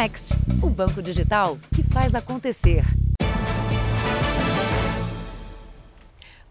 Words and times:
Next, 0.00 0.32
o 0.62 0.70
banco 0.70 1.02
digital 1.02 1.58
que 1.74 1.82
faz 1.82 2.14
acontecer. 2.14 2.82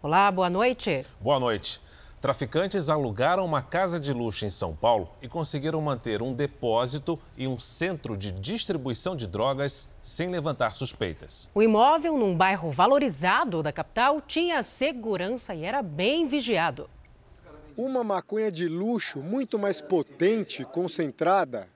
Olá, 0.00 0.30
boa 0.30 0.48
noite. 0.48 1.04
Boa 1.20 1.40
noite. 1.40 1.82
Traficantes 2.20 2.88
alugaram 2.88 3.44
uma 3.44 3.60
casa 3.60 3.98
de 3.98 4.12
luxo 4.12 4.46
em 4.46 4.50
São 4.50 4.76
Paulo 4.76 5.10
e 5.20 5.26
conseguiram 5.26 5.80
manter 5.80 6.22
um 6.22 6.32
depósito 6.32 7.18
e 7.36 7.48
um 7.48 7.58
centro 7.58 8.16
de 8.16 8.30
distribuição 8.30 9.16
de 9.16 9.26
drogas 9.26 9.90
sem 10.00 10.30
levantar 10.30 10.70
suspeitas. 10.70 11.50
O 11.52 11.60
imóvel, 11.60 12.16
num 12.16 12.36
bairro 12.36 12.70
valorizado 12.70 13.64
da 13.64 13.72
capital, 13.72 14.20
tinha 14.20 14.62
segurança 14.62 15.56
e 15.56 15.64
era 15.64 15.82
bem 15.82 16.24
vigiado. 16.28 16.88
Uma 17.76 18.04
maconha 18.04 18.52
de 18.52 18.68
luxo 18.68 19.18
muito 19.18 19.58
mais 19.58 19.80
potente, 19.80 20.64
concentrada. 20.64 21.68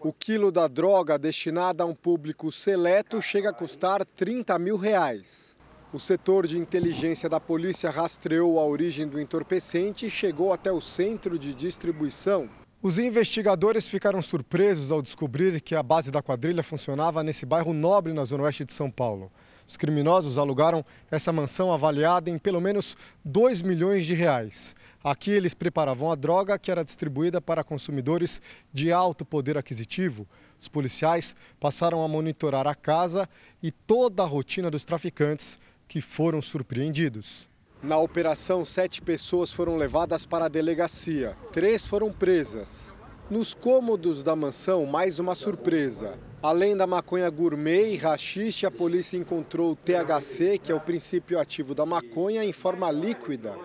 O 0.00 0.12
quilo 0.12 0.50
da 0.50 0.66
droga 0.66 1.18
destinada 1.18 1.84
a 1.84 1.86
um 1.86 1.94
público 1.94 2.50
seleto 2.50 3.20
chega 3.20 3.50
a 3.50 3.52
custar 3.52 4.04
30 4.04 4.58
mil 4.58 4.76
reais. 4.76 5.54
O 5.92 5.98
setor 5.98 6.46
de 6.46 6.58
inteligência 6.58 7.28
da 7.28 7.40
polícia 7.40 7.90
rastreou 7.90 8.60
a 8.60 8.64
origem 8.64 9.08
do 9.08 9.20
entorpecente 9.20 10.06
e 10.06 10.10
chegou 10.10 10.52
até 10.52 10.70
o 10.70 10.80
centro 10.80 11.38
de 11.38 11.52
distribuição. 11.52 12.48
Os 12.82 12.98
investigadores 12.98 13.88
ficaram 13.88 14.22
surpresos 14.22 14.90
ao 14.90 15.02
descobrir 15.02 15.60
que 15.60 15.74
a 15.74 15.82
base 15.82 16.10
da 16.10 16.22
quadrilha 16.22 16.62
funcionava 16.62 17.22
nesse 17.22 17.44
bairro 17.44 17.74
nobre 17.74 18.12
na 18.12 18.24
zona 18.24 18.44
oeste 18.44 18.64
de 18.64 18.72
São 18.72 18.90
Paulo. 18.90 19.30
Os 19.68 19.76
criminosos 19.76 20.38
alugaram 20.38 20.84
essa 21.10 21.32
mansão 21.32 21.72
avaliada 21.72 22.30
em 22.30 22.38
pelo 22.38 22.60
menos 22.60 22.96
2 23.24 23.62
milhões 23.62 24.06
de 24.06 24.14
reais. 24.14 24.74
Aqui 25.02 25.30
eles 25.30 25.54
preparavam 25.54 26.12
a 26.12 26.14
droga 26.14 26.58
que 26.58 26.70
era 26.70 26.84
distribuída 26.84 27.40
para 27.40 27.64
consumidores 27.64 28.40
de 28.72 28.92
alto 28.92 29.24
poder 29.24 29.56
aquisitivo. 29.56 30.26
Os 30.60 30.68
policiais 30.68 31.34
passaram 31.58 32.02
a 32.02 32.08
monitorar 32.08 32.66
a 32.66 32.74
casa 32.74 33.26
e 33.62 33.72
toda 33.72 34.22
a 34.22 34.26
rotina 34.26 34.70
dos 34.70 34.84
traficantes 34.84 35.58
que 35.88 36.02
foram 36.02 36.42
surpreendidos. 36.42 37.48
Na 37.82 37.96
operação, 37.96 38.62
sete 38.62 39.00
pessoas 39.00 39.50
foram 39.50 39.78
levadas 39.78 40.26
para 40.26 40.44
a 40.44 40.48
delegacia. 40.48 41.34
Três 41.50 41.86
foram 41.86 42.12
presas. 42.12 42.94
Nos 43.30 43.54
cômodos 43.54 44.22
da 44.22 44.36
mansão, 44.36 44.84
mais 44.84 45.18
uma 45.18 45.34
surpresa. 45.34 46.18
Além 46.42 46.76
da 46.76 46.86
maconha 46.86 47.30
gourmet 47.30 47.94
e 47.94 47.96
rachixe, 47.96 48.66
a 48.66 48.70
polícia 48.70 49.16
encontrou 49.16 49.72
o 49.72 49.76
THC, 49.76 50.58
que 50.58 50.70
é 50.70 50.74
o 50.74 50.80
princípio 50.80 51.38
ativo 51.38 51.74
da 51.74 51.86
maconha, 51.86 52.44
em 52.44 52.52
forma 52.52 52.90
líquida. 52.90 53.56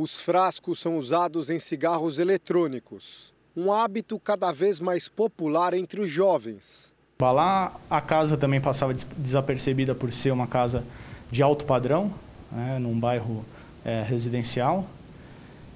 Os 0.00 0.20
frascos 0.20 0.78
são 0.78 0.96
usados 0.96 1.50
em 1.50 1.58
cigarros 1.58 2.20
eletrônicos, 2.20 3.34
um 3.56 3.72
hábito 3.72 4.16
cada 4.16 4.52
vez 4.52 4.78
mais 4.78 5.08
popular 5.08 5.74
entre 5.74 6.00
os 6.00 6.08
jovens. 6.08 6.94
Lá 7.20 7.76
a 7.90 8.00
casa 8.00 8.36
também 8.36 8.60
passava 8.60 8.94
desapercebida 8.94 9.96
por 9.96 10.12
ser 10.12 10.30
uma 10.30 10.46
casa 10.46 10.84
de 11.32 11.42
alto 11.42 11.64
padrão, 11.64 12.14
né, 12.52 12.78
num 12.78 12.96
bairro 12.96 13.44
é, 13.84 14.04
residencial. 14.04 14.86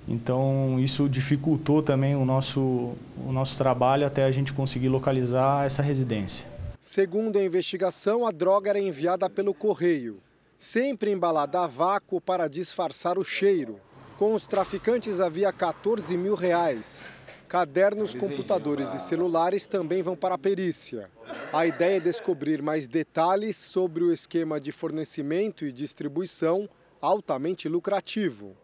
Então 0.06 0.78
isso 0.78 1.09
dificultou 1.09 1.83
também 1.83 2.15
o 2.15 2.25
nosso, 2.25 2.61
o 2.61 3.33
nosso 3.33 3.59
trabalho 3.59 4.06
até 4.06 4.23
a 4.23 4.31
gente 4.31 4.53
conseguir 4.53 4.89
localizar 4.89 5.67
essa 5.67 5.83
residência. 5.83 6.47
Segundo 6.81 7.41
a 7.41 7.45
investigação, 7.45 8.25
a 8.25 8.31
droga 8.31 8.70
era 8.70 8.78
enviada 8.78 9.28
pelo 9.28 9.53
correio, 9.53 10.20
sempre 10.56 11.11
embalada 11.11 11.65
a 11.65 11.67
vácuo 11.67 12.20
para 12.20 12.47
disfarçar 12.47 13.19
o 13.19 13.25
cheiro. 13.25 13.81
Com 14.19 14.35
os 14.35 14.47
traficantes 14.47 15.21
havia 15.21 15.53
14 15.53 16.17
mil 16.17 16.35
reais. 16.35 17.09
Cadernos, 17.49 18.15
computadores 18.15 18.95
e 18.95 18.99
celulares 18.99 19.67
também 19.67 20.03
vão 20.03 20.17
para 20.17 20.37
a 20.37 20.39
perícia. 20.39 21.11
A 21.53 21.67
ideia 21.67 21.97
é 21.99 22.01
descobrir 22.01 22.63
mais 22.63 22.87
detalhes 22.87 23.57
sobre 23.57 24.03
o 24.03 24.13
esquema 24.13 24.59
de 24.59 24.72
fornecimento 24.72 25.65
e 25.67 25.72
distribuição 25.72 26.69
altamente 27.01 27.69
lucrativo. 27.69 28.56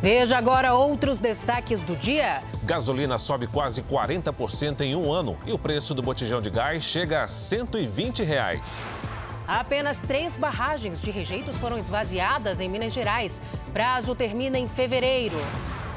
Veja 0.00 0.38
agora 0.38 0.74
outros 0.74 1.20
destaques 1.20 1.82
do 1.82 1.96
dia. 1.96 2.40
Gasolina 2.62 3.18
sobe 3.18 3.48
quase 3.48 3.82
40% 3.82 4.82
em 4.82 4.94
um 4.94 5.12
ano 5.12 5.36
e 5.44 5.52
o 5.52 5.58
preço 5.58 5.92
do 5.92 6.00
botijão 6.00 6.40
de 6.40 6.48
gás 6.48 6.84
chega 6.84 7.24
a 7.24 7.28
120 7.28 8.22
reais. 8.22 8.84
Apenas 9.48 9.98
três 9.98 10.36
barragens 10.36 11.00
de 11.00 11.10
rejeitos 11.10 11.56
foram 11.56 11.78
esvaziadas 11.78 12.60
em 12.60 12.68
Minas 12.68 12.92
Gerais. 12.92 13.40
Prazo 13.72 14.14
termina 14.14 14.58
em 14.58 14.68
fevereiro. 14.68 15.38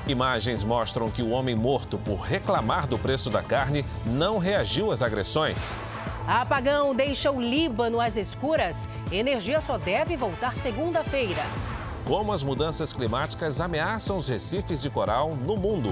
Imagens 0.08 0.64
mostram 0.64 1.12
que 1.12 1.22
o 1.22 1.32
homem 1.32 1.54
morto 1.54 1.98
por 1.98 2.22
reclamar 2.22 2.88
do 2.88 2.98
preço 2.98 3.30
da 3.30 3.44
carne 3.44 3.86
não 4.06 4.38
reagiu 4.38 4.90
às 4.90 5.02
agressões. 5.02 5.76
Apagão 6.26 6.96
deixa 6.96 7.30
o 7.30 7.42
Líbano 7.42 8.00
às 8.00 8.16
escuras. 8.16 8.88
Energia 9.12 9.60
só 9.60 9.78
deve 9.78 10.16
voltar 10.16 10.56
segunda-feira. 10.56 11.42
Como 12.06 12.32
as 12.32 12.44
mudanças 12.44 12.94
climáticas 12.94 13.60
ameaçam 13.60 14.16
os 14.16 14.30
recifes 14.30 14.82
de 14.82 14.90
coral 14.90 15.36
no 15.36 15.58
mundo. 15.58 15.92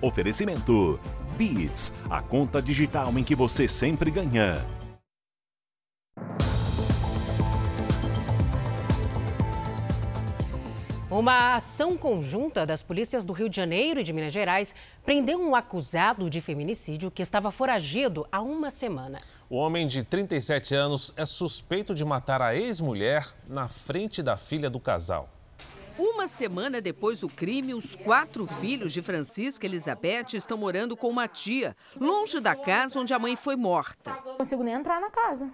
Oferecimento: 0.00 1.00
Beats, 1.36 1.92
a 2.08 2.22
conta 2.22 2.62
digital 2.62 3.16
em 3.18 3.24
que 3.24 3.34
você 3.34 3.66
sempre 3.66 4.10
ganha. 4.10 4.58
Uma 11.10 11.56
ação 11.56 11.96
conjunta 11.96 12.66
das 12.66 12.82
polícias 12.82 13.24
do 13.24 13.32
Rio 13.32 13.48
de 13.48 13.56
Janeiro 13.56 13.98
e 13.98 14.04
de 14.04 14.12
Minas 14.12 14.32
Gerais 14.32 14.74
prendeu 15.04 15.40
um 15.40 15.54
acusado 15.56 16.28
de 16.28 16.40
feminicídio 16.40 17.10
que 17.10 17.22
estava 17.22 17.50
foragido 17.50 18.26
há 18.30 18.42
uma 18.42 18.70
semana. 18.70 19.18
O 19.48 19.56
homem 19.56 19.86
de 19.86 20.04
37 20.04 20.74
anos 20.74 21.14
é 21.16 21.24
suspeito 21.24 21.94
de 21.94 22.04
matar 22.04 22.42
a 22.42 22.54
ex-mulher 22.54 23.26
na 23.48 23.68
frente 23.68 24.22
da 24.22 24.36
filha 24.36 24.68
do 24.68 24.78
casal. 24.78 25.30
Uma 25.98 26.28
semana 26.28 26.80
depois 26.80 27.18
do 27.18 27.28
crime, 27.28 27.74
os 27.74 27.96
quatro 27.96 28.46
filhos 28.46 28.92
de 28.92 29.02
Francisca 29.02 29.66
Elizabeth 29.66 30.34
estão 30.34 30.56
morando 30.56 30.96
com 30.96 31.08
uma 31.08 31.26
tia, 31.26 31.76
longe 32.00 32.38
da 32.38 32.54
casa 32.54 33.00
onde 33.00 33.12
a 33.12 33.18
mãe 33.18 33.34
foi 33.34 33.56
morta. 33.56 34.16
Não 34.24 34.36
consigo 34.36 34.62
nem 34.62 34.74
entrar 34.74 35.00
na 35.00 35.10
casa. 35.10 35.50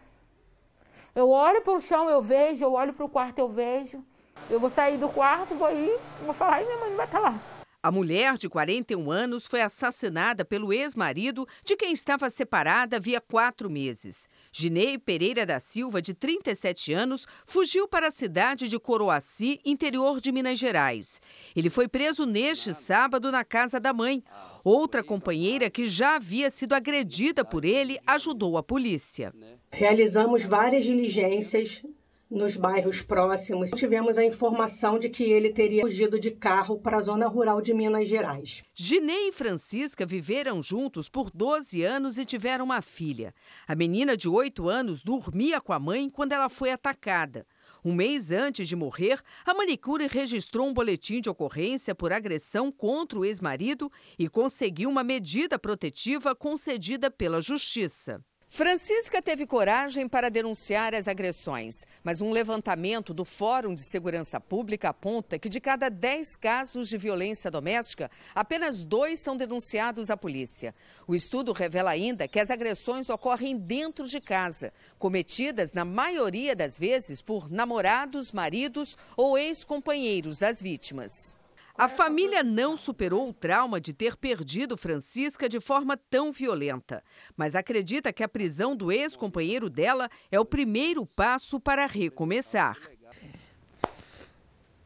Eu 1.15 1.31
olho 1.31 1.63
para 1.63 1.73
o 1.73 1.81
chão, 1.81 2.11
eu 2.11 2.21
vejo, 2.21 2.63
eu 2.63 2.75
olho 2.75 2.93
para 2.93 3.07
o 3.07 3.09
quarto, 3.09 3.39
eu 3.39 3.49
vejo. 3.49 4.05
Eu 4.51 4.61
vou 4.61 4.69
sair 4.69 4.99
do 4.99 5.09
quarto, 5.09 5.55
vou 5.55 5.73
ir, 5.73 5.99
vou 6.27 6.35
falar 6.35 6.61
e 6.61 6.67
minha 6.67 6.77
mãe 6.77 6.95
vai 6.95 7.07
estar 7.07 7.21
lá. 7.21 7.41
A 7.85 7.91
mulher 7.91 8.39
de 8.39 8.49
41 8.49 9.11
anos 9.11 9.47
foi 9.47 9.61
assassinada 9.61 10.43
pelo 10.43 10.73
ex-marido, 10.73 11.47
de 11.63 11.77
quem 11.77 11.93
estava 11.93 12.31
separada 12.31 12.97
havia 12.97 13.21
quatro 13.21 13.69
meses. 13.69 14.27
Ginei 14.51 14.97
Pereira 14.97 15.45
da 15.45 15.61
Silva, 15.61 16.01
de 16.01 16.15
37 16.15 16.95
anos, 16.95 17.27
fugiu 17.45 17.87
para 17.87 18.09
a 18.09 18.11
cidade 18.11 18.71
de 18.71 18.79
Coroaci, 18.79 19.61
interior 19.67 20.19
de 20.19 20.33
Minas 20.33 20.59
Gerais. 20.59 21.21
Ele 21.55 21.69
foi 21.69 21.87
preso 21.87 22.25
neste 22.25 22.73
sábado 22.73 23.31
na 23.31 23.45
casa 23.45 23.79
da 23.79 23.93
mãe. 23.93 24.25
Outra 24.65 25.05
companheira 25.05 25.69
que 25.69 25.85
já 25.87 26.17
havia 26.17 26.51
sido 26.51 26.73
agredida 26.73 27.45
por 27.45 27.67
ele 27.67 27.99
ajudou 28.07 28.57
a 28.57 28.63
polícia. 28.63 29.31
Realizamos 29.71 30.43
várias 30.43 30.85
diligências 30.85 31.83
nos 32.31 32.57
bairros 32.57 33.03
próximos. 33.03 33.71
Tivemos 33.71 34.19
a 34.19 34.25
informação 34.25 34.99
de 34.99 35.09
que 35.09 35.25
ele 35.25 35.51
teria 35.51 35.83
fugido 35.83 36.19
de 36.19 36.31
carro 36.31 36.79
para 36.79 36.97
a 36.97 37.03
zona 37.03 37.27
rural 37.27 37.61
de 37.61 37.73
Minas 37.73 38.09
Gerais. 38.09 38.63
Ginei 38.75 39.29
e 39.29 39.33
Francisca 39.33 40.05
viveram 40.05 40.63
juntos 40.63 41.09
por 41.09 41.31
12 41.31 41.83
anos 41.83 42.19
e 42.19 42.25
tiveram 42.25 42.65
uma 42.65 42.83
filha. 42.83 43.35
A 43.67 43.75
menina 43.75 44.17
de 44.17 44.29
8 44.29 44.69
anos 44.69 45.03
dormia 45.03 45.61
com 45.61 45.73
a 45.73 45.79
mãe 45.79 46.09
quando 46.11 46.33
ela 46.33 46.49
foi 46.49 46.71
atacada. 46.71 47.47
Um 47.85 47.93
mês 47.93 48.31
antes 48.31 48.67
de 48.67 48.75
morrer, 48.75 49.21
a 49.45 49.53
manicure 49.53 50.07
registrou 50.07 50.67
um 50.67 50.73
boletim 50.73 51.21
de 51.21 51.29
ocorrência 51.29 51.95
por 51.95 52.15
agressão 52.15 52.73
contra 52.73 53.19
o 53.19 53.25
ex-marido 53.27 53.93
e 54.19 54.27
conseguiu 54.27 54.89
uma 54.89 55.05
medida 55.05 55.59
protetiva 55.59 56.35
concedida 56.35 57.11
pela 57.11 57.43
Justiça. 57.43 58.25
Francisca 58.57 59.21
teve 59.21 59.49
coragem 59.49 60.07
para 60.07 60.29
denunciar 60.29 60.95
as 60.95 61.09
agressões, 61.09 61.89
mas 62.05 62.21
um 62.21 62.31
levantamento 62.31 63.13
do 63.13 63.25
Fórum 63.25 63.75
de 63.75 63.81
Segurança 63.81 64.39
Pública 64.39 64.91
aponta 64.91 65.41
que 65.41 65.49
de 65.49 65.59
cada 65.59 65.89
10 65.89 66.37
casos 66.37 66.89
de 66.89 66.97
violência 66.97 67.51
doméstica, 67.51 68.09
apenas 68.33 68.85
dois 68.85 69.19
são 69.19 69.37
denunciados 69.37 70.09
à 70.09 70.17
polícia. 70.17 70.73
O 71.05 71.17
estudo 71.17 71.51
revela 71.51 71.91
ainda 71.91 72.29
que 72.29 72.39
as 72.39 72.49
agressões 72.49 73.11
ocorrem 73.11 73.57
dentro 73.57 74.07
de 74.07 74.21
casa, 74.21 74.73
cometidas 75.01 75.73
na 75.73 75.85
maioria 75.85 76.55
das 76.55 76.79
vezes 76.79 77.21
por 77.21 77.51
namorados, 77.51 78.31
maridos 78.31 78.97
ou 79.17 79.37
ex-companheiros 79.37 80.39
das 80.39 80.63
vítimas. 80.63 81.37
A 81.77 81.89
família 81.89 82.45
não 82.45 82.77
superou 82.77 83.29
o 83.29 83.33
trauma 83.33 83.81
de 83.81 83.93
ter 83.93 84.17
perdido 84.17 84.77
Francisca 84.77 85.49
de 85.49 85.59
forma 85.59 85.97
tão 85.97 86.31
violenta, 86.31 87.03
mas 87.37 87.57
acredita 87.57 88.13
que 88.13 88.23
a 88.23 88.29
prisão 88.29 88.77
do 88.77 88.93
ex-companheiro 88.93 89.69
dela 89.69 90.09
é 90.31 90.39
o 90.39 90.45
primeiro 90.45 91.05
passo 91.05 91.59
para 91.59 91.85
recomeçar. 91.87 92.79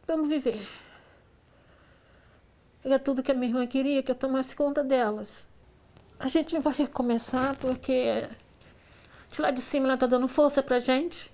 Vamos 0.07 0.31
viver. 0.31 0.67
Era 2.83 2.99
tudo 2.99 3.23
que 3.23 3.31
a 3.31 3.35
minha 3.35 3.51
irmã 3.51 3.67
queria, 3.67 4.03
que 4.03 4.11
eu 4.11 4.15
tomasse 4.15 4.57
conta 4.57 4.83
delas. 4.83 5.47
A 6.19 6.27
gente 6.27 6.59
vai 6.59 6.73
recomeçar 6.73 7.55
porque 7.59 8.27
de 9.31 9.43
lá 9.43 9.51
de 9.51 9.61
cima 9.61 9.85
ela 9.85 9.95
está 9.95 10.07
dando 10.07 10.27
força 10.27 10.63
para 10.63 10.79
gente. 10.79 11.31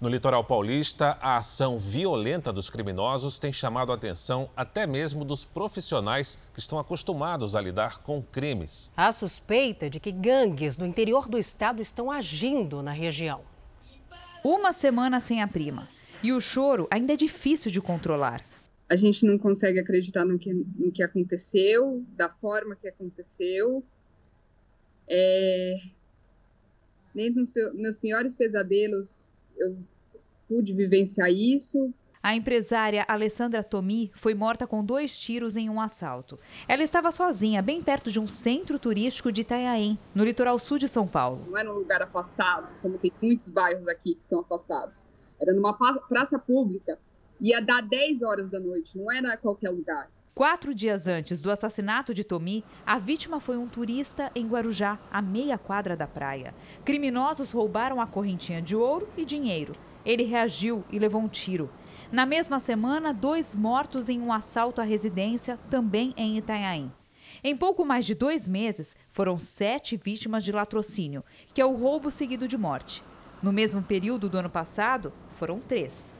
No 0.00 0.08
litoral 0.08 0.42
paulista, 0.42 1.18
a 1.20 1.36
ação 1.36 1.78
violenta 1.78 2.50
dos 2.50 2.70
criminosos 2.70 3.38
tem 3.38 3.52
chamado 3.52 3.92
a 3.92 3.94
atenção 3.94 4.48
até 4.56 4.86
mesmo 4.86 5.26
dos 5.26 5.44
profissionais 5.44 6.38
que 6.54 6.58
estão 6.58 6.78
acostumados 6.78 7.54
a 7.54 7.60
lidar 7.60 8.02
com 8.02 8.22
crimes. 8.22 8.90
Há 8.96 9.12
suspeita 9.12 9.90
de 9.90 10.00
que 10.00 10.10
gangues 10.10 10.78
do 10.78 10.86
interior 10.86 11.28
do 11.28 11.36
estado 11.36 11.82
estão 11.82 12.10
agindo 12.10 12.82
na 12.82 12.92
região. 12.92 13.42
Uma 14.42 14.72
semana 14.72 15.20
sem 15.20 15.42
a 15.42 15.46
prima. 15.46 15.86
E 16.22 16.32
o 16.32 16.40
choro 16.40 16.88
ainda 16.90 17.12
é 17.12 17.16
difícil 17.16 17.70
de 17.70 17.82
controlar. 17.82 18.42
A 18.88 18.96
gente 18.96 19.26
não 19.26 19.36
consegue 19.36 19.80
acreditar 19.80 20.24
no 20.24 20.38
que, 20.38 20.50
no 20.50 20.90
que 20.90 21.02
aconteceu, 21.02 22.02
da 22.16 22.30
forma 22.30 22.74
que 22.74 22.88
aconteceu. 22.88 23.84
É... 25.06 25.76
Nem 27.14 27.28
nos 27.34 27.52
meus 27.74 27.98
piores 27.98 28.34
pesadelos 28.34 29.28
eu 29.60 29.76
pude 30.48 30.72
vivenciar 30.72 31.30
isso. 31.30 31.92
A 32.22 32.34
empresária 32.34 33.04
Alessandra 33.08 33.64
Tomi 33.64 34.10
foi 34.14 34.34
morta 34.34 34.66
com 34.66 34.84
dois 34.84 35.18
tiros 35.18 35.56
em 35.56 35.70
um 35.70 35.80
assalto. 35.80 36.38
Ela 36.68 36.82
estava 36.82 37.10
sozinha, 37.10 37.62
bem 37.62 37.82
perto 37.82 38.10
de 38.10 38.20
um 38.20 38.28
centro 38.28 38.78
turístico 38.78 39.32
de 39.32 39.40
Itanhaém, 39.40 39.98
no 40.14 40.22
litoral 40.22 40.58
sul 40.58 40.76
de 40.76 40.86
São 40.86 41.08
Paulo. 41.08 41.46
Não 41.48 41.56
era 41.56 41.72
um 41.72 41.76
lugar 41.76 42.02
afastado, 42.02 42.68
como 42.82 42.98
tem 42.98 43.10
muitos 43.22 43.48
bairros 43.48 43.88
aqui 43.88 44.16
que 44.16 44.24
são 44.26 44.40
afastados. 44.40 45.02
Era 45.40 45.54
numa 45.54 45.72
praça 46.08 46.38
pública. 46.38 46.98
Ia 47.40 47.60
dar 47.60 47.80
10 47.80 48.20
horas 48.20 48.50
da 48.50 48.60
noite, 48.60 48.98
não 48.98 49.10
era 49.10 49.34
qualquer 49.38 49.70
lugar. 49.70 50.10
Quatro 50.34 50.72
dias 50.74 51.06
antes 51.06 51.40
do 51.40 51.50
assassinato 51.50 52.14
de 52.14 52.22
Tomi, 52.22 52.64
a 52.86 52.98
vítima 52.98 53.40
foi 53.40 53.56
um 53.58 53.66
turista 53.66 54.30
em 54.34 54.46
Guarujá, 54.46 54.98
a 55.10 55.20
meia 55.20 55.58
quadra 55.58 55.96
da 55.96 56.06
praia. 56.06 56.54
Criminosos 56.84 57.50
roubaram 57.50 58.00
a 58.00 58.06
correntinha 58.06 58.62
de 58.62 58.76
ouro 58.76 59.08
e 59.16 59.24
dinheiro. 59.24 59.74
Ele 60.04 60.22
reagiu 60.22 60.84
e 60.90 60.98
levou 60.98 61.20
um 61.20 61.28
tiro. 61.28 61.68
Na 62.12 62.24
mesma 62.24 62.60
semana, 62.60 63.12
dois 63.12 63.54
mortos 63.54 64.08
em 64.08 64.20
um 64.20 64.32
assalto 64.32 64.80
à 64.80 64.84
residência, 64.84 65.58
também 65.68 66.14
em 66.16 66.38
Itanhaém. 66.38 66.90
Em 67.44 67.56
pouco 67.56 67.84
mais 67.84 68.06
de 68.06 68.14
dois 68.14 68.48
meses, 68.48 68.96
foram 69.08 69.38
sete 69.38 69.96
vítimas 69.96 70.44
de 70.44 70.52
latrocínio, 70.52 71.24
que 71.52 71.60
é 71.60 71.66
o 71.66 71.76
roubo 71.76 72.10
seguido 72.10 72.48
de 72.48 72.56
morte. 72.56 73.04
No 73.42 73.52
mesmo 73.52 73.82
período 73.82 74.28
do 74.28 74.38
ano 74.38 74.50
passado, 74.50 75.12
foram 75.30 75.58
três. 75.58 76.12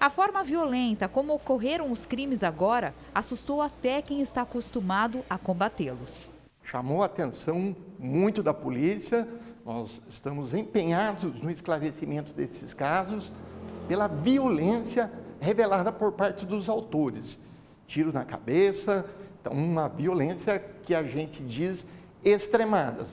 A 0.00 0.10
forma 0.10 0.42
violenta 0.42 1.08
como 1.08 1.34
ocorreram 1.34 1.90
os 1.90 2.04
crimes 2.04 2.42
agora 2.42 2.94
assustou 3.14 3.62
até 3.62 4.02
quem 4.02 4.20
está 4.20 4.42
acostumado 4.42 5.24
a 5.30 5.38
combatê-los. 5.38 6.30
Chamou 6.62 7.02
a 7.02 7.06
atenção 7.06 7.76
muito 7.98 8.42
da 8.42 8.52
polícia, 8.52 9.28
nós 9.64 10.00
estamos 10.08 10.52
empenhados 10.52 11.40
no 11.40 11.50
esclarecimento 11.50 12.32
desses 12.32 12.74
casos 12.74 13.30
pela 13.86 14.06
violência 14.06 15.12
revelada 15.40 15.92
por 15.92 16.12
parte 16.12 16.44
dos 16.44 16.68
autores. 16.68 17.38
Tiro 17.86 18.12
na 18.12 18.24
cabeça, 18.24 19.04
então 19.40 19.52
uma 19.52 19.88
violência 19.88 20.58
que 20.58 20.94
a 20.94 21.02
gente 21.02 21.42
diz 21.42 21.86
extremada. 22.24 23.06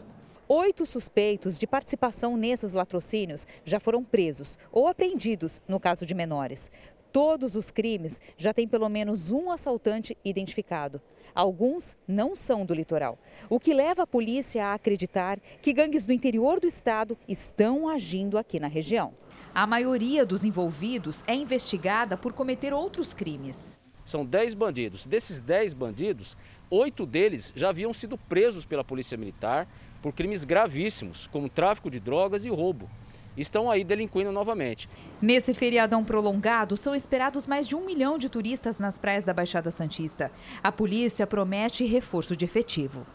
Oito 0.54 0.86
suspeitos 0.86 1.58
de 1.58 1.66
participação 1.66 2.36
nesses 2.36 2.74
latrocínios 2.74 3.48
já 3.64 3.80
foram 3.80 4.04
presos 4.04 4.60
ou 4.70 4.86
apreendidos 4.86 5.62
no 5.66 5.80
caso 5.80 6.06
de 6.06 6.14
menores. 6.14 6.70
Todos 7.10 7.56
os 7.56 7.72
crimes 7.72 8.20
já 8.38 8.54
têm 8.54 8.68
pelo 8.68 8.90
menos 8.90 9.32
um 9.32 9.50
assaltante 9.50 10.18
identificado. 10.26 11.02
Alguns 11.34 11.96
não 12.06 12.36
são 12.36 12.66
do 12.66 12.74
litoral, 12.74 13.18
o 13.50 13.62
que 13.62 13.74
leva 13.74 14.04
a 14.04 14.08
polícia 14.08 14.66
a 14.66 14.74
acreditar 14.74 15.40
que 15.62 15.72
gangues 15.72 16.06
do 16.06 16.12
interior 16.12 16.60
do 16.60 16.68
estado 16.68 17.18
estão 17.30 17.88
agindo 17.88 18.38
aqui 18.38 18.60
na 18.60 18.68
região. 18.68 19.14
A 19.56 19.66
maioria 19.66 20.26
dos 20.26 20.44
envolvidos 20.44 21.24
é 21.28 21.34
investigada 21.34 22.18
por 22.18 22.34
cometer 22.34 22.74
outros 22.74 23.14
crimes. 23.14 23.80
São 24.04 24.26
10 24.26 24.56
bandidos. 24.56 25.06
Desses 25.06 25.40
10 25.40 25.74
bandidos, 25.74 26.36
oito 26.70 27.06
deles 27.06 27.54
já 27.56 27.70
haviam 27.70 27.94
sido 27.94 28.18
presos 28.18 28.66
pela 28.66 28.84
Polícia 28.84 29.18
Militar 29.18 29.70
por 30.02 30.14
crimes 30.14 30.44
gravíssimos, 30.44 31.28
como 31.28 31.50
tráfico 31.50 31.90
de 31.90 32.00
drogas 32.00 32.46
e 32.46 32.50
roubo 32.50 32.90
estão 33.38 33.70
aí 33.72 33.84
delinquindo 33.84 34.32
novamente. 34.32 34.90
Nesse 35.22 35.54
feriadão 35.54 36.04
prolongado, 36.04 36.76
são 36.76 36.94
esperados 36.94 37.48
mais 37.48 37.68
de 37.68 37.76
um 37.76 37.86
milhão 37.86 38.18
de 38.18 38.30
turistas 38.30 38.80
nas 38.80 38.98
praias 38.98 39.26
da 39.26 39.34
Baixada 39.34 39.72
Santista. 39.72 40.32
A 40.62 40.72
polícia 40.72 41.26
promete 41.26 41.86
reforço 41.86 42.36
de 42.36 42.46
efetivo. 42.46 43.06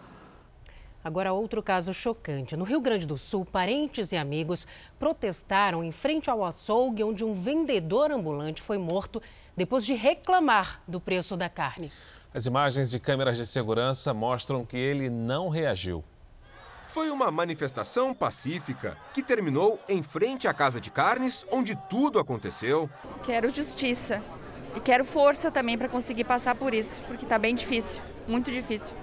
Agora, 1.04 1.32
outro 1.32 1.62
caso 1.62 1.92
chocante. 1.92 2.56
No 2.56 2.64
Rio 2.64 2.80
Grande 2.80 3.06
do 3.06 3.16
Sul, 3.16 3.44
parentes 3.44 4.10
e 4.10 4.16
amigos 4.16 4.66
protestaram 4.98 5.84
em 5.84 5.92
frente 5.92 6.28
ao 6.28 6.44
açougue 6.44 7.04
onde 7.04 7.24
um 7.24 7.32
vendedor 7.32 8.10
ambulante 8.10 8.60
foi 8.60 8.76
morto 8.76 9.22
depois 9.56 9.86
de 9.86 9.94
reclamar 9.94 10.82
do 10.86 11.00
preço 11.00 11.36
da 11.36 11.48
carne. 11.48 11.92
As 12.34 12.46
imagens 12.46 12.90
de 12.90 12.98
câmeras 12.98 13.38
de 13.38 13.46
segurança 13.46 14.12
mostram 14.12 14.64
que 14.64 14.76
ele 14.76 15.08
não 15.08 15.48
reagiu. 15.48 16.02
Foi 16.88 17.10
uma 17.10 17.30
manifestação 17.30 18.14
pacífica 18.14 18.96
que 19.12 19.22
terminou 19.22 19.78
em 19.88 20.02
frente 20.02 20.48
à 20.48 20.54
Casa 20.54 20.80
de 20.80 20.90
Carnes, 20.90 21.44
onde 21.50 21.76
tudo 21.88 22.18
aconteceu. 22.18 22.88
Quero 23.24 23.50
justiça 23.50 24.22
e 24.74 24.80
quero 24.80 25.04
força 25.04 25.50
também 25.50 25.76
para 25.76 25.88
conseguir 25.88 26.24
passar 26.24 26.54
por 26.54 26.72
isso, 26.72 27.02
porque 27.02 27.24
está 27.24 27.38
bem 27.38 27.54
difícil, 27.54 28.00
muito 28.26 28.50
difícil. 28.50 28.96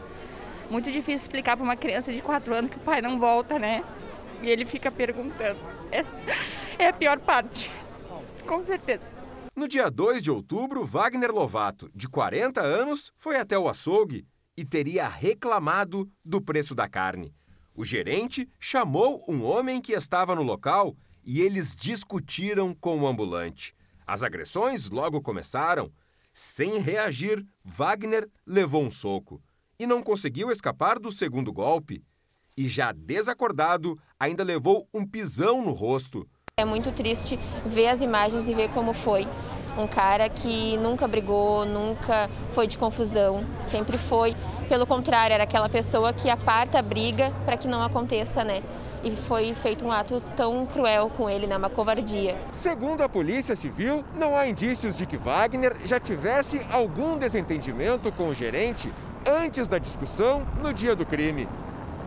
Muito 0.70 0.92
difícil 0.92 1.26
explicar 1.26 1.58
para 1.58 1.64
uma 1.64 1.76
criança 1.76 2.12
de 2.14 2.22
4 2.22 2.56
anos 2.56 2.72
que 2.72 2.78
o 2.78 2.80
pai 2.80 3.02
não 3.02 3.20
volta, 3.20 3.60
né? 3.60 3.84
E 4.42 4.50
ele 4.50 4.66
fica 4.66 4.90
perguntando. 4.90 5.60
É, 5.92 6.06
é 6.80 6.88
a 6.88 6.94
pior 6.94 7.20
parte, 7.20 7.70
com 8.48 8.64
certeza. 8.64 9.04
No 9.56 9.68
dia 9.68 9.92
2 9.92 10.24
de 10.24 10.32
outubro, 10.32 10.84
Wagner 10.84 11.32
Lovato, 11.32 11.92
de 11.94 12.10
40 12.10 12.62
anos, 12.62 13.12
foi 13.18 13.38
até 13.38 13.58
o 13.58 13.70
açougue 13.70 14.26
e 14.58 14.66
teria 14.66 15.08
reclamado 15.08 16.10
do 16.26 16.42
preço 16.42 16.74
da 16.74 16.90
carne. 16.90 17.36
O 17.75 17.84
gerente 17.84 18.48
chamou 18.60 19.24
um 19.28 19.44
homem 19.44 19.81
que 19.81 19.94
estava 19.94 20.36
no 20.36 20.44
local 20.44 20.96
e 21.24 21.42
eles 21.42 21.75
discutiram 21.75 22.74
com 22.74 23.00
o 23.00 23.08
ambulante. 23.08 23.74
As 24.06 24.22
agressões 24.22 24.89
logo 24.89 25.22
começaram. 25.22 25.92
Sem 26.32 26.80
reagir, 26.80 27.46
Wagner 27.63 28.30
levou 28.46 28.84
um 28.84 28.92
soco 28.92 29.42
e 29.80 29.88
não 29.88 30.03
conseguiu 30.03 30.51
escapar 30.51 31.00
do 31.00 31.12
segundo 31.12 31.51
golpe. 31.51 32.03
E 32.56 32.68
já 32.68 32.92
desacordado, 32.92 34.00
ainda 34.20 34.44
levou 34.44 34.88
um 34.94 35.06
pisão 35.06 35.63
no 35.63 35.72
rosto. 35.72 36.27
É 36.56 36.63
muito 36.63 36.92
triste 36.92 37.39
ver 37.65 37.88
as 37.88 38.01
imagens 38.01 38.48
e 38.48 38.53
ver 38.53 38.70
como 38.70 38.94
foi. 38.94 39.25
Um 39.75 39.88
cara 39.88 40.30
que 40.30 40.77
nunca 40.77 41.08
brigou, 41.08 41.65
nunca 41.65 42.30
foi 42.51 42.68
de 42.68 42.77
confusão, 42.77 43.44
sempre 43.63 43.98
foi. 43.98 44.36
Pelo 44.70 44.86
contrário, 44.86 45.34
era 45.34 45.44
aquela 45.44 45.68
pessoa 45.68 46.13
que 46.13 46.30
aparta 46.30 46.77
a 46.77 46.82
briga 46.82 47.34
para 47.44 47.58
que 47.58 47.68
não 47.68 47.82
aconteça, 47.82 48.44
né? 48.44 48.62
E 49.03 49.15
foi 49.15 49.53
feito 49.56 49.84
um 49.84 49.92
ato 49.92 50.22
tão 50.36 50.65
cruel 50.68 51.10
com 51.18 51.27
ele, 51.27 51.48
né? 51.48 51.58
Uma 51.58 51.72
covardia. 51.72 52.38
Segundo 52.51 53.01
a 53.01 53.10
Polícia 53.10 53.56
Civil, 53.56 54.06
não 54.15 54.38
há 54.38 54.48
indícios 54.48 54.96
de 54.96 55.08
que 55.08 55.18
Wagner 55.18 55.75
já 55.84 56.00
tivesse 56.00 56.62
algum 56.72 57.18
desentendimento 57.18 58.12
com 58.12 58.30
o 58.30 58.34
gerente 58.34 58.94
antes 59.27 59.68
da 59.68 59.80
discussão 59.80 60.46
no 60.62 60.72
dia 60.72 60.96
do 60.96 61.06
crime. 61.06 61.50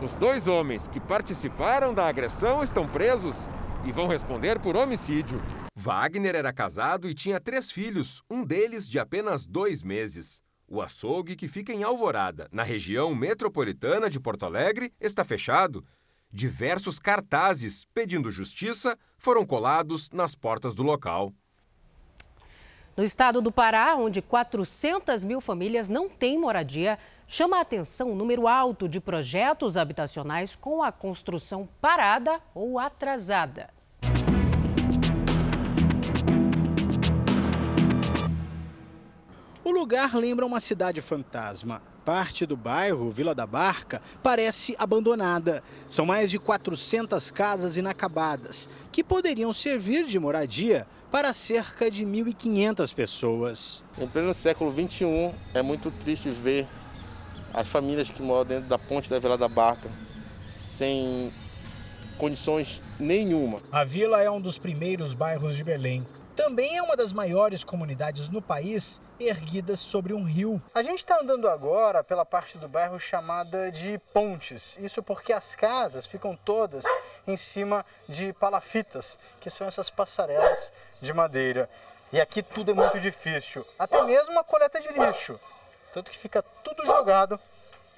Os 0.01 0.15
dois 0.15 0.47
homens 0.47 0.87
que 0.87 0.99
participaram 0.99 1.93
da 1.93 2.07
agressão 2.07 2.63
estão 2.63 2.87
presos 2.87 3.49
e 3.87 3.91
vão 3.91 4.05
responder 4.05 4.59
por 4.59 4.75
homicídio. 4.75 5.41
Wagner 5.73 6.35
era 6.35 6.51
casado 6.51 7.09
e 7.09 7.13
tinha 7.13 7.39
três 7.39 7.71
filhos, 7.71 8.21
um 8.29 8.43
deles 8.43 8.87
de 8.87 8.99
apenas 8.99 9.47
dois 9.47 9.81
meses. 9.81 10.41
O 10.67 10.81
açougue, 10.81 11.37
que 11.37 11.47
fica 11.47 11.71
em 11.71 11.83
Alvorada, 11.83 12.49
na 12.51 12.63
região 12.63 13.15
metropolitana 13.15 14.09
de 14.09 14.19
Porto 14.19 14.45
Alegre, 14.45 14.91
está 14.99 15.23
fechado. 15.23 15.85
Diversos 16.29 16.99
cartazes 16.99 17.85
pedindo 17.93 18.29
justiça 18.29 18.97
foram 19.17 19.45
colados 19.45 20.11
nas 20.11 20.35
portas 20.35 20.75
do 20.75 20.83
local. 20.83 21.31
No 22.97 23.03
estado 23.03 23.41
do 23.41 23.51
Pará, 23.51 23.95
onde 23.95 24.21
400 24.21 25.23
mil 25.23 25.39
famílias 25.39 25.87
não 25.87 26.09
têm 26.09 26.37
moradia, 26.37 26.99
chama 27.25 27.59
a 27.59 27.61
atenção 27.61 28.11
o 28.11 28.15
número 28.15 28.47
alto 28.47 28.89
de 28.89 28.99
projetos 28.99 29.77
habitacionais 29.77 30.57
com 30.57 30.83
a 30.83 30.91
construção 30.91 31.69
parada 31.79 32.41
ou 32.53 32.77
atrasada. 32.77 33.76
O 39.67 39.71
lugar 39.71 40.15
lembra 40.15 40.45
uma 40.45 40.61
cidade 40.61 41.01
fantasma. 41.01 41.81
Parte 42.05 42.45
do 42.45 42.55
bairro, 42.55 43.11
Vila 43.11 43.35
da 43.35 43.45
Barca, 43.45 44.01
parece 44.23 44.73
abandonada. 44.79 45.61
São 45.89 46.05
mais 46.05 46.31
de 46.31 46.39
400 46.39 47.29
casas 47.31 47.75
inacabadas, 47.75 48.69
que 48.93 49.03
poderiam 49.03 49.51
servir 49.51 50.05
de 50.05 50.17
moradia 50.17 50.87
para 51.11 51.33
cerca 51.33 51.91
de 51.91 52.05
1.500 52.05 52.95
pessoas. 52.95 53.83
Em 53.99 54.07
pleno 54.07 54.33
século 54.33 54.71
XXI, 54.71 55.35
é 55.53 55.61
muito 55.61 55.91
triste 55.91 56.29
ver 56.29 56.65
as 57.53 57.67
famílias 57.67 58.09
que 58.09 58.21
moram 58.21 58.45
dentro 58.45 58.69
da 58.69 58.79
ponte 58.79 59.09
da 59.09 59.19
Vila 59.19 59.37
da 59.37 59.49
Barca 59.49 59.91
sem 60.47 61.29
condições 62.17 62.81
nenhuma. 62.97 63.59
A 63.69 63.83
vila 63.83 64.23
é 64.23 64.31
um 64.31 64.39
dos 64.39 64.57
primeiros 64.57 65.13
bairros 65.13 65.57
de 65.57 65.63
Belém. 65.65 66.05
Também 66.37 66.77
é 66.77 66.83
uma 66.83 66.95
das 66.95 67.11
maiores 67.11 67.63
comunidades 67.63 68.29
no 68.29 68.43
país 68.43 69.01
erguidas 69.19 69.79
sobre 69.79 70.13
um 70.13 70.23
rio. 70.23 70.61
A 70.71 70.83
gente 70.83 70.99
está 70.99 71.19
andando 71.19 71.49
agora 71.49 72.03
pela 72.03 72.23
parte 72.23 72.59
do 72.59 72.69
bairro 72.69 72.99
chamada 72.99 73.71
de 73.71 73.97
Pontes. 74.13 74.77
Isso 74.79 75.01
porque 75.01 75.33
as 75.33 75.55
casas 75.55 76.05
ficam 76.05 76.35
todas 76.35 76.85
em 77.25 77.35
cima 77.35 77.83
de 78.07 78.33
palafitas, 78.33 79.17
que 79.41 79.49
são 79.49 79.65
essas 79.65 79.89
passarelas 79.89 80.71
de 81.01 81.11
madeira. 81.11 81.67
E 82.13 82.21
aqui 82.21 82.43
tudo 82.43 82.69
é 82.69 82.73
muito 82.75 82.99
difícil, 82.99 83.65
até 83.77 83.99
mesmo 84.03 84.39
a 84.39 84.43
coleta 84.43 84.79
de 84.79 84.89
lixo. 84.89 85.39
Tanto 85.91 86.11
que 86.11 86.19
fica 86.19 86.43
tudo 86.63 86.85
jogado 86.85 87.39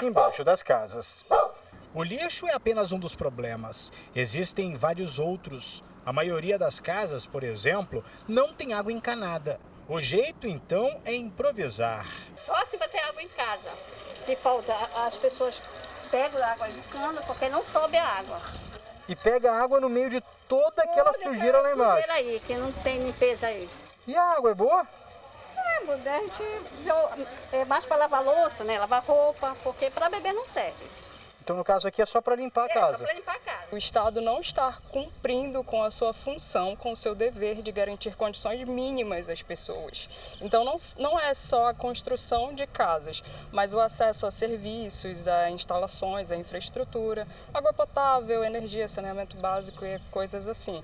embaixo 0.01 0.46
das 0.46 0.63
casas. 0.63 1.25
O 1.93 2.03
lixo 2.03 2.48
é 2.48 2.53
apenas 2.53 2.93
um 2.93 3.00
dos 3.00 3.15
problemas. 3.15 3.91
Existem 4.15 4.77
vários 4.77 5.19
outros. 5.19 5.84
A 6.09 6.11
maioria 6.11 6.57
das 6.57 6.79
casas, 6.79 7.27
por 7.27 7.43
exemplo, 7.43 8.03
não 8.27 8.51
tem 8.51 8.73
água 8.73 8.91
encanada. 8.91 9.59
O 9.87 10.01
jeito 10.01 10.47
então 10.47 10.99
é 11.05 11.13
improvisar. 11.13 12.03
Só 12.43 12.65
se 12.65 12.77
bater 12.77 12.99
água 13.03 13.21
em 13.21 13.27
casa. 13.27 13.69
Que 14.25 14.35
falta, 14.35 14.73
as 15.05 15.15
pessoas 15.17 15.61
pegam 16.09 16.43
a 16.43 16.47
água 16.47 16.67
do 16.67 16.81
cano 16.89 17.21
porque 17.27 17.47
não 17.47 17.63
sobe 17.63 17.95
a 17.95 18.03
água. 18.03 18.41
E 19.07 19.15
pega 19.15 19.51
a 19.51 19.61
água 19.61 19.79
no 19.79 19.87
meio 19.87 20.09
de 20.09 20.19
toda 20.47 20.81
aquela 20.81 21.13
Toda 21.13 21.19
sujeira 21.19 21.59
aquela 21.59 21.61
lá 21.61 21.73
embaixo. 21.75 22.01
Sujeira 22.01 22.13
aí, 22.13 22.39
que 22.39 22.55
não 22.55 22.71
tem 22.71 23.03
limpeza 23.03 23.45
aí. 23.45 23.69
E 24.07 24.15
a 24.15 24.31
água 24.31 24.49
é 24.49 24.55
boa? 24.55 24.87
É, 25.57 26.09
a 26.09 26.19
gente 26.21 26.43
é 27.51 27.65
mais 27.65 27.85
para 27.85 27.97
lavar 27.97 28.23
louça, 28.23 28.63
né? 28.63 28.79
Lavar 28.79 29.03
roupa, 29.05 29.55
porque 29.63 29.91
para 29.91 30.09
beber 30.09 30.33
não 30.33 30.47
serve. 30.47 30.87
Então, 31.49 31.57
no 31.57 31.63
caso 31.63 31.87
aqui, 31.87 31.99
é 31.99 32.05
só 32.05 32.21
para 32.21 32.35
limpar 32.35 32.65
a 32.65 32.69
É, 32.69 32.73
casa. 32.75 32.97
só 32.99 33.03
para 33.05 33.13
limpar 33.15 33.35
a 33.35 33.39
casa. 33.39 33.63
O 33.71 33.77
Estado 33.77 34.21
não 34.21 34.39
está 34.39 34.77
cumprindo 34.91 35.63
com 35.63 35.81
a 35.81 35.89
sua 35.89 36.13
função, 36.13 36.75
com 36.75 36.91
o 36.91 36.95
seu 36.95 37.15
dever 37.15 37.63
de 37.63 37.71
garantir 37.71 38.15
condições 38.15 38.63
mínimas 38.65 39.27
às 39.27 39.41
pessoas. 39.41 40.07
Então, 40.39 40.63
não, 40.63 40.75
não 40.99 41.19
é 41.19 41.33
só 41.33 41.69
a 41.69 41.73
construção 41.73 42.53
de 42.53 42.67
casas, 42.67 43.23
mas 43.51 43.73
o 43.73 43.79
acesso 43.79 44.27
a 44.27 44.31
serviços, 44.31 45.27
a 45.27 45.49
instalações, 45.49 46.31
a 46.31 46.35
infraestrutura, 46.35 47.27
água 47.51 47.73
potável, 47.73 48.43
energia, 48.43 48.87
saneamento 48.87 49.35
básico 49.37 49.83
e 49.83 49.97
coisas 50.11 50.47
assim. 50.47 50.83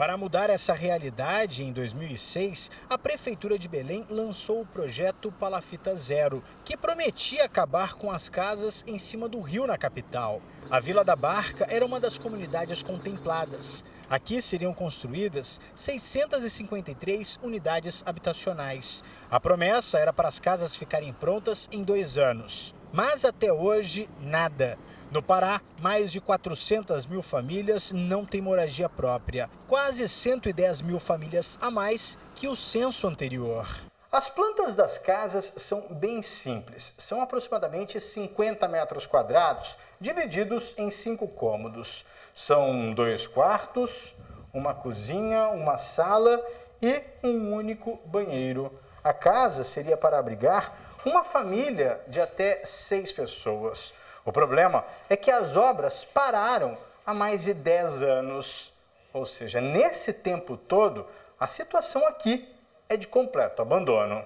Para 0.00 0.16
mudar 0.16 0.48
essa 0.48 0.72
realidade, 0.72 1.62
em 1.62 1.74
2006, 1.74 2.70
a 2.88 2.96
Prefeitura 2.96 3.58
de 3.58 3.68
Belém 3.68 4.06
lançou 4.08 4.62
o 4.62 4.66
projeto 4.66 5.30
Palafita 5.30 5.94
Zero, 5.94 6.42
que 6.64 6.74
prometia 6.74 7.44
acabar 7.44 7.96
com 7.96 8.10
as 8.10 8.26
casas 8.26 8.82
em 8.86 8.98
cima 8.98 9.28
do 9.28 9.40
rio 9.40 9.66
na 9.66 9.76
capital. 9.76 10.40
A 10.70 10.80
Vila 10.80 11.04
da 11.04 11.14
Barca 11.14 11.66
era 11.68 11.84
uma 11.84 12.00
das 12.00 12.16
comunidades 12.16 12.82
contempladas. 12.82 13.84
Aqui 14.08 14.40
seriam 14.40 14.72
construídas 14.72 15.60
653 15.74 17.38
unidades 17.42 18.02
habitacionais. 18.06 19.04
A 19.30 19.38
promessa 19.38 19.98
era 19.98 20.14
para 20.14 20.28
as 20.28 20.38
casas 20.38 20.74
ficarem 20.74 21.12
prontas 21.12 21.68
em 21.70 21.84
dois 21.84 22.16
anos. 22.16 22.74
Mas 22.90 23.26
até 23.26 23.52
hoje, 23.52 24.08
nada. 24.18 24.78
No 25.10 25.20
Pará, 25.20 25.60
mais 25.80 26.12
de 26.12 26.20
400 26.20 27.08
mil 27.08 27.20
famílias 27.20 27.90
não 27.90 28.24
têm 28.24 28.40
moradia 28.40 28.88
própria, 28.88 29.50
quase 29.66 30.08
110 30.08 30.82
mil 30.82 31.00
famílias 31.00 31.58
a 31.60 31.68
mais 31.68 32.16
que 32.32 32.46
o 32.46 32.54
censo 32.54 33.08
anterior. 33.08 33.66
As 34.12 34.28
plantas 34.30 34.76
das 34.76 34.98
casas 34.98 35.52
são 35.56 35.80
bem 35.90 36.22
simples, 36.22 36.94
são 36.96 37.20
aproximadamente 37.20 38.00
50 38.00 38.68
metros 38.68 39.04
quadrados, 39.04 39.76
divididos 40.00 40.74
em 40.78 40.92
cinco 40.92 41.26
cômodos. 41.26 42.06
São 42.32 42.94
dois 42.94 43.26
quartos, 43.26 44.14
uma 44.54 44.74
cozinha, 44.74 45.48
uma 45.48 45.76
sala 45.76 46.40
e 46.80 47.02
um 47.24 47.52
único 47.52 47.98
banheiro. 48.04 48.72
A 49.02 49.12
casa 49.12 49.64
seria 49.64 49.96
para 49.96 50.20
abrigar 50.20 50.72
uma 51.04 51.24
família 51.24 52.00
de 52.06 52.20
até 52.20 52.64
seis 52.64 53.12
pessoas. 53.12 53.92
O 54.30 54.32
problema 54.32 54.84
é 55.08 55.16
que 55.16 55.28
as 55.28 55.56
obras 55.56 56.04
pararam 56.04 56.78
há 57.04 57.12
mais 57.12 57.42
de 57.42 57.52
10 57.52 58.00
anos. 58.00 58.72
Ou 59.12 59.26
seja, 59.26 59.60
nesse 59.60 60.12
tempo 60.12 60.56
todo, 60.56 61.04
a 61.38 61.48
situação 61.48 62.06
aqui 62.06 62.48
é 62.88 62.96
de 62.96 63.08
completo 63.08 63.60
abandono. 63.60 64.24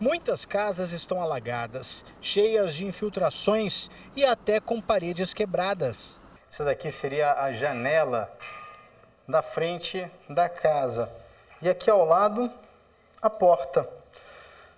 Muitas 0.00 0.44
casas 0.44 0.90
estão 0.90 1.22
alagadas, 1.22 2.04
cheias 2.20 2.74
de 2.74 2.84
infiltrações 2.84 3.88
e 4.16 4.24
até 4.24 4.58
com 4.58 4.80
paredes 4.80 5.32
quebradas. 5.32 6.20
Essa 6.50 6.64
daqui 6.64 6.90
seria 6.90 7.34
a 7.34 7.52
janela 7.52 8.36
da 9.28 9.40
frente 9.40 10.10
da 10.28 10.48
casa. 10.48 11.08
E 11.62 11.68
aqui 11.68 11.88
ao 11.88 12.04
lado, 12.04 12.50
a 13.22 13.30
porta. 13.30 13.88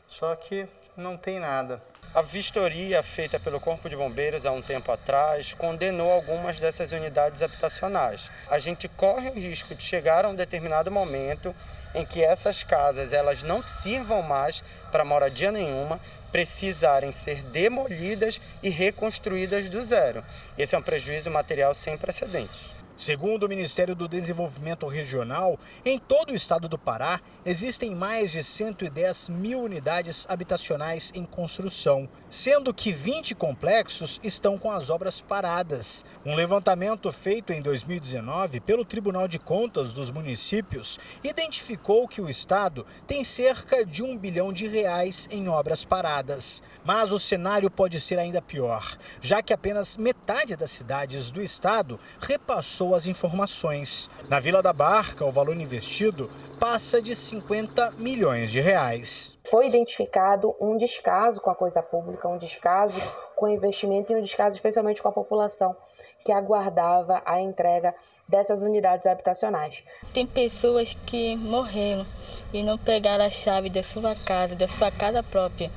Só 0.06 0.36
que 0.36 0.68
não 0.94 1.16
tem 1.16 1.40
nada. 1.40 1.82
A 2.14 2.22
vistoria 2.22 3.02
feita 3.02 3.38
pelo 3.38 3.60
Corpo 3.60 3.88
de 3.88 3.96
Bombeiros 3.96 4.46
há 4.46 4.52
um 4.52 4.62
tempo 4.62 4.90
atrás 4.90 5.52
condenou 5.52 6.10
algumas 6.10 6.58
dessas 6.58 6.92
unidades 6.92 7.42
habitacionais. 7.42 8.30
A 8.48 8.58
gente 8.58 8.88
corre 8.88 9.28
o 9.28 9.34
risco 9.34 9.74
de 9.74 9.82
chegar 9.82 10.24
a 10.24 10.28
um 10.28 10.34
determinado 10.34 10.90
momento 10.90 11.54
em 11.94 12.04
que 12.04 12.22
essas 12.22 12.62
casas 12.62 13.12
elas 13.12 13.42
não 13.42 13.62
sirvam 13.62 14.22
mais 14.22 14.62
para 14.90 15.04
moradia 15.04 15.52
nenhuma, 15.52 16.00
precisarem 16.32 17.12
ser 17.12 17.42
demolidas 17.42 18.40
e 18.62 18.68
reconstruídas 18.68 19.68
do 19.68 19.82
zero. 19.82 20.24
Esse 20.56 20.74
é 20.74 20.78
um 20.78 20.82
prejuízo 20.82 21.30
material 21.30 21.74
sem 21.74 21.96
precedentes. 21.96 22.75
Segundo 22.96 23.42
o 23.42 23.48
Ministério 23.48 23.94
do 23.94 24.08
Desenvolvimento 24.08 24.86
Regional, 24.86 25.60
em 25.84 25.98
todo 25.98 26.30
o 26.30 26.34
estado 26.34 26.66
do 26.66 26.78
Pará 26.78 27.20
existem 27.44 27.94
mais 27.94 28.32
de 28.32 28.42
110 28.42 29.28
mil 29.28 29.60
unidades 29.60 30.26
habitacionais 30.30 31.12
em 31.14 31.26
construção, 31.26 32.08
sendo 32.30 32.72
que 32.72 32.94
20 32.94 33.34
complexos 33.34 34.18
estão 34.24 34.56
com 34.56 34.70
as 34.70 34.88
obras 34.88 35.20
paradas. 35.20 36.06
Um 36.24 36.34
levantamento 36.34 37.12
feito 37.12 37.52
em 37.52 37.60
2019 37.60 38.60
pelo 38.60 38.82
Tribunal 38.82 39.28
de 39.28 39.38
Contas 39.38 39.92
dos 39.92 40.10
Municípios 40.10 40.98
identificou 41.22 42.08
que 42.08 42.22
o 42.22 42.30
estado 42.30 42.86
tem 43.06 43.22
cerca 43.22 43.84
de 43.84 44.02
um 44.02 44.16
bilhão 44.16 44.50
de 44.54 44.66
reais 44.66 45.28
em 45.30 45.50
obras 45.50 45.84
paradas. 45.84 46.62
Mas 46.82 47.12
o 47.12 47.18
cenário 47.18 47.70
pode 47.70 48.00
ser 48.00 48.18
ainda 48.18 48.40
pior, 48.40 48.96
já 49.20 49.42
que 49.42 49.52
apenas 49.52 49.98
metade 49.98 50.56
das 50.56 50.70
cidades 50.70 51.30
do 51.30 51.42
estado 51.42 52.00
repassou 52.18 52.85
as 52.94 53.06
informações. 53.06 54.10
Na 54.28 54.40
Vila 54.40 54.62
da 54.62 54.72
Barca, 54.72 55.24
o 55.24 55.30
valor 55.30 55.56
investido 55.56 56.30
passa 56.58 57.00
de 57.00 57.14
50 57.14 57.92
milhões 57.98 58.50
de 58.50 58.60
reais. 58.60 59.38
Foi 59.50 59.66
identificado 59.66 60.54
um 60.60 60.76
descaso 60.76 61.40
com 61.40 61.50
a 61.50 61.54
coisa 61.54 61.82
pública, 61.82 62.28
um 62.28 62.38
descaso 62.38 63.00
com 63.34 63.46
o 63.46 63.52
investimento 63.52 64.12
e 64.12 64.16
um 64.16 64.22
descaso 64.22 64.56
especialmente 64.56 65.02
com 65.02 65.08
a 65.08 65.12
população 65.12 65.76
que 66.24 66.32
aguardava 66.32 67.22
a 67.24 67.40
entrega 67.40 67.94
dessas 68.28 68.60
unidades 68.60 69.06
habitacionais. 69.06 69.82
Tem 70.12 70.26
pessoas 70.26 70.94
que 71.06 71.36
morreram 71.36 72.04
e 72.52 72.64
não 72.64 72.76
pegaram 72.76 73.24
a 73.24 73.30
chave 73.30 73.70
da 73.70 73.82
sua 73.82 74.16
casa, 74.16 74.56
da 74.56 74.66
sua 74.66 74.90
casa 74.90 75.22
própria. 75.22 75.70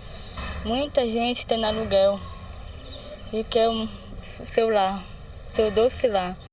Muita 0.65 1.07
gente 1.07 1.37
está 1.37 1.55
no 1.55 1.67
aluguel 1.67 2.19
e 3.31 3.43
quer 3.43 3.69
um 3.69 3.87
seu 4.21 4.69
lar, 4.69 4.99
seu 5.49 5.69
doce 5.69 6.07
lar. 6.07 6.48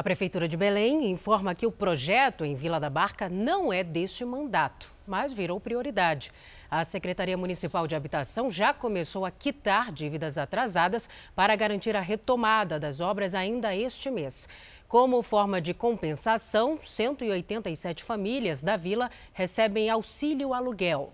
A 0.00 0.02
Prefeitura 0.02 0.48
de 0.48 0.56
Belém 0.56 1.10
informa 1.10 1.54
que 1.54 1.66
o 1.66 1.70
projeto 1.70 2.42
em 2.42 2.54
Vila 2.54 2.80
da 2.80 2.88
Barca 2.88 3.28
não 3.28 3.70
é 3.70 3.84
deste 3.84 4.24
mandato, 4.24 4.94
mas 5.06 5.30
virou 5.30 5.60
prioridade. 5.60 6.32
A 6.70 6.82
Secretaria 6.84 7.36
Municipal 7.36 7.86
de 7.86 7.94
Habitação 7.94 8.50
já 8.50 8.72
começou 8.72 9.26
a 9.26 9.30
quitar 9.30 9.92
dívidas 9.92 10.38
atrasadas 10.38 11.06
para 11.36 11.54
garantir 11.54 11.94
a 11.94 12.00
retomada 12.00 12.80
das 12.80 12.98
obras 12.98 13.34
ainda 13.34 13.76
este 13.76 14.10
mês. 14.10 14.48
Como 14.88 15.22
forma 15.22 15.60
de 15.60 15.74
compensação, 15.74 16.80
187 16.82 18.02
famílias 18.02 18.62
da 18.62 18.78
vila 18.78 19.10
recebem 19.34 19.90
auxílio 19.90 20.54
aluguel. 20.54 21.12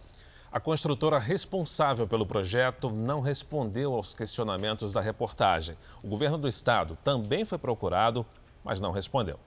A 0.52 0.60
construtora 0.60 1.18
responsável 1.18 2.06
pelo 2.06 2.24
projeto 2.24 2.88
não 2.88 3.20
respondeu 3.20 3.92
aos 3.94 4.14
questionamentos 4.14 4.92
da 4.92 5.00
reportagem. 5.00 5.76
O 6.02 6.08
governo 6.08 6.38
do 6.38 6.46
estado 6.48 6.96
também 7.02 7.44
foi 7.44 7.58
procurado, 7.58 8.24
mas 8.66 8.80
não 8.80 8.90
respondeu. 8.90 9.38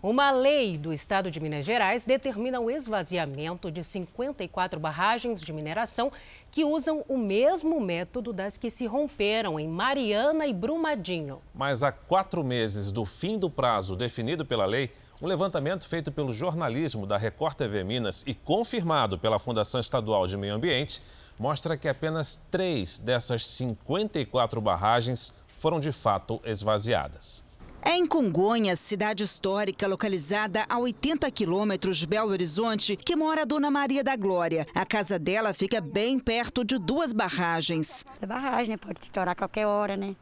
Uma 0.00 0.30
lei 0.30 0.78
do 0.78 0.92
estado 0.92 1.32
de 1.32 1.40
Minas 1.40 1.64
Gerais 1.64 2.04
determina 2.06 2.60
o 2.60 2.70
esvaziamento 2.70 3.72
de 3.72 3.82
54 3.82 4.78
barragens 4.78 5.40
de 5.40 5.52
mineração 5.52 6.12
que 6.52 6.64
usam 6.64 7.04
o 7.08 7.18
mesmo 7.18 7.80
método 7.80 8.32
das 8.32 8.56
que 8.56 8.70
se 8.70 8.86
romperam 8.86 9.58
em 9.58 9.66
Mariana 9.66 10.46
e 10.46 10.54
Brumadinho. 10.54 11.40
Mas 11.52 11.82
há 11.82 11.90
quatro 11.90 12.44
meses 12.44 12.92
do 12.92 13.04
fim 13.04 13.36
do 13.36 13.50
prazo 13.50 13.96
definido 13.96 14.46
pela 14.46 14.64
lei, 14.64 14.92
um 15.20 15.26
levantamento 15.26 15.88
feito 15.88 16.12
pelo 16.12 16.30
jornalismo 16.30 17.06
da 17.06 17.16
Record 17.16 17.56
TV 17.56 17.82
Minas 17.82 18.22
e 18.28 18.34
confirmado 18.34 19.18
pela 19.18 19.40
Fundação 19.40 19.80
Estadual 19.80 20.26
de 20.26 20.36
Meio 20.36 20.54
Ambiente 20.54 21.02
mostra 21.38 21.76
que 21.76 21.88
apenas 21.88 22.40
três 22.50 22.98
dessas 22.98 23.44
54 23.46 24.60
barragens 24.60 25.34
foram 25.56 25.80
de 25.80 25.90
fato 25.90 26.40
esvaziadas. 26.44 27.45
É 27.88 27.92
em 27.96 28.04
Congonhas, 28.04 28.80
cidade 28.80 29.22
histórica 29.22 29.86
localizada 29.86 30.66
a 30.68 30.76
80 30.76 31.30
quilômetros 31.30 31.98
de 31.98 32.04
Belo 32.04 32.32
Horizonte, 32.32 32.96
que 32.96 33.14
mora 33.14 33.42
a 33.42 33.44
Dona 33.44 33.70
Maria 33.70 34.02
da 34.02 34.16
Glória. 34.16 34.66
A 34.74 34.84
casa 34.84 35.20
dela 35.20 35.54
fica 35.54 35.80
bem 35.80 36.18
perto 36.18 36.64
de 36.64 36.78
duas 36.80 37.12
barragens. 37.12 38.04
É 38.20 38.26
barragem, 38.26 38.70
né? 38.70 38.76
Pode 38.76 38.98
estourar 39.00 39.34
a 39.34 39.34
qualquer 39.36 39.68
hora, 39.68 39.96
né? 39.96 40.16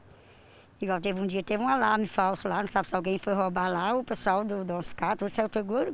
Igual 0.78 1.00
teve 1.00 1.18
um 1.18 1.26
dia, 1.26 1.42
teve 1.42 1.62
um 1.62 1.66
alarme 1.66 2.06
falso 2.06 2.46
lá, 2.48 2.58
não 2.58 2.66
sabe 2.66 2.86
se 2.86 2.94
alguém 2.94 3.16
foi 3.18 3.32
roubar 3.32 3.72
lá, 3.72 3.96
o 3.96 4.04
pessoal 4.04 4.44
do, 4.44 4.62
do 4.62 4.74
o 4.76 5.30
céu 5.30 5.48
pegou, 5.48 5.86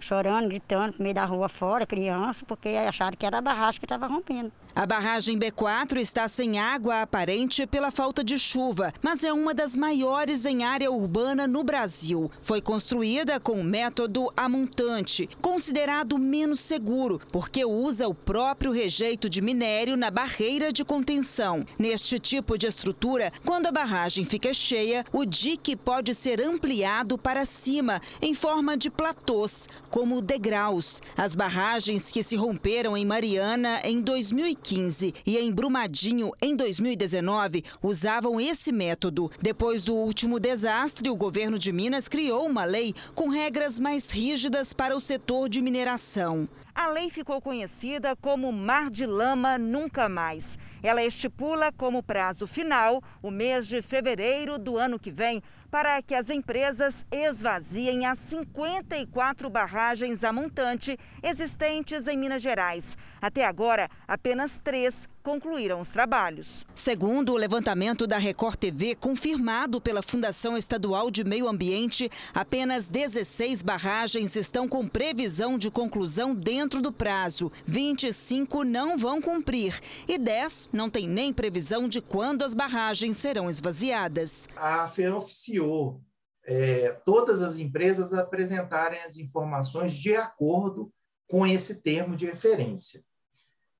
chorando, 0.00 0.48
gritando 0.48 0.96
no 0.98 1.04
meio 1.04 1.14
da 1.14 1.24
rua 1.24 1.48
fora, 1.48 1.86
criança, 1.86 2.44
porque 2.44 2.70
acharam 2.70 3.16
que 3.16 3.24
era 3.24 3.38
a 3.38 3.40
barragem 3.40 3.78
que 3.78 3.86
estava 3.86 4.08
rompendo. 4.08 4.50
A 4.76 4.84
barragem 4.84 5.38
B4 5.38 5.96
está 5.96 6.28
sem 6.28 6.58
água 6.58 7.00
aparente 7.00 7.66
pela 7.66 7.90
falta 7.90 8.22
de 8.22 8.38
chuva, 8.38 8.92
mas 9.00 9.24
é 9.24 9.32
uma 9.32 9.54
das 9.54 9.74
maiores 9.74 10.44
em 10.44 10.64
área 10.64 10.90
urbana 10.92 11.46
no 11.46 11.64
Brasil. 11.64 12.30
Foi 12.42 12.60
construída 12.60 13.40
com 13.40 13.58
o 13.58 13.64
método 13.64 14.30
amontante, 14.36 15.30
considerado 15.40 16.18
menos 16.18 16.60
seguro, 16.60 17.22
porque 17.32 17.64
usa 17.64 18.06
o 18.06 18.14
próprio 18.14 18.70
rejeito 18.70 19.30
de 19.30 19.40
minério 19.40 19.96
na 19.96 20.10
barreira 20.10 20.70
de 20.70 20.84
contenção. 20.84 21.64
Neste 21.78 22.18
tipo 22.18 22.58
de 22.58 22.66
estrutura, 22.66 23.32
quando 23.46 23.68
a 23.68 23.72
barragem 23.72 24.26
fica 24.26 24.52
cheia, 24.52 25.06
o 25.10 25.24
dique 25.24 25.74
pode 25.74 26.14
ser 26.14 26.38
ampliado 26.42 27.16
para 27.16 27.46
cima, 27.46 27.98
em 28.20 28.34
forma 28.34 28.76
de 28.76 28.90
platôs, 28.90 29.70
como 29.88 30.20
degraus. 30.20 31.00
As 31.16 31.34
barragens 31.34 32.12
que 32.12 32.22
se 32.22 32.36
romperam 32.36 32.94
em 32.94 33.06
Mariana 33.06 33.80
em 33.82 34.02
2015 34.02 34.65
2015 34.66 35.14
e 35.24 35.38
em 35.38 35.52
Brumadinho, 35.52 36.32
em 36.42 36.56
2019, 36.56 37.64
usavam 37.80 38.40
esse 38.40 38.72
método. 38.72 39.30
Depois 39.40 39.84
do 39.84 39.94
último 39.94 40.40
desastre, 40.40 41.08
o 41.08 41.16
governo 41.16 41.58
de 41.58 41.72
Minas 41.72 42.08
criou 42.08 42.46
uma 42.46 42.64
lei 42.64 42.92
com 43.14 43.28
regras 43.28 43.78
mais 43.78 44.10
rígidas 44.10 44.72
para 44.72 44.96
o 44.96 45.00
setor 45.00 45.48
de 45.48 45.62
mineração. 45.62 46.48
A 46.74 46.88
lei 46.88 47.08
ficou 47.10 47.40
conhecida 47.40 48.14
como 48.16 48.52
Mar 48.52 48.90
de 48.90 49.06
Lama 49.06 49.56
Nunca 49.56 50.08
Mais. 50.08 50.58
Ela 50.82 51.02
estipula 51.02 51.72
como 51.72 52.02
prazo 52.02 52.46
final 52.46 53.02
o 53.22 53.30
mês 53.30 53.66
de 53.66 53.80
fevereiro 53.80 54.58
do 54.58 54.76
ano 54.76 54.98
que 54.98 55.10
vem 55.10 55.42
para 55.70 56.00
que 56.02 56.14
as 56.14 56.30
empresas 56.30 57.06
esvaziem 57.10 58.06
as 58.06 58.18
54 58.18 59.50
barragens 59.50 60.22
a 60.22 60.32
montante 60.32 60.98
existentes 61.22 62.06
em 62.06 62.16
Minas 62.16 62.42
Gerais. 62.42 62.96
Até 63.20 63.44
agora, 63.44 63.88
apenas 64.06 64.60
três 64.62 65.08
concluíram 65.22 65.80
os 65.80 65.88
trabalhos. 65.88 66.64
Segundo 66.74 67.32
o 67.32 67.36
levantamento 67.36 68.06
da 68.06 68.16
Record 68.16 68.56
TV, 68.56 68.94
confirmado 68.94 69.80
pela 69.80 70.02
Fundação 70.02 70.56
Estadual 70.56 71.10
de 71.10 71.24
Meio 71.24 71.48
Ambiente, 71.48 72.08
apenas 72.32 72.88
16 72.88 73.62
barragens 73.62 74.36
estão 74.36 74.68
com 74.68 74.86
previsão 74.86 75.58
de 75.58 75.70
conclusão 75.70 76.34
dentro 76.34 76.80
do 76.80 76.92
prazo. 76.92 77.50
25 77.64 78.62
não 78.62 78.96
vão 78.96 79.20
cumprir 79.20 79.80
e 80.06 80.16
10 80.16 80.70
não 80.72 80.88
têm 80.88 81.08
nem 81.08 81.32
previsão 81.32 81.88
de 81.88 82.00
quando 82.00 82.44
as 82.44 82.54
barragens 82.54 83.16
serão 83.16 83.50
esvaziadas. 83.50 84.48
A 84.56 84.86
FEAM 84.86 85.16
oficiou 85.16 86.00
é, 86.44 86.96
todas 87.04 87.42
as 87.42 87.56
empresas 87.56 88.14
apresentarem 88.14 89.00
as 89.00 89.16
informações 89.16 89.92
de 89.92 90.14
acordo 90.14 90.92
com 91.28 91.44
esse 91.44 91.82
termo 91.82 92.14
de 92.14 92.26
referência. 92.26 93.02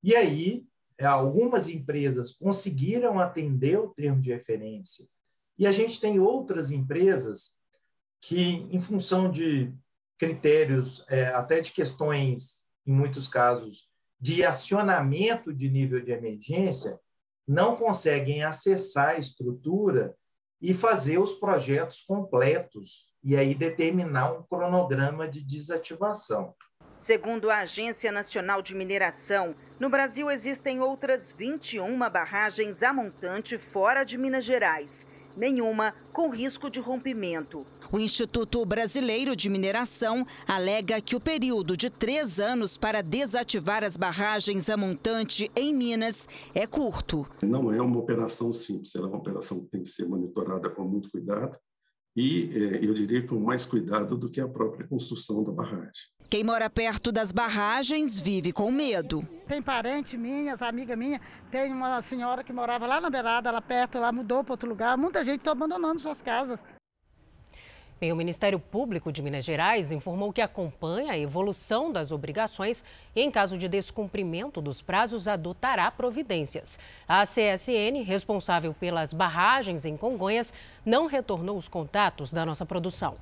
E 0.06 0.14
aí, 0.14 0.64
é, 0.96 1.04
algumas 1.04 1.68
empresas 1.68 2.30
conseguiram 2.30 3.18
atender 3.18 3.76
o 3.76 3.88
termo 3.88 4.20
de 4.20 4.30
referência, 4.30 5.04
e 5.58 5.66
a 5.66 5.72
gente 5.72 6.00
tem 6.00 6.20
outras 6.20 6.70
empresas 6.70 7.56
que, 8.20 8.68
em 8.70 8.80
função 8.80 9.28
de 9.28 9.74
critérios, 10.16 11.04
é, 11.08 11.26
até 11.26 11.60
de 11.60 11.72
questões, 11.72 12.68
em 12.86 12.92
muitos 12.92 13.26
casos, 13.26 13.90
de 14.20 14.44
acionamento 14.44 15.52
de 15.52 15.68
nível 15.68 16.00
de 16.00 16.12
emergência, 16.12 17.00
não 17.44 17.74
conseguem 17.74 18.44
acessar 18.44 19.16
a 19.16 19.18
estrutura 19.18 20.14
e 20.62 20.72
fazer 20.72 21.18
os 21.18 21.32
projetos 21.32 22.00
completos 22.00 23.12
e 23.24 23.36
aí 23.36 23.56
determinar 23.56 24.32
um 24.32 24.44
cronograma 24.44 25.26
de 25.26 25.42
desativação. 25.42 26.54
Segundo 26.96 27.50
a 27.50 27.58
Agência 27.58 28.10
Nacional 28.10 28.62
de 28.62 28.74
Mineração, 28.74 29.54
no 29.78 29.90
Brasil 29.90 30.30
existem 30.30 30.80
outras 30.80 31.30
21 31.30 31.98
barragens 32.10 32.82
a 32.82 32.90
montante 32.90 33.58
fora 33.58 34.02
de 34.02 34.16
Minas 34.16 34.46
Gerais, 34.46 35.06
nenhuma 35.36 35.92
com 36.10 36.30
risco 36.30 36.70
de 36.70 36.80
rompimento. 36.80 37.66
O 37.92 37.98
Instituto 37.98 38.64
Brasileiro 38.64 39.36
de 39.36 39.50
Mineração 39.50 40.26
alega 40.48 40.98
que 41.02 41.14
o 41.14 41.20
período 41.20 41.76
de 41.76 41.90
três 41.90 42.40
anos 42.40 42.78
para 42.78 43.02
desativar 43.02 43.84
as 43.84 43.98
barragens 43.98 44.70
a 44.70 44.76
montante 44.78 45.50
em 45.54 45.74
Minas 45.74 46.26
é 46.54 46.66
curto. 46.66 47.28
Não 47.42 47.70
é 47.70 47.82
uma 47.82 47.98
operação 47.98 48.54
simples, 48.54 48.94
ela 48.94 49.04
é 49.04 49.08
uma 49.10 49.18
operação 49.18 49.60
que 49.60 49.66
tem 49.70 49.82
que 49.82 49.90
ser 49.90 50.08
monitorada 50.08 50.70
com 50.70 50.82
muito 50.84 51.10
cuidado 51.10 51.58
e, 52.16 52.50
eh, 52.54 52.78
eu 52.82 52.94
diria, 52.94 53.26
com 53.26 53.38
mais 53.38 53.66
cuidado 53.66 54.16
do 54.16 54.30
que 54.30 54.40
a 54.40 54.48
própria 54.48 54.88
construção 54.88 55.44
da 55.44 55.52
barragem. 55.52 56.15
Quem 56.28 56.42
mora 56.42 56.68
perto 56.68 57.12
das 57.12 57.30
barragens 57.30 58.18
vive 58.18 58.52
com 58.52 58.68
medo. 58.72 59.22
Tem 59.46 59.62
parente 59.62 60.18
minhas, 60.18 60.60
amiga 60.60 60.96
minha, 60.96 61.20
tem 61.52 61.72
uma 61.72 62.02
senhora 62.02 62.42
que 62.42 62.52
morava 62.52 62.84
lá 62.84 63.00
na 63.00 63.08
beirada, 63.08 63.52
lá 63.52 63.62
perto, 63.62 64.00
lá 64.00 64.10
mudou 64.10 64.42
para 64.42 64.54
outro 64.54 64.68
lugar. 64.68 64.98
Muita 64.98 65.22
gente 65.22 65.38
está 65.38 65.52
abandonando 65.52 66.00
suas 66.00 66.20
casas. 66.20 66.58
Bem, 68.00 68.12
o 68.12 68.16
Ministério 68.16 68.58
Público 68.58 69.12
de 69.12 69.22
Minas 69.22 69.44
Gerais 69.44 69.92
informou 69.92 70.32
que 70.32 70.40
acompanha 70.42 71.12
a 71.12 71.18
evolução 71.18 71.92
das 71.92 72.10
obrigações 72.10 72.84
e, 73.14 73.22
em 73.22 73.30
caso 73.30 73.56
de 73.56 73.68
descumprimento 73.68 74.60
dos 74.60 74.82
prazos, 74.82 75.28
adotará 75.28 75.90
providências. 75.92 76.76
A 77.08 77.22
CSN, 77.22 78.02
responsável 78.04 78.74
pelas 78.74 79.12
barragens 79.12 79.84
em 79.84 79.96
Congonhas, 79.96 80.52
não 80.84 81.06
retornou 81.06 81.56
os 81.56 81.68
contatos 81.68 82.32
da 82.32 82.44
nossa 82.44 82.66
produção. 82.66 83.14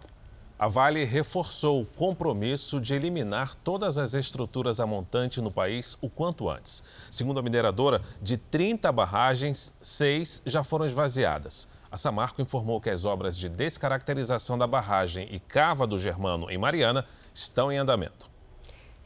A 0.56 0.68
Vale 0.68 1.02
reforçou 1.04 1.82
o 1.82 1.84
compromisso 1.84 2.80
de 2.80 2.94
eliminar 2.94 3.56
todas 3.56 3.98
as 3.98 4.14
estruturas 4.14 4.78
a 4.78 4.86
montante 4.86 5.40
no 5.40 5.50
país 5.50 5.98
o 6.00 6.08
quanto 6.08 6.48
antes. 6.48 6.84
Segundo 7.10 7.40
a 7.40 7.42
mineradora, 7.42 8.00
de 8.22 8.36
30 8.36 8.92
barragens, 8.92 9.74
seis 9.82 10.40
já 10.46 10.62
foram 10.62 10.86
esvaziadas. 10.86 11.68
A 11.90 11.96
Samarco 11.96 12.40
informou 12.40 12.80
que 12.80 12.88
as 12.88 13.04
obras 13.04 13.36
de 13.36 13.48
descaracterização 13.48 14.56
da 14.56 14.66
barragem 14.66 15.26
e 15.32 15.40
cava 15.40 15.88
do 15.88 15.98
Germano 15.98 16.48
em 16.48 16.56
Mariana 16.56 17.04
estão 17.34 17.72
em 17.72 17.78
andamento. 17.78 18.33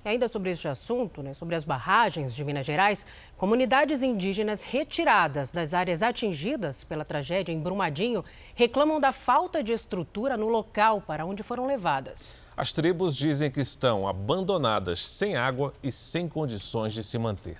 E 0.04 0.08
ainda 0.08 0.28
sobre 0.28 0.50
este 0.50 0.68
assunto, 0.68 1.22
né, 1.22 1.34
sobre 1.34 1.54
as 1.54 1.64
barragens 1.64 2.34
de 2.34 2.44
Minas 2.44 2.64
Gerais, 2.64 3.04
comunidades 3.36 4.02
indígenas 4.02 4.62
retiradas 4.62 5.50
das 5.50 5.74
áreas 5.74 6.02
atingidas 6.02 6.84
pela 6.84 7.04
tragédia 7.04 7.52
em 7.52 7.58
Brumadinho 7.58 8.24
reclamam 8.54 9.00
da 9.00 9.12
falta 9.12 9.62
de 9.62 9.72
estrutura 9.72 10.36
no 10.36 10.48
local 10.48 11.00
para 11.00 11.26
onde 11.26 11.42
foram 11.42 11.66
levadas. 11.66 12.32
As 12.56 12.72
tribos 12.72 13.16
dizem 13.16 13.50
que 13.50 13.60
estão 13.60 14.06
abandonadas, 14.08 15.04
sem 15.04 15.36
água 15.36 15.72
e 15.82 15.92
sem 15.92 16.28
condições 16.28 16.92
de 16.92 17.04
se 17.04 17.18
manter. 17.18 17.58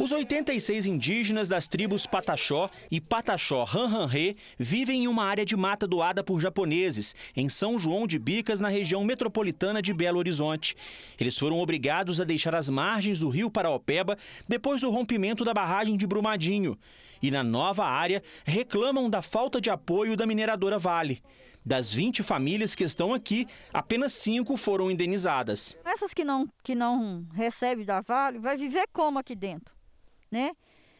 Os 0.00 0.12
86 0.12 0.86
indígenas 0.86 1.46
das 1.46 1.68
tribos 1.68 2.06
Pataxó 2.06 2.70
e 2.90 3.02
Pataxó 3.02 3.64
Ranranrê 3.64 4.34
vivem 4.58 5.02
em 5.02 5.06
uma 5.06 5.26
área 5.26 5.44
de 5.44 5.54
mata 5.54 5.86
doada 5.86 6.24
por 6.24 6.40
japoneses, 6.40 7.14
em 7.36 7.50
São 7.50 7.78
João 7.78 8.06
de 8.06 8.18
Bicas, 8.18 8.62
na 8.62 8.70
região 8.70 9.04
metropolitana 9.04 9.82
de 9.82 9.92
Belo 9.92 10.18
Horizonte. 10.18 10.74
Eles 11.20 11.36
foram 11.36 11.58
obrigados 11.58 12.18
a 12.18 12.24
deixar 12.24 12.54
as 12.54 12.70
margens 12.70 13.20
do 13.20 13.28
rio 13.28 13.50
Paraopeba 13.50 14.16
depois 14.48 14.80
do 14.80 14.90
rompimento 14.90 15.44
da 15.44 15.52
barragem 15.52 15.98
de 15.98 16.06
Brumadinho. 16.06 16.78
E 17.20 17.30
na 17.30 17.44
nova 17.44 17.84
área 17.84 18.22
reclamam 18.46 19.10
da 19.10 19.20
falta 19.20 19.60
de 19.60 19.68
apoio 19.68 20.16
da 20.16 20.26
mineradora 20.26 20.78
Vale. 20.78 21.22
Das 21.62 21.92
20 21.92 22.22
famílias 22.22 22.74
que 22.74 22.84
estão 22.84 23.12
aqui, 23.12 23.46
apenas 23.70 24.14
5 24.14 24.56
foram 24.56 24.90
indenizadas. 24.90 25.76
Essas 25.84 26.14
que 26.14 26.24
não, 26.24 26.48
que 26.64 26.74
não 26.74 27.26
recebem 27.34 27.84
da 27.84 28.00
Vale, 28.00 28.38
vai 28.38 28.56
viver 28.56 28.86
como 28.94 29.18
aqui 29.18 29.36
dentro? 29.36 29.78
Né? 30.30 30.52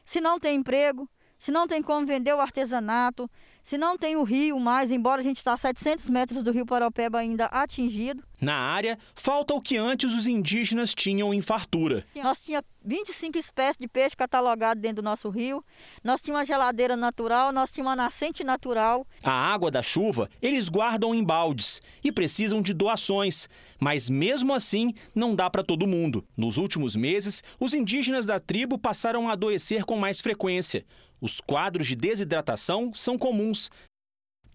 Se 0.05 0.21
não 0.21 0.39
tem 0.39 0.57
emprego, 0.57 1.09
se 1.39 1.51
não 1.51 1.67
tem 1.67 1.83
como 1.83 2.07
vender 2.07 2.35
o 2.35 2.41
artesanato, 2.41 3.31
se 3.63 3.79
não 3.79 3.97
tem 3.97 4.17
o 4.17 4.23
rio 4.23 4.59
mais, 4.61 4.91
embora 4.91 5.21
a 5.21 5.25
gente 5.25 5.39
está 5.39 5.55
a 5.55 5.57
700 5.57 6.09
metros 6.09 6.43
do 6.43 6.53
rio 6.53 6.67
Paraupeba 6.67 7.19
ainda 7.19 7.47
atingido. 7.47 8.23
Na 8.41 8.55
área, 8.55 8.99
falta 9.15 9.55
o 9.55 9.61
que 9.61 9.77
antes 9.77 10.13
os 10.13 10.29
indígenas 10.29 10.95
tinham 10.95 11.33
em 11.33 11.41
fartura. 11.41 12.07
Nós 12.15 12.41
25 12.85 13.39
espécies 13.39 13.77
de 13.79 13.87
peixe 13.87 14.17
catalogadas 14.17 14.81
dentro 14.81 15.03
do 15.03 15.05
nosso 15.05 15.29
rio, 15.29 15.65
nós 16.03 16.21
tínhamos 16.21 16.41
uma 16.41 16.47
geladeira 16.47 16.97
natural, 16.97 17.53
nós 17.53 17.71
tínhamos 17.71 17.91
uma 17.91 17.97
nascente 17.97 18.43
natural. 18.43 19.07
A 19.23 19.31
água 19.31 19.71
da 19.71 19.83
chuva 19.83 20.31
eles 20.41 20.69
guardam 20.69 21.15
em 21.15 21.23
baldes 21.23 21.81
e 22.03 22.11
precisam 22.11 22.63
de 22.63 22.73
doações, 22.73 23.49
mas 23.79 24.09
mesmo 24.09 24.55
assim 24.55 24.95
não 25.15 25.35
dá 25.35 25.51
para 25.51 25.63
todo 25.63 25.87
mundo. 25.87 26.25
Nos 26.37 26.57
últimos 26.57 26.97
meses, 26.97 27.43
os 27.59 27.75
indígenas 27.75 28.27
da 28.27 28.41
tribo 28.41 28.79
passaram 28.79 29.29
a 29.29 29.33
adoecer 29.33 29.85
com 29.85 29.97
mais 29.97 30.21
frequência. 30.21 30.85
Os 31.21 31.41
quadros 31.41 31.87
de 31.87 31.95
desidratação 31.95 32.93
são 32.95 33.19
comuns, 33.19 33.71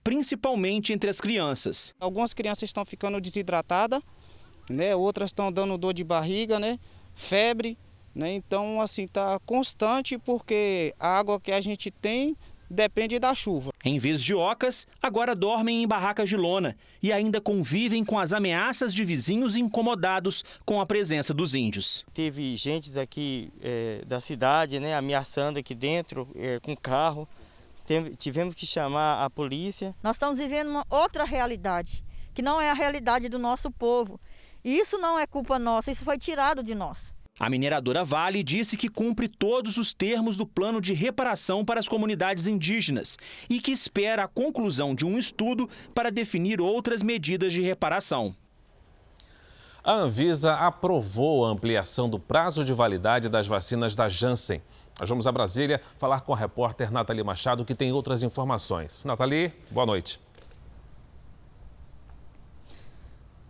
principalmente 0.03 0.93
entre 0.93 1.09
as 1.09 1.21
crianças. 1.21 1.93
Algumas 1.99 2.33
crianças 2.33 2.63
estão 2.63 2.83
ficando 2.83 3.21
desidratadas, 3.21 4.01
né? 4.69 4.95
Outras 4.95 5.29
estão 5.29 5.51
dando 5.51 5.77
dor 5.77 5.93
de 5.93 6.03
barriga, 6.03 6.59
né? 6.59 6.79
Febre, 7.13 7.77
né? 8.15 8.33
Então 8.33 8.79
assim 8.79 9.07
tá 9.07 9.39
constante 9.45 10.17
porque 10.17 10.95
a 10.97 11.19
água 11.19 11.39
que 11.39 11.51
a 11.51 11.59
gente 11.59 11.91
tem 11.91 12.35
depende 12.69 13.19
da 13.19 13.33
chuva. 13.35 13.71
Em 13.83 13.99
vez 13.99 14.23
de 14.23 14.33
ocas, 14.33 14.87
agora 15.01 15.35
dormem 15.35 15.83
em 15.83 15.87
barracas 15.87 16.27
de 16.29 16.35
lona 16.35 16.75
e 17.01 17.11
ainda 17.11 17.39
convivem 17.39 18.03
com 18.03 18.17
as 18.17 18.33
ameaças 18.33 18.93
de 18.93 19.03
vizinhos 19.05 19.55
incomodados 19.55 20.43
com 20.65 20.81
a 20.81 20.85
presença 20.85 21.33
dos 21.33 21.53
índios. 21.53 22.05
Teve 22.13 22.55
gente 22.55 22.97
aqui 22.99 23.51
é, 23.61 24.03
da 24.05 24.19
cidade, 24.19 24.79
né, 24.79 24.95
ameaçando 24.95 25.59
aqui 25.59 25.75
dentro 25.75 26.27
é, 26.35 26.59
com 26.59 26.75
carro. 26.75 27.27
Tem, 27.85 28.15
tivemos 28.15 28.55
que 28.55 28.65
chamar 28.65 29.23
a 29.23 29.29
polícia. 29.29 29.95
Nós 30.01 30.15
estamos 30.15 30.39
vivendo 30.39 30.69
uma 30.69 30.85
outra 30.89 31.23
realidade, 31.23 32.03
que 32.33 32.41
não 32.41 32.59
é 32.59 32.71
a 32.71 32.73
realidade 32.73 33.29
do 33.29 33.37
nosso 33.37 33.69
povo. 33.69 34.19
E 34.63 34.79
isso 34.79 34.97
não 34.97 35.19
é 35.19 35.27
culpa 35.27 35.59
nossa, 35.59 35.91
isso 35.91 36.03
foi 36.03 36.17
tirado 36.17 36.63
de 36.63 36.73
nós. 36.73 37.13
A 37.37 37.49
mineradora 37.49 38.05
Vale 38.05 38.41
disse 38.41 38.77
que 38.77 38.87
cumpre 38.87 39.27
todos 39.27 39.75
os 39.75 39.93
termos 39.93 40.37
do 40.37 40.47
plano 40.47 40.79
de 40.79 40.93
reparação 40.93 41.65
para 41.65 41.81
as 41.81 41.87
comunidades 41.87 42.47
indígenas 42.47 43.17
e 43.49 43.59
que 43.59 43.71
espera 43.71 44.23
a 44.23 44.27
conclusão 44.27 44.95
de 44.95 45.05
um 45.05 45.17
estudo 45.17 45.69
para 45.93 46.09
definir 46.09 46.61
outras 46.61 47.03
medidas 47.03 47.51
de 47.51 47.61
reparação. 47.61 48.33
A 49.83 49.91
Anvisa 49.91 50.53
aprovou 50.55 51.45
a 51.45 51.49
ampliação 51.49 52.09
do 52.09 52.17
prazo 52.17 52.63
de 52.63 52.71
validade 52.71 53.27
das 53.27 53.47
vacinas 53.47 53.97
da 53.97 54.07
Janssen. 54.07 54.61
Nós 54.97 55.09
vamos 55.09 55.27
a 55.27 55.31
Brasília 55.31 55.81
falar 55.99 56.21
com 56.21 56.33
a 56.33 56.37
repórter 56.37 56.89
Nathalie 56.89 57.21
Machado, 57.21 57.65
que 57.65 57.75
tem 57.75 57.91
outras 57.91 58.23
informações. 58.23 59.03
Nathalie, 59.03 59.53
boa 59.69 59.85
noite. 59.85 60.24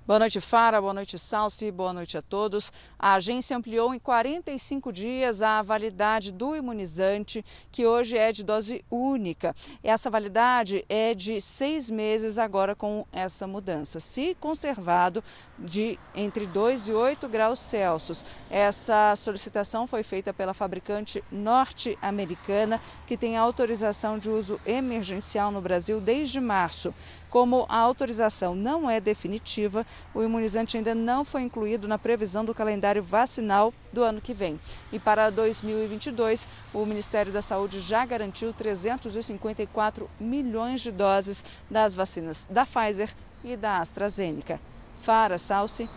Boa 0.07 0.19
noite, 0.19 0.39
Fara. 0.39 0.79
Boa 0.79 0.93
noite, 0.93 1.17
Salsi. 1.17 1.71
Boa 1.71 1.91
noite 1.91 2.15
a 2.15 2.21
todos. 2.21 2.71
A 2.99 3.15
agência 3.15 3.57
ampliou 3.57 3.91
em 3.91 3.97
45 3.97 4.93
dias 4.93 5.41
a 5.41 5.63
validade 5.63 6.31
do 6.31 6.55
imunizante, 6.55 7.43
que 7.71 7.87
hoje 7.87 8.15
é 8.15 8.31
de 8.31 8.43
dose 8.43 8.85
única. 8.91 9.55
Essa 9.83 10.07
validade 10.07 10.85
é 10.87 11.15
de 11.15 11.41
seis 11.41 11.89
meses 11.89 12.37
agora 12.37 12.75
com 12.75 13.03
essa 13.11 13.47
mudança, 13.47 13.99
se 13.99 14.37
conservado 14.39 15.23
de 15.57 15.97
entre 16.13 16.45
2 16.45 16.89
e 16.89 16.93
8 16.93 17.27
graus 17.27 17.59
Celsius. 17.59 18.23
Essa 18.47 19.15
solicitação 19.15 19.87
foi 19.87 20.03
feita 20.03 20.31
pela 20.31 20.53
fabricante 20.53 21.23
norte-americana, 21.31 22.79
que 23.07 23.17
tem 23.17 23.37
autorização 23.37 24.19
de 24.19 24.29
uso 24.29 24.61
emergencial 24.67 25.49
no 25.49 25.61
Brasil 25.61 25.99
desde 25.99 26.39
março. 26.39 26.93
Como 27.35 27.65
a 27.67 27.79
autorização 27.79 28.55
não 28.55 28.89
é 28.89 29.01
definitiva, 29.01 29.85
o 30.13 30.23
imunizante 30.23 30.77
ainda 30.77 30.95
não 30.95 31.25
foi 31.25 31.41
incluído 31.41 31.85
na 31.85 31.99
previsão 31.99 32.45
do 32.45 32.53
calendário 32.53 33.03
vacinal 33.03 33.73
do 33.91 34.03
ano 34.03 34.21
que 34.21 34.33
vem. 34.33 34.57
E 34.89 34.97
para 34.97 35.29
2022, 35.29 36.47
o 36.73 36.85
Ministério 36.85 37.33
da 37.33 37.41
Saúde 37.41 37.81
já 37.81 38.05
garantiu 38.05 38.53
354 38.53 40.09
milhões 40.17 40.79
de 40.79 40.93
doses 40.93 41.43
das 41.69 41.93
vacinas 41.93 42.47
da 42.49 42.65
Pfizer 42.65 43.13
e 43.43 43.57
da 43.57 43.79
AstraZeneca. 43.81 44.57
Fara, 45.01 45.37
Salsi. 45.37 45.89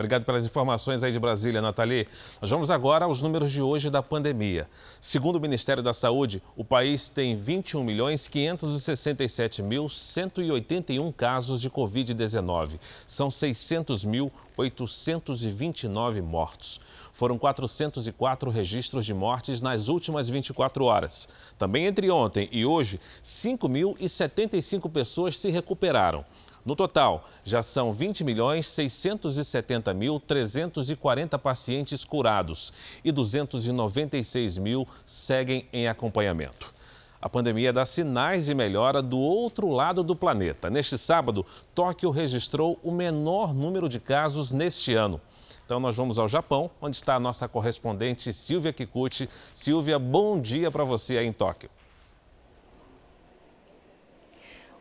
Obrigado 0.00 0.24
pelas 0.24 0.46
informações 0.46 1.02
aí 1.02 1.12
de 1.12 1.18
Brasília, 1.18 1.60
Nathalie. 1.60 2.08
Nós 2.40 2.50
vamos 2.50 2.70
agora 2.70 3.04
aos 3.04 3.20
números 3.20 3.52
de 3.52 3.60
hoje 3.60 3.90
da 3.90 4.02
pandemia. 4.02 4.66
Segundo 4.98 5.36
o 5.36 5.40
Ministério 5.40 5.82
da 5.82 5.92
Saúde, 5.92 6.42
o 6.56 6.64
país 6.64 7.10
tem 7.10 7.36
21 7.36 7.84
milhões 7.84 8.26
567 8.26 9.62
mil 9.62 9.90
181 9.90 11.12
casos 11.12 11.60
de 11.60 11.68
Covid-19. 11.68 12.80
São 13.06 13.30
600 13.30 14.02
mil 14.06 14.32
829 14.56 16.22
mortos. 16.22 16.80
Foram 17.12 17.36
404 17.36 18.48
registros 18.48 19.04
de 19.04 19.12
mortes 19.12 19.60
nas 19.60 19.88
últimas 19.88 20.30
24 20.30 20.82
horas. 20.82 21.28
Também 21.58 21.84
entre 21.84 22.10
ontem 22.10 22.48
e 22.50 22.64
hoje, 22.64 22.98
5.075 23.22 24.90
pessoas 24.90 25.36
se 25.36 25.50
recuperaram. 25.50 26.24
No 26.64 26.76
total, 26.76 27.24
já 27.42 27.62
são 27.62 27.90
20 27.90 28.22
milhões 28.22 28.66
670 28.66 29.94
mil 29.94 30.20
340 30.20 31.38
pacientes 31.38 32.04
curados 32.04 32.72
e 33.02 33.10
296 33.10 34.58
mil 34.58 34.86
seguem 35.06 35.66
em 35.72 35.88
acompanhamento. 35.88 36.72
A 37.22 37.28
pandemia 37.28 37.72
dá 37.72 37.84
sinais 37.84 38.46
de 38.46 38.54
melhora 38.54 39.02
do 39.02 39.18
outro 39.18 39.68
lado 39.68 40.02
do 40.02 40.16
planeta. 40.16 40.70
Neste 40.70 40.96
sábado, 40.96 41.44
Tóquio 41.74 42.10
registrou 42.10 42.78
o 42.82 42.90
menor 42.90 43.54
número 43.54 43.88
de 43.88 44.00
casos 44.00 44.52
neste 44.52 44.94
ano. 44.94 45.20
Então, 45.64 45.78
nós 45.78 45.96
vamos 45.96 46.18
ao 46.18 46.26
Japão, 46.26 46.70
onde 46.80 46.96
está 46.96 47.14
a 47.14 47.20
nossa 47.20 47.46
correspondente 47.46 48.32
Silvia 48.32 48.72
Kikuchi. 48.72 49.28
Silvia, 49.54 49.98
bom 49.98 50.40
dia 50.40 50.70
para 50.70 50.82
você 50.82 51.18
aí 51.18 51.26
em 51.26 51.32
Tóquio. 51.32 51.70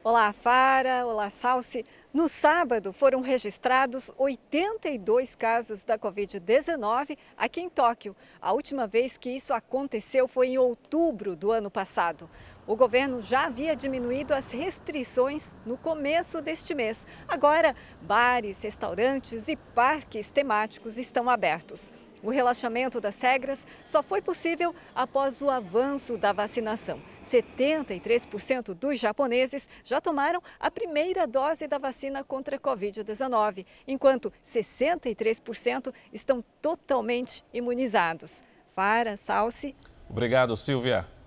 Olá, 0.02 0.32
Fara. 0.32 1.06
Olá, 1.06 1.30
Salsi. 1.30 1.86
No 2.14 2.30
sábado, 2.30 2.94
foram 2.94 3.20
registrados 3.20 4.10
82 4.18 5.36
casos 5.36 5.84
da 5.84 6.00
Covid-19 6.00 7.18
aqui 7.38 7.60
em 7.60 7.70
Tóquio. 7.70 8.16
A 8.42 8.54
última 8.54 8.88
vez 8.88 9.18
que 9.18 9.30
isso 9.30 9.54
aconteceu 9.54 10.26
foi 10.26 10.48
em 10.48 10.58
outubro 10.58 11.36
do 11.36 11.52
ano 11.52 11.70
passado. 11.70 12.30
O 12.66 12.78
governo 12.78 13.22
já 13.22 13.48
havia 13.48 13.76
diminuído 13.76 14.34
as 14.34 14.54
restrições 14.54 15.54
no 15.66 15.78
começo 15.78 16.42
deste 16.42 16.74
mês. 16.74 17.06
Agora, 17.28 17.76
bares, 18.02 18.62
restaurantes 18.62 19.50
e 19.50 19.58
parques 19.58 20.32
temáticos 20.32 20.98
estão 20.98 21.30
abertos. 21.30 21.92
O 22.22 22.30
relaxamento 22.30 23.00
das 23.00 23.20
regras 23.22 23.66
só 23.86 24.04
foi 24.04 24.22
possível 24.22 24.76
após 24.94 25.42
o 25.42 25.50
avanço 25.50 26.18
da 26.18 26.34
vacinação. 26.34 27.02
73% 27.26 28.74
dos 28.74 29.00
japoneses 29.00 29.70
já 29.84 30.02
tomaram 30.02 30.42
a 30.60 30.70
primeira 30.70 31.26
dose 31.26 31.68
da 31.68 31.78
vacina 31.78 32.24
contra 32.24 32.58
a 32.58 32.60
Covid-19, 32.60 33.66
enquanto 33.88 34.34
63% 34.46 35.94
estão 36.12 36.44
totalmente 36.62 37.44
imunizados. 37.54 38.44
Fara, 38.76 39.16
Salsi. 39.16 39.76
Obrigado, 40.10 40.58
Silvia. 40.58 41.19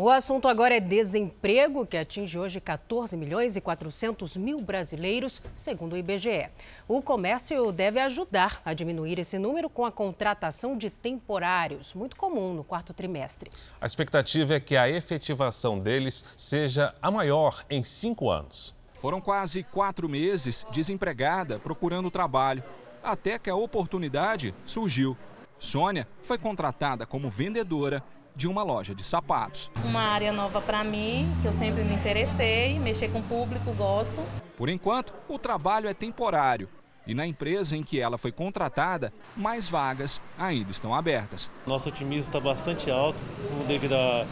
O 0.00 0.08
assunto 0.08 0.46
agora 0.46 0.76
é 0.76 0.80
desemprego, 0.80 1.84
que 1.84 1.96
atinge 1.96 2.38
hoje 2.38 2.60
14 2.60 3.16
milhões 3.16 3.56
e 3.56 3.60
400 3.60 4.36
mil 4.36 4.60
brasileiros, 4.60 5.42
segundo 5.56 5.94
o 5.94 5.96
IBGE. 5.96 6.50
O 6.86 7.02
comércio 7.02 7.72
deve 7.72 7.98
ajudar 7.98 8.62
a 8.64 8.72
diminuir 8.74 9.18
esse 9.18 9.40
número 9.40 9.68
com 9.68 9.84
a 9.84 9.90
contratação 9.90 10.78
de 10.78 10.88
temporários, 10.88 11.94
muito 11.94 12.14
comum 12.14 12.54
no 12.54 12.62
quarto 12.62 12.94
trimestre. 12.94 13.50
A 13.80 13.86
expectativa 13.86 14.54
é 14.54 14.60
que 14.60 14.76
a 14.76 14.88
efetivação 14.88 15.80
deles 15.80 16.24
seja 16.36 16.94
a 17.02 17.10
maior 17.10 17.64
em 17.68 17.82
cinco 17.82 18.30
anos. 18.30 18.76
Foram 19.00 19.20
quase 19.20 19.64
quatro 19.64 20.08
meses 20.08 20.64
desempregada 20.70 21.58
procurando 21.58 22.08
trabalho, 22.08 22.62
até 23.02 23.36
que 23.36 23.50
a 23.50 23.56
oportunidade 23.56 24.54
surgiu. 24.64 25.16
Sônia 25.58 26.06
foi 26.22 26.38
contratada 26.38 27.04
como 27.04 27.28
vendedora 27.28 28.00
de 28.38 28.46
uma 28.46 28.62
loja 28.62 28.94
de 28.94 29.02
sapatos. 29.02 29.68
Uma 29.84 30.00
área 30.00 30.32
nova 30.32 30.62
para 30.62 30.84
mim, 30.84 31.28
que 31.42 31.48
eu 31.48 31.52
sempre 31.52 31.82
me 31.82 31.92
interessei, 31.92 32.78
mexer 32.78 33.08
com 33.08 33.18
o 33.18 33.22
público, 33.24 33.74
gosto. 33.74 34.22
Por 34.56 34.68
enquanto, 34.68 35.12
o 35.28 35.40
trabalho 35.40 35.88
é 35.88 35.92
temporário. 35.92 36.68
E 37.04 37.14
na 37.14 37.26
empresa 37.26 37.76
em 37.76 37.82
que 37.82 37.98
ela 38.00 38.16
foi 38.16 38.30
contratada, 38.30 39.12
mais 39.36 39.68
vagas 39.68 40.20
ainda 40.38 40.70
estão 40.70 40.94
abertas. 40.94 41.50
Nosso 41.66 41.88
otimismo 41.88 42.28
está 42.28 42.38
bastante 42.38 42.88
alto 42.88 43.18
devido 43.66 43.94
à, 43.94 44.24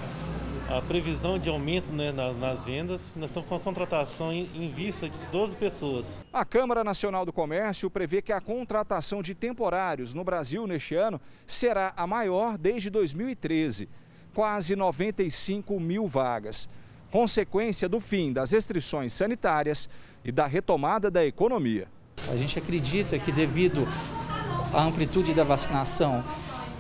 à 0.68 0.82
previsão 0.82 1.38
de 1.38 1.48
aumento 1.48 1.92
né, 1.92 2.12
nas 2.12 2.64
vendas. 2.64 3.02
Nós 3.14 3.30
estamos 3.30 3.48
com 3.48 3.54
a 3.54 3.60
contratação 3.60 4.32
em, 4.32 4.48
em 4.54 4.70
vista 4.70 5.08
de 5.08 5.18
12 5.30 5.56
pessoas. 5.56 6.20
A 6.32 6.44
Câmara 6.44 6.82
Nacional 6.82 7.24
do 7.24 7.32
Comércio 7.32 7.90
prevê 7.90 8.20
que 8.20 8.32
a 8.32 8.40
contratação 8.40 9.22
de 9.22 9.34
temporários 9.34 10.12
no 10.12 10.24
Brasil 10.24 10.66
neste 10.66 10.94
ano 10.94 11.20
será 11.46 11.92
a 11.96 12.06
maior 12.06 12.58
desde 12.58 12.90
2013. 12.90 13.88
quase 14.34 14.76
95 14.76 15.80
mil 15.80 16.06
vagas. 16.06 16.68
Consequência 17.10 17.88
do 17.88 18.00
fim 18.00 18.32
das 18.32 18.50
restrições 18.50 19.12
sanitárias 19.12 19.88
e 20.24 20.30
da 20.30 20.46
retomada 20.46 21.10
da 21.10 21.24
economia. 21.24 21.88
A 22.28 22.36
gente 22.36 22.58
acredita 22.58 23.18
que, 23.18 23.30
devido 23.30 23.86
à 24.74 24.82
amplitude 24.82 25.32
da 25.32 25.44
vacinação 25.44 26.24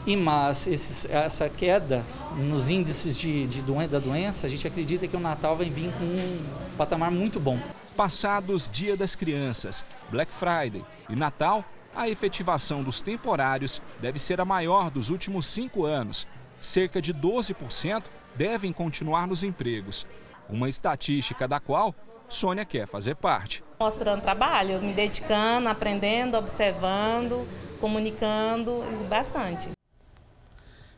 e 0.06 0.16
mais 0.16 0.66
esses, 0.66 1.04
essa 1.06 1.48
queda 1.48 2.04
nos 2.36 2.68
índices 2.68 3.16
de, 3.18 3.46
de 3.46 3.62
doen 3.62 3.86
da 3.88 3.98
doença, 3.98 4.46
a 4.46 4.50
gente 4.50 4.66
acredita 4.66 5.08
que 5.08 5.16
o 5.16 5.20
Natal 5.20 5.56
vai 5.56 5.70
vir 5.70 5.90
com 5.92 6.04
um 6.04 6.76
patamar 6.76 7.10
muito 7.10 7.40
bom. 7.40 7.58
Passados 7.96 8.68
Dia 8.70 8.96
das 8.96 9.14
Crianças, 9.14 9.84
Black 10.10 10.32
Friday 10.32 10.84
e 11.08 11.16
Natal, 11.16 11.64
a 11.94 12.08
efetivação 12.10 12.82
dos 12.82 13.00
temporários 13.00 13.80
deve 14.00 14.18
ser 14.18 14.38
a 14.40 14.44
maior 14.44 14.90
dos 14.90 15.08
últimos 15.08 15.46
cinco 15.46 15.86
anos. 15.86 16.26
Cerca 16.60 17.00
de 17.00 17.14
12% 17.14 18.02
devem 18.34 18.72
continuar 18.72 19.26
nos 19.26 19.42
empregos. 19.42 20.06
Uma 20.48 20.68
estatística 20.68 21.48
da 21.48 21.58
qual 21.58 21.94
Sônia 22.28 22.64
quer 22.64 22.86
fazer 22.86 23.16
parte. 23.16 23.64
Mostrando 23.80 24.20
trabalho, 24.20 24.80
me 24.80 24.92
dedicando, 24.92 25.68
aprendendo, 25.68 26.36
observando, 26.36 27.46
comunicando 27.80 28.84
bastante. 29.08 29.75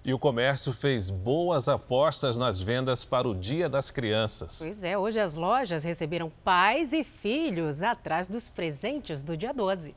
E 0.09 0.15
o 0.15 0.19
comércio 0.19 0.73
fez 0.73 1.11
boas 1.11 1.69
apostas 1.69 2.39
nas 2.39 2.63
vendas 2.63 3.05
para 3.05 3.29
o 3.29 3.35
Dia 3.35 3.69
das 3.69 3.91
Crianças. 3.91 4.61
Pois 4.63 4.83
é, 4.83 4.97
hoje 4.97 5.21
as 5.21 5.35
lojas 5.35 5.85
receberam 5.85 6.33
pais 6.43 6.95
e 6.95 7.05
filhos 7.05 7.83
atrás 7.83 8.27
dos 8.27 8.49
presentes 8.49 9.23
do 9.23 9.37
dia 9.37 9.53
12. 9.53 9.95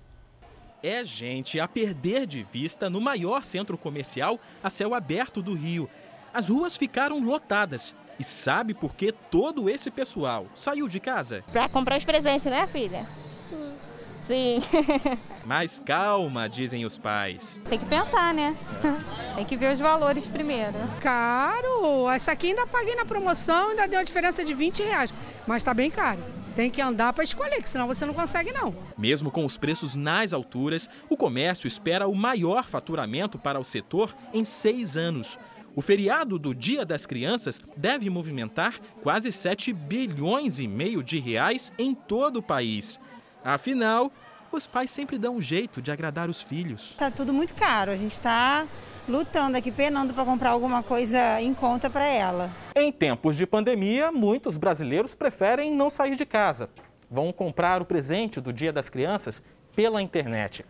É 0.84 1.06
gente 1.06 1.62
a 1.62 1.66
perder 1.66 2.26
de 2.26 2.44
vista 2.44 2.90
no 2.90 3.00
maior 3.00 3.42
centro 3.42 3.78
comercial 3.78 4.38
a 4.62 4.70
céu 4.70 4.94
aberto 4.94 5.42
do 5.42 5.54
Rio. 5.54 5.90
As 6.34 6.50
ruas 6.50 6.76
ficaram 6.76 7.24
lotadas. 7.24 7.96
E 8.20 8.24
sabe 8.26 8.74
por 8.74 8.94
que 8.94 9.14
todo 9.14 9.70
esse 9.70 9.90
pessoal 9.90 10.46
saiu 10.58 10.90
de 10.90 11.00
casa? 11.00 11.42
Para 11.54 11.70
comprar 11.70 11.98
os 11.98 12.04
presentes, 12.04 12.52
né, 12.52 12.68
filha? 12.68 13.08
Sim. 13.48 13.91
Sim. 14.28 14.62
Mas 15.46 15.80
calma, 15.80 16.48
dizem 16.48 16.86
os 16.86 16.98
pais. 16.98 17.60
Tem 17.70 17.80
que 17.80 17.86
pensar, 17.86 18.34
né? 18.34 18.56
Tem 19.36 19.46
que 19.46 19.58
ver 19.58 19.74
os 19.74 19.80
valores 19.80 20.26
primeiro. 20.26 20.74
Caro! 21.00 22.10
Essa 22.10 22.32
aqui 22.32 22.48
ainda 22.48 22.68
paguei 22.68 22.96
na 22.96 23.06
promoção, 23.06 23.70
ainda 23.70 23.88
deu 23.88 24.00
a 24.00 24.04
diferença 24.04 24.44
de 24.44 24.54
20 24.54 24.84
reais. 24.84 25.14
Mas 25.48 25.64
tá 25.64 25.74
bem 25.74 25.90
caro. 25.90 26.22
Tem 26.56 26.70
que 26.70 26.82
andar 26.82 27.14
para 27.14 27.24
escolher, 27.24 27.62
que 27.62 27.70
senão 27.70 27.88
você 27.88 28.06
não 28.06 28.14
consegue 28.14 28.52
não. 28.52 28.76
Mesmo 28.98 29.32
com 29.32 29.46
os 29.46 29.58
preços 29.58 29.96
nas 29.96 30.34
alturas, 30.34 30.90
o 31.10 31.16
comércio 31.16 31.68
espera 31.68 32.08
o 32.08 32.16
maior 32.16 32.66
faturamento 32.66 33.40
para 33.40 33.60
o 33.60 33.64
setor 33.64 34.14
em 34.34 34.44
seis 34.44 34.98
anos. 34.98 35.40
O 35.74 35.82
feriado 35.82 36.38
do 36.38 36.54
Dia 36.54 36.86
das 36.86 37.06
Crianças 37.06 37.62
deve 37.78 38.10
movimentar 38.10 38.78
quase 39.02 39.32
7 39.32 39.72
bilhões 39.72 40.60
e 40.60 40.68
meio 40.68 41.02
de 41.02 41.18
reais 41.18 41.72
em 41.80 41.96
todo 41.96 42.38
o 42.38 42.44
país. 42.44 43.00
Afinal, 43.44 44.12
os 44.52 44.68
pais 44.68 44.92
sempre 44.92 45.18
dão 45.18 45.36
um 45.36 45.42
jeito 45.42 45.82
de 45.82 45.92
agradar 45.92 46.30
os 46.30 46.42
filhos. 46.42 46.94
Tá 46.98 47.10
tudo 47.10 47.34
muito 47.34 47.56
caro, 47.56 47.92
a 47.92 47.96
gente 47.96 48.14
está 48.14 48.68
lutando 49.10 49.58
aqui, 49.58 49.72
penando 49.72 50.14
para 50.14 50.24
comprar 50.24 50.52
alguma 50.52 50.84
coisa 50.84 51.42
em 51.42 51.54
conta 51.54 51.90
para 51.90 52.06
ela. 52.06 52.52
Em 52.76 52.92
tempos 52.92 53.36
de 53.36 53.48
pandemia, 53.48 54.12
muitos 54.12 54.58
brasileiros 54.58 55.16
preferem 55.16 55.74
não 55.74 55.90
sair 55.90 56.16
de 56.16 56.26
casa. 56.26 56.70
Vão 57.10 57.34
comprar 57.34 57.82
o 57.82 57.86
presente 57.86 58.40
do 58.40 58.54
Dia 58.54 58.72
das 58.72 58.90
Crianças 58.90 59.42
pela 59.76 60.02
internet. 60.02 60.64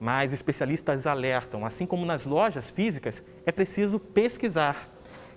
Mas 0.00 0.32
especialistas 0.32 1.06
alertam, 1.06 1.64
assim 1.64 1.86
como 1.86 2.04
nas 2.04 2.26
lojas 2.26 2.70
físicas, 2.70 3.22
é 3.46 3.52
preciso 3.52 3.98
pesquisar. 3.98 4.88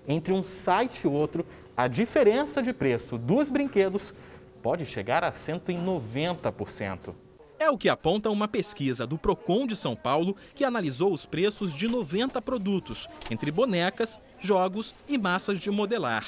Entre 0.08 0.34
um 0.34 0.43
site 0.43 1.04
e 1.04 1.08
outro, 1.08 1.45
a 1.78 1.88
diferença 1.88 2.62
de 2.62 2.73
preço 2.73 3.17
dos 3.17 3.49
brinquedos 3.49 4.13
pode 4.62 4.86
chegar 4.86 5.24
a 5.24 5.32
190%. 5.32 7.15
É 7.58 7.69
o 7.69 7.78
que 7.78 7.89
aponta 7.89 8.30
uma 8.30 8.48
pesquisa 8.48 9.06
do 9.06 9.17
Procon 9.17 9.67
de 9.67 9.76
São 9.76 9.95
Paulo 9.95 10.36
que 10.56 10.63
analisou 10.63 11.12
os 11.12 11.26
preços 11.26 11.76
de 11.76 11.88
90 11.88 12.41
produtos, 12.41 13.08
entre 13.30 13.52
bonecas, 13.52 14.19
jogos 14.39 14.95
e 15.08 15.17
massas 15.17 15.60
de 15.60 15.69
modelar. 15.69 16.26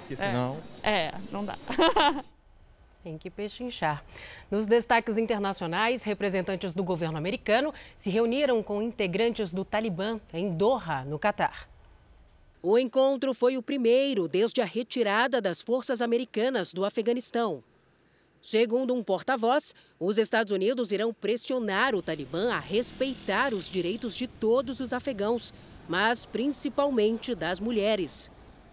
Porque 0.00 0.16
senão. 0.16 0.56
É, 0.82 1.08
é 1.08 1.14
não 1.30 1.44
dá. 1.44 1.58
Tem 3.08 3.16
que 3.16 3.30
pechinchar. 3.30 4.04
Nos 4.50 4.66
destaques 4.66 5.16
internacionais, 5.16 6.02
representantes 6.02 6.74
do 6.74 6.84
governo 6.84 7.16
americano 7.16 7.72
se 7.96 8.10
reuniram 8.10 8.62
com 8.62 8.82
integrantes 8.82 9.50
do 9.50 9.64
Talibã 9.64 10.20
em 10.30 10.54
Doha, 10.54 11.06
no 11.06 11.18
Catar. 11.18 11.66
O 12.62 12.78
encontro 12.78 13.32
foi 13.32 13.56
o 13.56 13.62
primeiro 13.62 14.28
desde 14.28 14.60
a 14.60 14.66
retirada 14.66 15.40
das 15.40 15.62
forças 15.62 16.02
americanas 16.02 16.70
do 16.70 16.84
Afeganistão. 16.84 17.64
Segundo 18.42 18.92
um 18.92 19.02
porta-voz, 19.02 19.74
os 19.98 20.18
Estados 20.18 20.52
Unidos 20.52 20.92
irão 20.92 21.10
pressionar 21.10 21.94
o 21.94 22.02
Talibã 22.02 22.52
a 22.52 22.58
respeitar 22.58 23.54
os 23.54 23.70
direitos 23.70 24.14
de 24.14 24.26
todos 24.26 24.80
os 24.80 24.92
afegãos, 24.92 25.54
mas 25.88 26.26
principalmente 26.26 27.34
das 27.34 27.58
mulheres. 27.58 28.30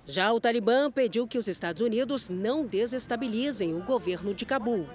Já 0.07 0.31
o 0.31 0.39
Talibã 0.39 0.91
pediu 0.91 1.27
que 1.27 1.37
os 1.37 1.47
Estados 1.47 1.81
Unidos 1.81 2.29
não 2.29 2.65
desestabilizem 2.65 3.73
o 3.73 3.83
governo 3.83 4.35
de 4.35 4.45
Cabul. 4.45 4.87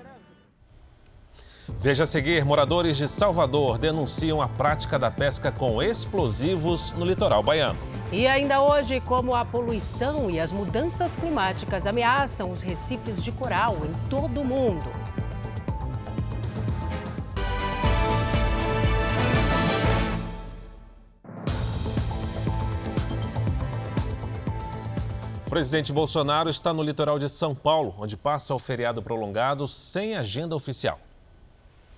Veja 1.81 2.05
a 2.05 2.07
seguir: 2.07 2.44
moradores 2.44 2.96
de 2.96 3.09
Salvador 3.09 3.79
denunciam 3.79 4.40
a 4.40 4.49
prática 4.49 4.99
da 4.99 5.11
pesca 5.11 5.51
com 5.51 5.83
explosivos 5.83 6.92
no 6.92 7.05
litoral 7.05 7.42
baiano. 7.42 7.79
E 8.12 8.27
ainda 8.27 8.62
hoje, 8.62 9.01
como 9.01 9.35
a 9.35 9.44
poluição 9.44 10.31
e 10.31 10.38
as 10.38 10.53
mudanças 10.53 11.16
climáticas 11.16 11.87
ameaçam 11.87 12.51
os 12.51 12.61
recifes 12.61 13.23
de 13.23 13.33
coral 13.33 13.77
em 13.85 14.09
todo 14.09 14.40
o 14.40 14.44
mundo. 14.44 14.90
O 25.51 25.59
presidente 25.61 25.93
Bolsonaro 25.93 26.49
está 26.49 26.73
no 26.73 26.81
litoral 26.81 27.19
de 27.19 27.29
São 27.29 27.57
Paulo, 27.57 27.93
onde 27.99 28.17
passa 28.17 28.55
o 28.55 28.59
feriado 28.61 29.03
prolongado 29.03 29.67
sem 29.67 30.15
agenda 30.15 30.55
oficial. 30.55 31.01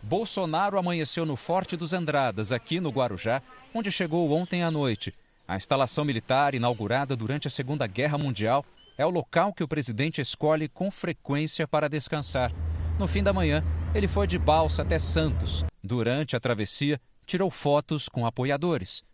Bolsonaro 0.03 0.79
amanheceu 0.79 1.27
no 1.27 1.37
Forte 1.37 1.77
dos 1.77 1.93
Andradas, 1.93 2.51
aqui 2.51 2.81
no 2.81 2.88
Guarujá, 2.88 3.43
onde 3.75 3.93
chegou 3.93 4.33
ontem 4.33 4.62
à 4.62 4.71
noite. 4.71 5.12
A 5.47 5.55
instalação 5.55 6.03
militar, 6.03 6.55
inaugurada 6.55 7.15
durante 7.15 7.47
a 7.47 7.51
Segunda 7.51 7.87
Guerra 7.87 8.17
Mundial, 8.17 8.65
é 8.97 9.05
o 9.05 9.11
local 9.11 9.53
que 9.53 9.62
o 9.62 9.69
presidente 9.69 10.19
escolhe 10.19 10.67
com 10.67 10.91
frequência 10.91 11.69
para 11.69 11.91
descansar. 11.91 12.51
No 12.99 13.07
fim 13.07 13.23
da 13.23 13.35
manhã, 13.35 13.62
ele 13.95 14.09
foi 14.09 14.27
de 14.27 14.38
balsa 14.38 14.81
até 14.81 14.99
Santos. 14.99 15.62
Durante 15.85 16.35
a 16.35 16.41
travessia, 16.41 16.99
tirou 17.27 17.51
fotos 17.51 18.09
com 18.09 18.25
apoiadores. 18.25 19.05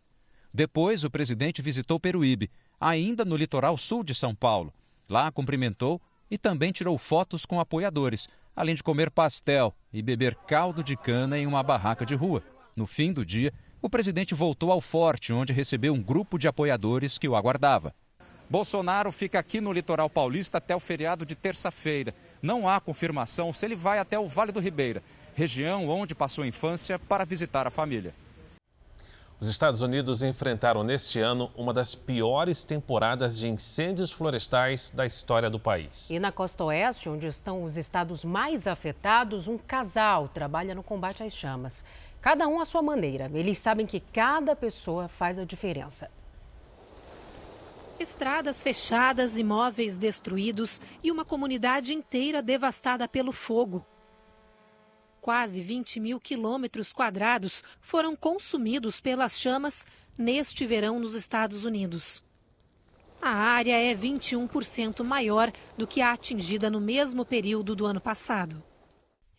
Depois, 0.54 1.02
o 1.02 1.10
presidente 1.10 1.60
visitou 1.60 1.98
Peruíbe, 1.98 2.48
ainda 2.80 3.24
no 3.24 3.36
litoral 3.36 3.76
sul 3.76 4.02
de 4.02 4.14
São 4.14 4.34
Paulo. 4.34 4.72
Lá 5.08 5.30
cumprimentou 5.30 6.00
e 6.30 6.36
também 6.36 6.72
tirou 6.72 6.98
fotos 6.98 7.46
com 7.46 7.58
apoiadores, 7.58 8.28
além 8.54 8.74
de 8.74 8.82
comer 8.82 9.10
pastel 9.10 9.74
e 9.92 10.02
beber 10.02 10.34
caldo 10.34 10.82
de 10.82 10.96
cana 10.96 11.38
em 11.38 11.46
uma 11.46 11.62
barraca 11.62 12.04
de 12.04 12.14
rua. 12.14 12.42
No 12.76 12.86
fim 12.86 13.12
do 13.12 13.24
dia, 13.24 13.52
o 13.80 13.88
presidente 13.88 14.34
voltou 14.34 14.72
ao 14.72 14.80
forte, 14.80 15.32
onde 15.32 15.52
recebeu 15.52 15.94
um 15.94 16.02
grupo 16.02 16.38
de 16.38 16.48
apoiadores 16.48 17.16
que 17.16 17.28
o 17.28 17.36
aguardava. 17.36 17.94
Bolsonaro 18.50 19.12
fica 19.12 19.38
aqui 19.38 19.60
no 19.60 19.72
litoral 19.72 20.08
paulista 20.08 20.58
até 20.58 20.74
o 20.74 20.80
feriado 20.80 21.26
de 21.26 21.34
terça-feira. 21.34 22.14
Não 22.40 22.68
há 22.68 22.80
confirmação 22.80 23.52
se 23.52 23.66
ele 23.66 23.76
vai 23.76 23.98
até 23.98 24.18
o 24.18 24.26
Vale 24.26 24.52
do 24.52 24.60
Ribeira, 24.60 25.02
região 25.34 25.88
onde 25.88 26.14
passou 26.14 26.44
a 26.44 26.46
infância, 26.46 26.98
para 26.98 27.24
visitar 27.24 27.66
a 27.66 27.70
família. 27.70 28.14
Os 29.40 29.48
Estados 29.48 29.82
Unidos 29.82 30.24
enfrentaram 30.24 30.82
neste 30.82 31.20
ano 31.20 31.48
uma 31.56 31.72
das 31.72 31.94
piores 31.94 32.64
temporadas 32.64 33.38
de 33.38 33.48
incêndios 33.48 34.10
florestais 34.10 34.90
da 34.90 35.06
história 35.06 35.48
do 35.48 35.60
país. 35.60 36.10
E 36.10 36.18
na 36.18 36.32
costa 36.32 36.64
oeste, 36.64 37.08
onde 37.08 37.28
estão 37.28 37.62
os 37.62 37.76
estados 37.76 38.24
mais 38.24 38.66
afetados, 38.66 39.46
um 39.46 39.56
casal 39.56 40.26
trabalha 40.26 40.74
no 40.74 40.82
combate 40.82 41.22
às 41.22 41.32
chamas. 41.32 41.84
Cada 42.20 42.48
um 42.48 42.60
à 42.60 42.64
sua 42.64 42.82
maneira. 42.82 43.30
Eles 43.32 43.58
sabem 43.58 43.86
que 43.86 44.00
cada 44.00 44.56
pessoa 44.56 45.06
faz 45.06 45.38
a 45.38 45.44
diferença. 45.44 46.10
Estradas 48.00 48.60
fechadas, 48.60 49.38
imóveis 49.38 49.96
destruídos 49.96 50.82
e 51.00 51.12
uma 51.12 51.24
comunidade 51.24 51.94
inteira 51.94 52.42
devastada 52.42 53.06
pelo 53.06 53.30
fogo. 53.30 53.86
Quase 55.20 55.60
20 55.60 56.00
mil 56.00 56.20
quilômetros 56.20 56.92
quadrados 56.92 57.62
foram 57.80 58.16
consumidos 58.16 59.00
pelas 59.00 59.38
chamas 59.38 59.86
neste 60.16 60.64
verão 60.64 60.98
nos 60.98 61.14
Estados 61.14 61.64
Unidos. 61.64 62.24
A 63.20 63.30
área 63.30 63.76
é 63.76 63.94
21% 63.94 65.02
maior 65.02 65.50
do 65.76 65.86
que 65.86 66.00
a 66.00 66.12
atingida 66.12 66.70
no 66.70 66.80
mesmo 66.80 67.24
período 67.24 67.74
do 67.74 67.84
ano 67.84 68.00
passado. 68.00 68.62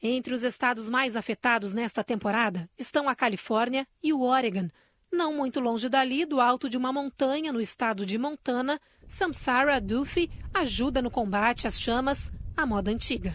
Entre 0.01 0.33
os 0.33 0.43
estados 0.43 0.89
mais 0.89 1.15
afetados 1.15 1.73
nesta 1.73 2.03
temporada 2.03 2.69
estão 2.77 3.09
a 3.09 3.15
Califórnia 3.15 3.87
e 4.03 4.13
o 4.13 4.21
Oregon. 4.21 4.69
Não 5.11 5.33
muito 5.33 5.59
longe 5.59 5.89
dali, 5.89 6.25
do 6.25 6.39
alto 6.39 6.69
de 6.69 6.77
uma 6.77 6.93
montanha 6.93 7.51
no 7.51 7.59
estado 7.59 8.05
de 8.05 8.17
Montana, 8.17 8.79
Samsara 9.07 9.81
Duffy 9.81 10.29
ajuda 10.53 11.01
no 11.01 11.09
combate 11.09 11.65
às 11.65 11.81
chamas 11.81 12.31
à 12.59 12.65
moda 12.65 12.91
antiga. 12.91 13.31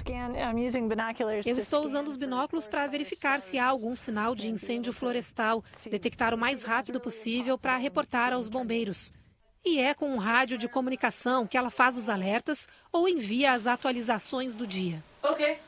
Eu 1.47 1.57
estou 1.57 1.83
usando 1.83 2.09
os 2.09 2.17
binóculos 2.17 2.69
para 2.69 2.87
verificar 2.87 3.41
se 3.41 3.59
há 3.59 3.67
algum 3.67 3.97
sinal 3.97 4.35
de 4.35 4.49
incêndio 4.49 4.93
florestal, 4.93 5.65
detectar 5.91 6.35
o 6.35 6.39
mais 6.39 6.63
rápido 6.63 7.01
possível 7.01 7.57
para 7.57 7.77
reportar 7.77 8.35
aos 8.35 8.49
bombeiros. 8.49 9.13
E 9.65 9.81
é 9.81 9.95
com 9.95 10.11
um 10.11 10.19
rádio 10.19 10.59
de 10.59 10.69
comunicação 10.69 11.47
que 11.47 11.57
ela 11.57 11.71
faz 11.71 11.97
os 11.97 12.11
alertas 12.11 12.69
ou 12.93 13.09
envia 13.09 13.53
as 13.53 13.67
atualizações 13.67 14.55
do 14.55 14.67
dia. 14.67 15.03
Ok. 15.23 15.59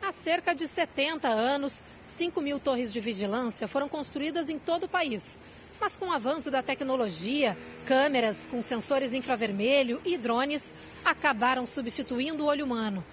Há 0.00 0.12
cerca 0.12 0.54
de 0.54 0.66
70 0.66 1.28
anos, 1.28 1.84
5 2.00 2.40
mil 2.40 2.58
torres 2.58 2.90
de 2.90 3.00
vigilância 3.00 3.68
foram 3.68 3.88
construídas 3.88 4.48
em 4.48 4.58
todo 4.58 4.84
o 4.84 4.88
país. 4.88 5.42
Mas 5.82 5.96
com 5.96 6.10
o 6.10 6.12
avanço 6.12 6.48
da 6.48 6.62
tecnologia, 6.62 7.58
câmeras 7.84 8.46
com 8.46 8.62
sensores 8.62 9.12
infravermelho 9.12 10.00
e 10.04 10.16
drones 10.16 10.72
acabaram 11.04 11.66
substituindo 11.66 12.44
o 12.44 12.46
olho 12.46 12.64
humano. 12.64 13.04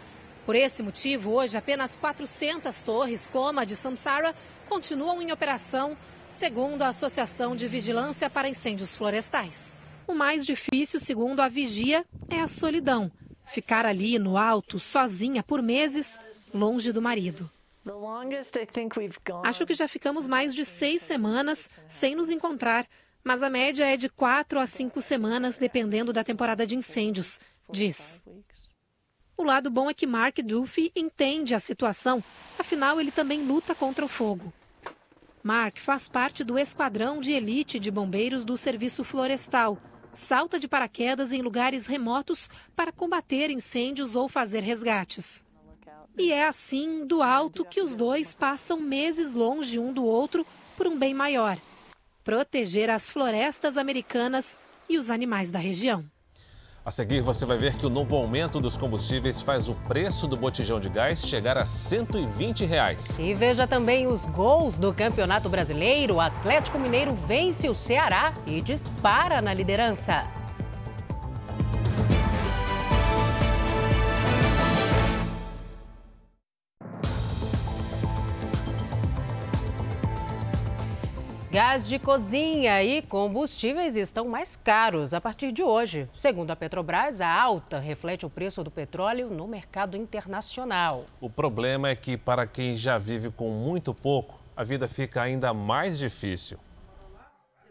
Por 0.45 0.53
esse 0.53 0.83
motivo, 0.83 1.31
hoje 1.31 1.57
apenas 1.57 1.97
400 1.97 2.83
torres, 2.83 3.25
como 3.25 3.59
a 3.59 3.65
de 3.65 3.75
Samsara, 3.75 4.35
continuam 4.69 5.19
em 5.19 5.31
operação, 5.31 5.97
segundo 6.29 6.83
a 6.83 6.89
Associação 6.89 7.55
de 7.55 7.67
Vigilância 7.67 8.29
para 8.29 8.47
Incêndios 8.47 8.95
Florestais. 8.95 9.79
O 10.07 10.13
mais 10.13 10.45
difícil, 10.45 10.99
segundo 10.99 11.39
a 11.39 11.49
vigia, 11.49 12.05
é 12.29 12.39
a 12.39 12.45
solidão. 12.45 13.11
Ficar 13.47 13.83
ali 13.83 14.19
no 14.19 14.37
alto, 14.37 14.77
sozinha 14.79 15.41
por 15.41 15.63
meses, 15.63 16.19
longe 16.53 16.91
do 16.91 17.01
marido. 17.01 17.49
Acho 19.45 19.65
que 19.65 19.73
já 19.73 19.87
ficamos 19.87 20.27
mais 20.27 20.53
de 20.53 20.63
seis 20.65 21.01
semanas 21.01 21.69
sem 21.87 22.15
nos 22.15 22.29
encontrar, 22.29 22.87
mas 23.23 23.43
a 23.43 23.49
média 23.49 23.85
é 23.85 23.97
de 23.97 24.09
quatro 24.09 24.59
a 24.59 24.67
cinco 24.67 25.01
semanas, 25.01 25.57
dependendo 25.57 26.13
da 26.13 26.23
temporada 26.23 26.65
de 26.65 26.75
incêndios, 26.75 27.39
diz. 27.69 28.21
O 29.37 29.43
lado 29.43 29.69
bom 29.69 29.89
é 29.89 29.93
que 29.93 30.05
Mark 30.05 30.37
Duffy 30.39 30.91
entende 30.95 31.55
a 31.55 31.59
situação, 31.59 32.23
afinal, 32.57 32.99
ele 32.99 33.11
também 33.11 33.41
luta 33.43 33.73
contra 33.73 34.03
o 34.03 34.09
fogo. 34.09 34.53
Mark 35.41 35.77
faz 35.77 36.07
parte 36.07 36.43
do 36.43 36.59
esquadrão 36.59 37.21
de 37.21 37.31
elite 37.31 37.79
de 37.79 37.89
bombeiros 37.89 38.43
do 38.43 38.57
Serviço 38.57 39.03
Florestal. 39.03 39.77
Salta 40.11 40.59
de 40.59 40.67
paraquedas 40.67 41.31
em 41.31 41.41
lugares 41.41 41.85
remotos 41.85 42.49
para 42.75 42.91
combater 42.91 43.49
incêndios 43.49 44.15
ou 44.15 44.27
fazer 44.27 44.61
resgates. 44.61 45.45
E 46.19 46.33
é 46.33 46.45
assim, 46.45 47.07
do 47.07 47.23
alto, 47.23 47.63
que 47.63 47.81
os 47.81 47.95
dois 47.95 48.33
passam 48.33 48.77
meses 48.77 49.33
longe 49.33 49.79
um 49.79 49.93
do 49.93 50.03
outro 50.03 50.45
por 50.75 50.85
um 50.85 50.99
bem 50.99 51.13
maior: 51.13 51.57
proteger 52.25 52.89
as 52.89 53.09
florestas 53.09 53.77
americanas 53.77 54.59
e 54.89 54.97
os 54.97 55.09
animais 55.09 55.49
da 55.49 55.59
região. 55.59 56.03
A 56.83 56.91
seguir, 56.91 57.21
você 57.21 57.45
vai 57.45 57.57
ver 57.57 57.77
que 57.77 57.85
o 57.85 57.89
novo 57.89 58.17
aumento 58.17 58.59
dos 58.59 58.75
combustíveis 58.75 59.41
faz 59.41 59.69
o 59.69 59.75
preço 59.87 60.27
do 60.27 60.35
botijão 60.35 60.77
de 60.77 60.89
gás 60.89 61.25
chegar 61.25 61.57
a 61.57 61.65
120 61.65 62.65
reais. 62.65 63.17
E 63.17 63.33
veja 63.33 63.65
também 63.65 64.05
os 64.05 64.25
gols 64.25 64.77
do 64.77 64.93
Campeonato 64.93 65.47
Brasileiro. 65.47 66.15
O 66.15 66.19
Atlético 66.19 66.77
Mineiro 66.77 67.15
vence 67.15 67.69
o 67.69 67.73
Ceará 67.73 68.33
e 68.45 68.59
dispara 68.59 69.41
na 69.41 69.53
liderança. 69.53 70.23
Gás 81.51 81.87
de 81.87 81.97
cozinha 81.97 82.83
e 82.83 83.01
combustíveis 83.01 83.95
estão 83.95 84.27
mais 84.27 84.55
caros 84.55 85.15
a 85.15 85.19
partir 85.19 85.51
de 85.51 85.63
hoje. 85.63 86.07
Segundo 86.13 86.51
a 86.51 86.55
Petrobras, 86.55 87.21
a 87.21 87.27
alta 87.27 87.79
reflete 87.79 88.23
o 88.23 88.29
preço 88.29 88.63
do 88.63 88.69
petróleo 88.69 89.31
no 89.31 89.47
mercado 89.47 89.97
internacional. 89.97 91.07
O 91.19 91.27
problema 91.27 91.89
é 91.89 91.95
que, 91.95 92.15
para 92.15 92.45
quem 92.45 92.75
já 92.75 92.99
vive 92.99 93.31
com 93.31 93.49
muito 93.49 93.95
pouco, 93.95 94.39
a 94.55 94.63
vida 94.63 94.87
fica 94.87 95.23
ainda 95.23 95.51
mais 95.51 95.97
difícil. 95.97 96.59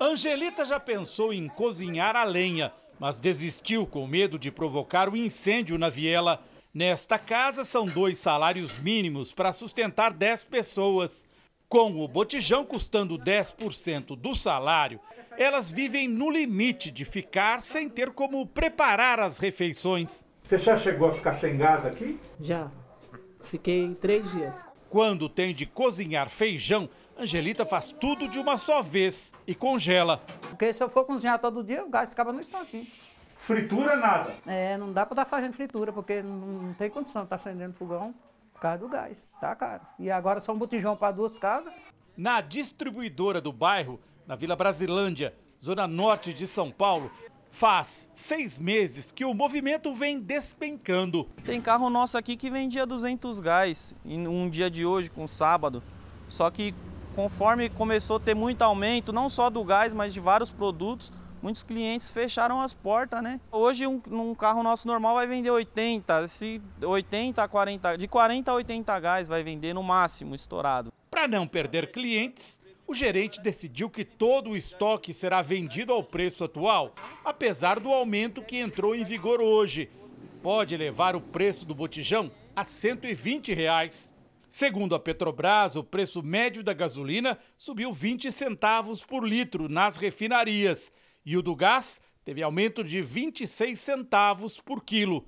Angelita 0.00 0.64
já 0.64 0.80
pensou 0.80 1.32
em 1.32 1.46
cozinhar 1.46 2.16
a 2.16 2.24
lenha, 2.24 2.72
mas 2.98 3.20
desistiu 3.20 3.86
com 3.86 4.08
medo 4.08 4.40
de 4.40 4.50
provocar 4.50 5.08
o 5.08 5.12
um 5.12 5.16
incêndio 5.16 5.78
na 5.78 5.88
viela. 5.88 6.42
Nesta 6.74 7.16
casa, 7.16 7.64
são 7.64 7.86
dois 7.86 8.18
salários 8.18 8.76
mínimos 8.80 9.32
para 9.32 9.52
sustentar 9.52 10.12
10 10.12 10.46
pessoas. 10.46 11.27
Com 11.68 12.02
o 12.02 12.08
botijão 12.08 12.64
custando 12.64 13.18
10% 13.18 14.16
do 14.16 14.34
salário, 14.34 14.98
elas 15.36 15.70
vivem 15.70 16.08
no 16.08 16.30
limite 16.30 16.90
de 16.90 17.04
ficar 17.04 17.62
sem 17.62 17.90
ter 17.90 18.10
como 18.10 18.46
preparar 18.46 19.20
as 19.20 19.36
refeições. 19.36 20.26
Você 20.42 20.58
já 20.58 20.78
chegou 20.78 21.10
a 21.10 21.12
ficar 21.12 21.38
sem 21.38 21.58
gás 21.58 21.84
aqui? 21.84 22.18
Já. 22.40 22.70
Fiquei 23.42 23.94
três 23.96 24.30
dias. 24.32 24.54
Quando 24.88 25.28
tem 25.28 25.54
de 25.54 25.66
cozinhar 25.66 26.30
feijão, 26.30 26.88
Angelita 27.18 27.66
faz 27.66 27.92
tudo 27.92 28.26
de 28.28 28.38
uma 28.38 28.56
só 28.56 28.82
vez 28.82 29.30
e 29.46 29.54
congela. 29.54 30.22
Porque 30.48 30.72
se 30.72 30.82
eu 30.82 30.88
for 30.88 31.04
cozinhar 31.04 31.38
todo 31.38 31.62
dia, 31.62 31.84
o 31.84 31.90
gás 31.90 32.12
acaba 32.12 32.32
no 32.32 32.40
estanquinho. 32.40 32.86
Fritura 33.36 33.94
nada? 33.94 34.36
É, 34.46 34.78
não 34.78 34.90
dá 34.90 35.04
para 35.04 35.20
estar 35.20 35.26
fazendo 35.26 35.52
fritura, 35.52 35.92
porque 35.92 36.22
não 36.22 36.72
tem 36.78 36.88
condição 36.88 37.22
de 37.22 37.26
estar 37.26 37.36
acendendo 37.36 37.74
fogão 37.74 38.14
por 38.58 38.62
causa 38.62 38.78
do 38.78 38.88
gás, 38.88 39.30
tá 39.40 39.54
caro. 39.54 39.82
E 40.00 40.10
agora 40.10 40.40
só 40.40 40.52
um 40.52 40.58
botijão 40.58 40.96
para 40.96 41.12
duas 41.12 41.38
casas. 41.38 41.72
Na 42.16 42.40
distribuidora 42.40 43.40
do 43.40 43.52
bairro, 43.52 44.00
na 44.26 44.34
Vila 44.34 44.56
Brasilândia, 44.56 45.32
zona 45.62 45.86
norte 45.86 46.34
de 46.34 46.44
São 46.44 46.72
Paulo, 46.72 47.08
faz 47.52 48.10
seis 48.16 48.58
meses 48.58 49.12
que 49.12 49.24
o 49.24 49.32
movimento 49.32 49.94
vem 49.94 50.18
despencando. 50.18 51.28
Tem 51.44 51.60
carro 51.60 51.88
nosso 51.88 52.18
aqui 52.18 52.36
que 52.36 52.50
vendia 52.50 52.84
200 52.84 53.38
gás 53.38 53.94
em 54.04 54.26
um 54.26 54.50
dia 54.50 54.68
de 54.68 54.84
hoje, 54.84 55.08
com 55.08 55.28
sábado. 55.28 55.80
Só 56.28 56.50
que 56.50 56.74
conforme 57.14 57.68
começou 57.68 58.16
a 58.16 58.20
ter 58.20 58.34
muito 58.34 58.62
aumento, 58.62 59.12
não 59.12 59.28
só 59.28 59.48
do 59.48 59.62
gás, 59.62 59.94
mas 59.94 60.12
de 60.12 60.18
vários 60.18 60.50
produtos, 60.50 61.12
muitos 61.42 61.62
clientes 61.62 62.10
fecharam 62.10 62.60
as 62.60 62.74
portas, 62.74 63.22
né? 63.22 63.40
Hoje 63.50 63.86
um, 63.86 64.00
um, 64.10 64.34
carro 64.34 64.62
nosso 64.62 64.86
normal 64.86 65.14
vai 65.14 65.26
vender 65.26 65.50
80, 65.50 66.28
se 66.28 66.62
80 66.82 67.42
a 67.42 67.48
40, 67.48 67.96
de 67.96 68.08
40 68.08 68.50
a 68.50 68.54
80 68.54 69.00
gás 69.00 69.28
vai 69.28 69.42
vender 69.42 69.74
no 69.74 69.82
máximo 69.82 70.34
estourado. 70.34 70.92
Para 71.10 71.26
não 71.26 71.46
perder 71.46 71.90
clientes, 71.90 72.58
o 72.86 72.94
gerente 72.94 73.40
decidiu 73.40 73.90
que 73.90 74.04
todo 74.04 74.50
o 74.50 74.56
estoque 74.56 75.12
será 75.12 75.42
vendido 75.42 75.92
ao 75.92 76.02
preço 76.02 76.44
atual, 76.44 76.94
apesar 77.24 77.78
do 77.78 77.92
aumento 77.92 78.42
que 78.42 78.56
entrou 78.56 78.94
em 78.94 79.04
vigor 79.04 79.40
hoje. 79.40 79.90
Pode 80.42 80.76
levar 80.76 81.16
o 81.16 81.20
preço 81.20 81.66
do 81.66 81.74
botijão 81.74 82.30
a 82.54 82.64
120 82.64 83.52
reais. 83.52 84.14
Segundo 84.48 84.94
a 84.94 84.98
Petrobras, 84.98 85.76
o 85.76 85.84
preço 85.84 86.22
médio 86.22 86.62
da 86.62 86.72
gasolina 86.72 87.38
subiu 87.58 87.92
20 87.92 88.32
centavos 88.32 89.04
por 89.04 89.22
litro 89.22 89.68
nas 89.68 89.98
refinarias 89.98 90.90
e 91.28 91.36
o 91.36 91.42
do 91.42 91.54
gás 91.54 92.00
teve 92.24 92.42
aumento 92.42 92.82
de 92.82 93.02
26 93.02 93.78
centavos 93.78 94.58
por 94.58 94.82
quilo. 94.82 95.26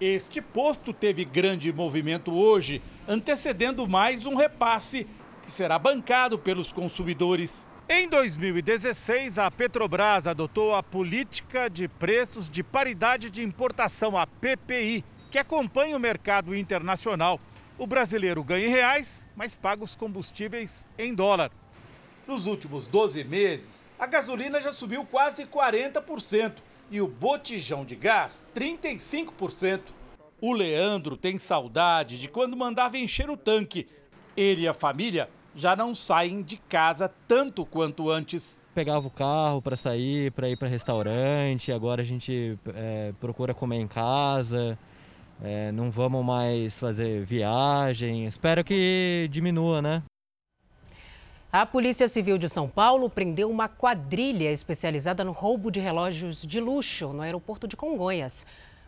Este 0.00 0.40
posto 0.40 0.90
teve 0.90 1.22
grande 1.22 1.70
movimento 1.70 2.32
hoje, 2.32 2.80
antecedendo 3.06 3.86
mais 3.86 4.24
um 4.24 4.34
repasse 4.34 5.06
que 5.42 5.50
será 5.50 5.78
bancado 5.78 6.38
pelos 6.38 6.72
consumidores. 6.72 7.68
Em 7.90 8.08
2016, 8.08 9.36
a 9.36 9.50
Petrobras 9.50 10.26
adotou 10.26 10.74
a 10.74 10.82
política 10.82 11.68
de 11.68 11.88
preços 11.88 12.48
de 12.48 12.62
paridade 12.62 13.28
de 13.28 13.42
importação, 13.42 14.16
a 14.16 14.26
PPI, 14.26 15.04
que 15.30 15.38
acompanha 15.38 15.94
o 15.94 16.00
mercado 16.00 16.56
internacional. 16.56 17.38
O 17.76 17.86
brasileiro 17.86 18.42
ganha 18.42 18.66
em 18.66 18.70
reais, 18.70 19.26
mas 19.36 19.54
paga 19.54 19.84
os 19.84 19.94
combustíveis 19.94 20.88
em 20.96 21.14
dólar. 21.14 21.50
Nos 22.28 22.46
últimos 22.46 22.86
12 22.86 23.24
meses, 23.24 23.86
a 23.98 24.06
gasolina 24.06 24.60
já 24.60 24.70
subiu 24.70 25.02
quase 25.02 25.46
40% 25.46 26.56
e 26.90 27.00
o 27.00 27.08
botijão 27.08 27.86
de 27.86 27.96
gás 27.96 28.46
35%. 28.54 29.80
O 30.38 30.52
Leandro 30.52 31.16
tem 31.16 31.38
saudade 31.38 32.20
de 32.20 32.28
quando 32.28 32.54
mandava 32.54 32.98
encher 32.98 33.30
o 33.30 33.36
tanque. 33.36 33.88
Ele 34.36 34.64
e 34.64 34.68
a 34.68 34.74
família 34.74 35.30
já 35.54 35.74
não 35.74 35.94
saem 35.94 36.42
de 36.42 36.58
casa 36.58 37.10
tanto 37.26 37.64
quanto 37.64 38.10
antes. 38.10 38.62
Pegava 38.74 39.06
o 39.06 39.10
carro 39.10 39.62
para 39.62 39.74
sair, 39.74 40.30
para 40.30 40.50
ir 40.50 40.58
para 40.58 40.68
restaurante, 40.68 41.72
agora 41.72 42.02
a 42.02 42.04
gente 42.04 42.58
é, 42.74 43.14
procura 43.18 43.54
comer 43.54 43.80
em 43.80 43.88
casa, 43.88 44.78
é, 45.42 45.72
não 45.72 45.90
vamos 45.90 46.22
mais 46.22 46.78
fazer 46.78 47.24
viagem. 47.24 48.26
Espero 48.26 48.62
que 48.62 49.26
diminua, 49.30 49.80
né? 49.80 50.02
A 51.50 51.64
Polícia 51.64 52.06
Civil 52.08 52.36
de 52.36 52.46
São 52.46 52.68
Paulo 52.68 53.08
prendeu 53.08 53.50
uma 53.50 53.70
quadrilha 53.70 54.52
especializada 54.52 55.24
no 55.24 55.32
roubo 55.32 55.70
de 55.70 55.80
relógios 55.80 56.42
de 56.42 56.60
luxo 56.60 57.08
no 57.14 57.22
aeroporto 57.22 57.66
de 57.66 57.74
Congonhas. 57.74 58.44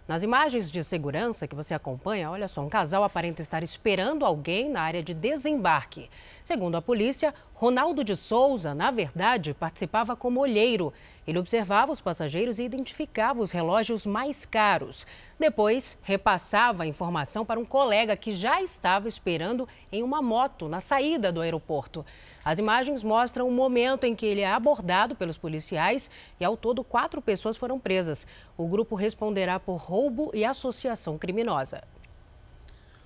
Nas 0.06 0.22
imagens 0.22 0.70
de 0.70 0.84
segurança 0.84 1.48
que 1.48 1.54
você 1.54 1.72
acompanha, 1.72 2.30
olha 2.30 2.46
só, 2.48 2.60
um 2.60 2.68
casal 2.68 3.02
aparenta 3.02 3.40
estar 3.40 3.62
esperando 3.62 4.26
alguém 4.26 4.68
na 4.68 4.82
área 4.82 5.02
de 5.02 5.14
desembarque. 5.14 6.10
Segundo 6.44 6.76
a 6.76 6.82
polícia, 6.82 7.32
Ronaldo 7.54 8.04
de 8.04 8.14
Souza, 8.14 8.74
na 8.74 8.90
verdade, 8.90 9.54
participava 9.54 10.14
como 10.14 10.40
olheiro. 10.40 10.92
Ele 11.26 11.38
observava 11.38 11.92
os 11.92 12.00
passageiros 12.00 12.58
e 12.58 12.64
identificava 12.64 13.40
os 13.40 13.52
relógios 13.52 14.04
mais 14.04 14.44
caros. 14.44 15.06
Depois, 15.38 15.98
repassava 16.02 16.82
a 16.82 16.86
informação 16.86 17.42
para 17.42 17.58
um 17.58 17.64
colega 17.64 18.18
que 18.18 18.32
já 18.32 18.60
estava 18.60 19.08
esperando 19.08 19.66
em 19.90 20.02
uma 20.02 20.20
moto 20.20 20.68
na 20.68 20.80
saída 20.80 21.32
do 21.32 21.40
aeroporto. 21.40 22.04
As 22.44 22.58
imagens 22.58 23.04
mostram 23.04 23.46
o 23.46 23.52
momento 23.52 24.04
em 24.04 24.14
que 24.14 24.24
ele 24.24 24.40
é 24.40 24.50
abordado 24.50 25.14
pelos 25.14 25.36
policiais 25.36 26.10
e, 26.38 26.44
ao 26.44 26.56
todo, 26.56 26.82
quatro 26.82 27.20
pessoas 27.20 27.56
foram 27.56 27.78
presas. 27.78 28.26
O 28.56 28.66
grupo 28.66 28.94
responderá 28.94 29.60
por 29.60 29.76
roubo 29.76 30.30
e 30.32 30.44
associação 30.44 31.18
criminosa. 31.18 31.82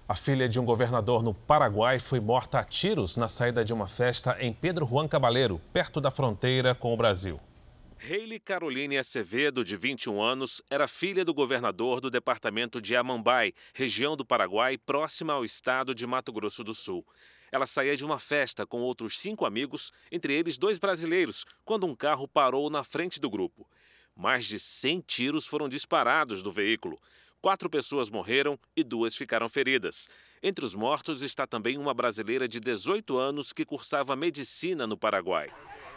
A 0.07 0.14
filha 0.14 0.49
de 0.49 0.61
um 0.61 0.64
governador 0.64 1.22
no 1.22 1.32
Paraguai 1.32 1.99
foi 1.99 2.20
morta 2.20 2.59
a 2.59 2.64
tiros 2.64 3.16
na 3.16 3.26
saída 3.26 3.64
de 3.64 3.72
uma 3.72 3.89
festa 3.89 4.37
em 4.39 4.53
Pedro 4.53 4.87
Juan 4.87 5.09
Cabaleiro, 5.09 5.61
perto 5.72 6.01
da 6.01 6.11
fronteira 6.11 6.74
com 6.74 6.93
o 6.93 6.97
Brasil. 6.97 7.41
Hayley 8.07 8.39
Caroline 8.39 8.99
Acevedo, 8.99 9.64
de 9.64 9.78
21 9.78 10.20
anos, 10.20 10.61
era 10.68 10.87
filha 10.87 11.24
do 11.24 11.32
governador 11.32 12.03
do 12.03 12.11
departamento 12.11 12.82
de 12.82 12.95
Amambai, 12.95 13.55
região 13.72 14.14
do 14.14 14.26
Paraguai, 14.26 14.76
próxima 14.76 15.32
ao 15.32 15.43
estado 15.43 15.95
de 15.95 16.07
Mato 16.07 16.30
Grosso 16.30 16.62
do 16.62 16.74
Sul. 16.74 17.03
Ela 17.55 17.68
saía 17.68 17.96
de 17.96 18.05
uma 18.05 18.18
festa 18.18 18.66
com 18.66 18.80
outros 18.80 19.16
cinco 19.16 19.46
amigos, 19.46 19.92
entre 20.11 20.34
eles 20.34 20.59
dois 20.59 20.76
brasileiros, 20.76 21.46
quando 21.64 21.86
um 21.86 21.94
carro 21.94 22.26
parou 22.26 22.68
na 22.68 22.82
frente 22.82 23.20
do 23.20 23.30
grupo. 23.30 23.64
Mais 24.12 24.44
de 24.44 24.59
100 24.59 25.05
tiros 25.07 25.46
foram 25.46 25.68
disparados 25.68 26.42
do 26.42 26.50
veículo. 26.50 27.00
Quatro 27.40 27.70
pessoas 27.70 28.11
morreram 28.11 28.59
e 28.76 28.82
duas 28.82 29.14
ficaram 29.14 29.48
feridas. 29.48 30.11
Entre 30.42 30.64
os 30.64 30.74
mortos 30.74 31.22
está 31.22 31.46
também 31.46 31.78
uma 31.78 31.94
brasileira 31.94 32.48
de 32.48 32.59
18 32.59 33.16
anos 33.16 33.52
que 33.52 33.64
cursava 33.64 34.16
medicina 34.16 34.84
no 34.84 34.96
Paraguai. 34.96 35.48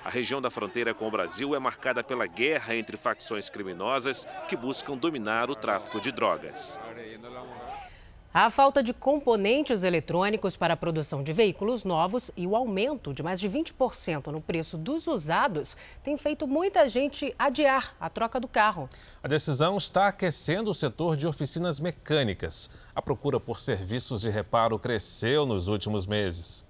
A 0.05 0.11
região 0.11 0.39
da 0.39 0.51
fronteira 0.51 0.93
com 0.93 1.07
o 1.07 1.11
Brasil 1.11 1.55
é 1.55 1.59
marcada 1.59 2.03
pela 2.03 2.27
guerra 2.27 2.75
entre 2.75 2.95
facções 2.97 3.49
criminosas 3.49 4.27
que 4.47 4.55
buscam 4.55 4.95
dominar 4.95 5.49
o 5.49 5.55
tráfico 5.55 5.99
de 5.99 6.11
drogas. 6.11 6.79
A 8.33 8.51
falta 8.51 8.83
de 8.83 8.93
componentes 8.93 9.83
eletrônicos 9.83 10.55
para 10.55 10.73
a 10.73 10.77
produção 10.77 11.23
de 11.23 11.33
veículos 11.33 11.83
novos 11.83 12.29
e 12.35 12.45
o 12.45 12.55
aumento 12.55 13.13
de 13.13 13.23
mais 13.23 13.39
de 13.39 13.49
20% 13.49 14.27
no 14.27 14.41
preço 14.41 14.77
dos 14.77 15.07
usados 15.07 15.75
tem 16.03 16.17
feito 16.17 16.45
muita 16.45 16.87
gente 16.87 17.33
adiar 17.39 17.95
a 17.99 18.09
troca 18.09 18.39
do 18.39 18.47
carro. 18.47 18.87
A 19.23 19.27
decisão 19.27 19.77
está 19.77 20.07
aquecendo 20.07 20.69
o 20.69 20.73
setor 20.73 21.15
de 21.15 21.25
oficinas 21.25 21.79
mecânicas. 21.79 22.69
A 22.93 23.01
procura 23.01 23.39
por 23.39 23.59
serviços 23.59 24.21
de 24.21 24.29
reparo 24.29 24.77
cresceu 24.77 25.45
nos 25.45 25.67
últimos 25.67 26.05
meses. 26.05 26.65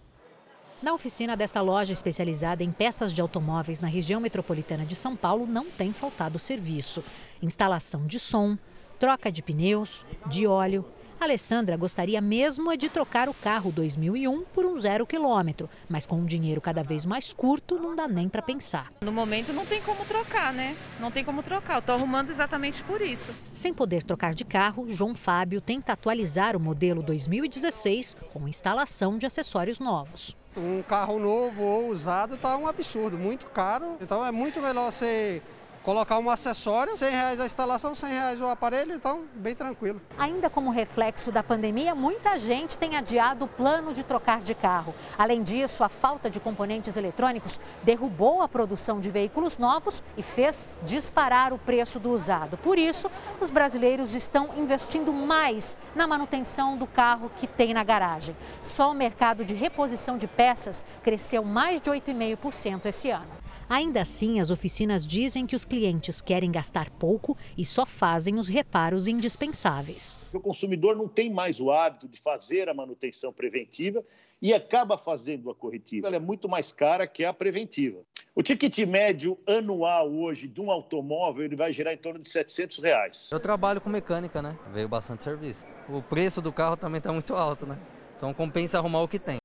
Na 0.82 0.94
oficina 0.94 1.36
desta 1.36 1.60
loja 1.60 1.92
especializada 1.92 2.64
em 2.64 2.72
peças 2.72 3.12
de 3.12 3.20
automóveis 3.20 3.82
na 3.82 3.88
região 3.88 4.22
metropolitana 4.22 4.86
de 4.86 4.96
São 4.96 5.16
Paulo 5.16 5.48
não 5.48 5.66
tem 5.66 5.92
faltado 5.92 6.38
serviço. 6.38 7.04
Instalação 7.42 8.06
de 8.06 8.20
som, 8.20 8.56
troca 9.00 9.32
de 9.32 9.42
pneus, 9.42 10.06
de 10.28 10.46
óleo, 10.46 10.86
Alessandra 11.20 11.76
gostaria 11.76 12.22
mesmo 12.22 12.72
é 12.72 12.78
de 12.78 12.90
trocar 12.90 13.28
o 13.28 13.34
carro 13.34 13.72
2001 13.72 14.44
por 14.54 14.66
um 14.66 14.78
zero 14.78 15.06
quilômetro, 15.06 15.68
mas 15.90 16.06
com 16.06 16.18
um 16.18 16.26
dinheiro 16.26 16.62
cada 16.62 16.84
vez 16.84 17.08
mais 17.08 17.34
curto, 17.34 17.80
não 17.80 17.96
dá 17.96 18.08
nem 18.08 18.30
para 18.30 18.42
pensar. 18.42 18.92
No 19.02 19.12
momento 19.12 19.52
não 19.52 19.66
tem 19.66 19.82
como 19.82 20.06
trocar, 20.06 20.54
né? 20.54 20.76
Não 21.00 21.10
tem 21.10 21.26
como 21.26 21.42
trocar. 21.42 21.78
Eu 21.78 21.82
tô 21.82 21.92
arrumando 21.94 22.30
exatamente 22.30 22.84
por 22.84 23.02
isso. 23.02 23.34
Sem 23.52 23.74
poder 23.74 24.04
trocar 24.04 24.36
de 24.36 24.46
carro, 24.46 24.88
João 24.88 25.16
Fábio 25.16 25.60
tenta 25.60 25.94
atualizar 25.94 26.56
o 26.56 26.60
modelo 26.60 27.02
2016 27.02 28.16
com 28.32 28.48
instalação 28.48 29.18
de 29.18 29.26
acessórios 29.26 29.80
novos. 29.80 30.38
Um 30.56 30.82
carro 30.84 31.20
novo 31.20 31.62
ou 31.62 31.90
usado 31.90 32.36
está 32.36 32.58
um 32.58 32.68
absurdo, 32.68 33.18
muito 33.18 33.48
caro. 33.48 33.98
Então 34.02 34.26
é 34.26 34.32
muito 34.32 34.62
melhor 34.62 34.92
você 34.92 35.42
colocar 35.88 36.20
um 36.20 36.30
acessório, 36.30 36.98
100 36.98 37.12
reais 37.12 37.40
a 37.40 37.46
instalação, 37.46 37.96
100 37.96 38.10
reais 38.10 38.42
o 38.42 38.46
aparelho, 38.46 38.94
então 38.94 39.24
bem 39.36 39.56
tranquilo. 39.56 40.02
Ainda 40.18 40.50
como 40.50 40.70
reflexo 40.70 41.32
da 41.32 41.42
pandemia, 41.42 41.96
muita 41.96 42.38
gente 42.38 42.78
tem 42.78 42.98
adiado 42.98 43.46
o 43.46 43.48
plano 43.48 43.94
de 43.94 44.04
trocar 44.04 44.42
de 44.42 44.54
carro. 44.54 44.94
Além 45.18 45.42
disso, 45.42 45.86
a 45.86 45.88
falta 45.88 46.30
de 46.30 46.42
componentes 46.42 46.98
eletrônicos 46.98 47.58
derrubou 47.84 48.42
a 48.42 48.50
produção 48.50 49.00
de 49.00 49.10
veículos 49.10 49.58
novos 49.58 50.04
e 50.18 50.24
fez 50.24 50.68
disparar 50.84 51.54
o 51.54 51.58
preço 51.58 52.02
do 52.02 52.12
usado. 52.12 52.58
Por 52.58 52.78
isso, 52.78 53.10
os 53.40 53.50
brasileiros 53.50 54.14
estão 54.14 54.50
investindo 54.58 55.14
mais 55.14 55.78
na 55.96 56.06
manutenção 56.06 56.76
do 56.76 56.86
carro 56.86 57.32
que 57.38 57.48
tem 57.48 57.74
na 57.74 57.86
garagem. 57.86 58.36
Só 58.62 58.92
o 58.92 58.94
mercado 58.94 59.46
de 59.46 59.56
reposição 59.56 60.18
de 60.18 60.28
peças 60.28 60.84
cresceu 61.02 61.46
mais 61.46 61.80
de 61.80 61.90
8,5% 61.90 62.88
esse 62.88 63.10
ano. 63.10 63.37
Ainda 63.70 64.02
assim, 64.02 64.40
as 64.40 64.50
oficinas 64.50 65.06
dizem 65.06 65.46
que 65.46 65.56
os 65.56 65.66
clientes 65.66 66.22
querem 66.22 66.50
gastar 66.50 66.90
pouco 66.90 67.38
e 67.58 67.66
só 67.66 67.86
fazem 67.86 68.40
os 68.40 68.48
reparos 68.48 69.10
indispensáveis. 69.10 70.18
O 70.34 70.40
consumidor 70.40 70.96
não 70.96 71.08
tem 71.08 71.30
mais 71.30 71.60
o 71.60 71.70
hábito 71.70 72.08
de 72.08 72.18
fazer 72.18 72.70
a 72.70 72.74
manutenção 72.74 73.34
preventiva 73.34 74.06
e 74.42 74.54
acaba 74.54 74.98
fazendo 74.98 75.50
a 75.50 75.56
corretiva. 75.56 76.08
Ela 76.08 76.16
é 76.16 76.20
muito 76.20 76.48
mais 76.48 76.72
cara 76.72 77.06
que 77.06 77.26
a 77.26 77.34
preventiva. 77.34 78.00
O 78.34 78.42
ticket 78.42 78.78
médio 78.88 79.38
anual 79.46 80.14
hoje 80.14 80.48
de 80.48 80.62
um 80.62 80.72
automóvel 80.72 81.44
ele 81.44 81.56
vai 81.56 81.74
gerar 81.74 81.94
em 81.94 81.98
torno 81.98 82.22
de 82.22 82.30
700 82.30 82.80
reais. 82.80 83.30
Eu 83.32 83.40
trabalho 83.40 83.82
com 83.82 83.90
mecânica, 83.90 84.42
né? 84.42 84.58
Veio 84.72 84.88
bastante 84.88 85.26
serviço. 85.26 85.66
O 85.90 86.02
preço 86.02 86.42
do 86.42 86.54
carro 86.54 86.78
também 86.78 87.00
está 87.00 87.12
muito 87.12 87.34
alto, 87.36 87.66
né? 87.66 87.78
Então 88.16 88.34
compensa 88.34 88.78
arrumar 88.78 89.02
o 89.02 89.08
que 89.10 89.20
tem. 89.20 89.40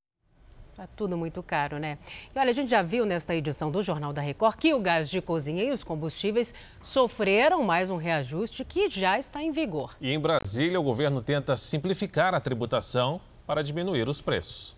Tá 0.83 0.89
tudo 0.97 1.17
muito 1.17 1.41
caro, 1.45 1.79
né? 1.79 1.97
E 2.35 2.39
olha, 2.41 2.51
a 2.51 2.53
gente 2.53 2.69
já 2.69 2.83
viu 2.83 3.07
nesta 3.07 3.33
edição 3.37 3.71
do 3.71 3.85
Jornal 3.85 4.13
da 4.13 4.21
Record 4.21 4.57
que 4.57 4.75
o 4.75 4.81
gás 4.81 5.09
de 5.09 5.21
cozinha 5.21 5.63
e 5.63 5.71
os 5.71 5.85
combustíveis 5.85 6.53
sofreram 6.83 7.63
mais 7.63 7.89
um 7.89 7.97
reajuste 7.97 8.65
que 8.65 8.91
já 8.91 9.17
está 9.17 9.41
em 9.41 9.53
vigor. 9.53 9.97
E 10.01 10.11
em 10.11 10.19
Brasília, 10.19 10.81
o 10.81 10.83
governo 10.83 11.23
tenta 11.23 11.57
simplificar 11.57 12.35
a 12.35 12.41
tributação 12.41 13.21
para 13.47 13.63
diminuir 13.63 14.09
os 14.09 14.21
preços. 14.21 14.77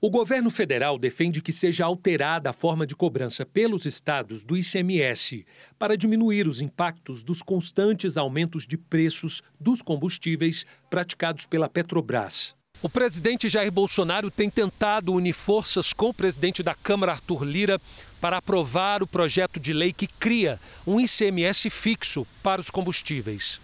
O 0.00 0.10
governo 0.10 0.48
federal 0.48 0.96
defende 0.96 1.42
que 1.42 1.52
seja 1.52 1.84
alterada 1.84 2.50
a 2.50 2.52
forma 2.52 2.86
de 2.86 2.94
cobrança 2.94 3.44
pelos 3.44 3.84
estados 3.84 4.44
do 4.44 4.56
ICMS 4.56 5.44
para 5.76 5.96
diminuir 5.96 6.46
os 6.46 6.60
impactos 6.60 7.24
dos 7.24 7.42
constantes 7.42 8.16
aumentos 8.16 8.64
de 8.64 8.78
preços 8.78 9.42
dos 9.58 9.82
combustíveis 9.82 10.64
praticados 10.88 11.46
pela 11.46 11.68
Petrobras. 11.68 12.55
O 12.82 12.88
presidente 12.90 13.48
Jair 13.48 13.72
Bolsonaro 13.72 14.30
tem 14.30 14.50
tentado 14.50 15.14
unir 15.14 15.32
forças 15.32 15.94
com 15.94 16.10
o 16.10 16.14
presidente 16.14 16.62
da 16.62 16.74
Câmara, 16.74 17.12
Arthur 17.12 17.42
Lira, 17.42 17.80
para 18.20 18.36
aprovar 18.36 19.02
o 19.02 19.06
projeto 19.06 19.58
de 19.58 19.72
lei 19.72 19.92
que 19.92 20.06
cria 20.06 20.60
um 20.86 21.00
ICMS 21.00 21.70
fixo 21.70 22.26
para 22.42 22.60
os 22.60 22.68
combustíveis. 22.68 23.58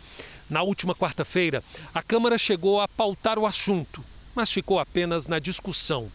Na 0.49 0.63
última 0.63 0.95
quarta-feira, 0.95 1.63
a 1.95 2.03
Câmara 2.03 2.39
chegou 2.39 2.81
a 2.81 2.89
pautar 2.89 3.39
o 3.39 3.47
assunto, 3.47 4.03
mas 4.35 4.51
ficou 4.51 4.79
apenas 4.79 5.27
na 5.27 5.39
discussão. 5.39 6.11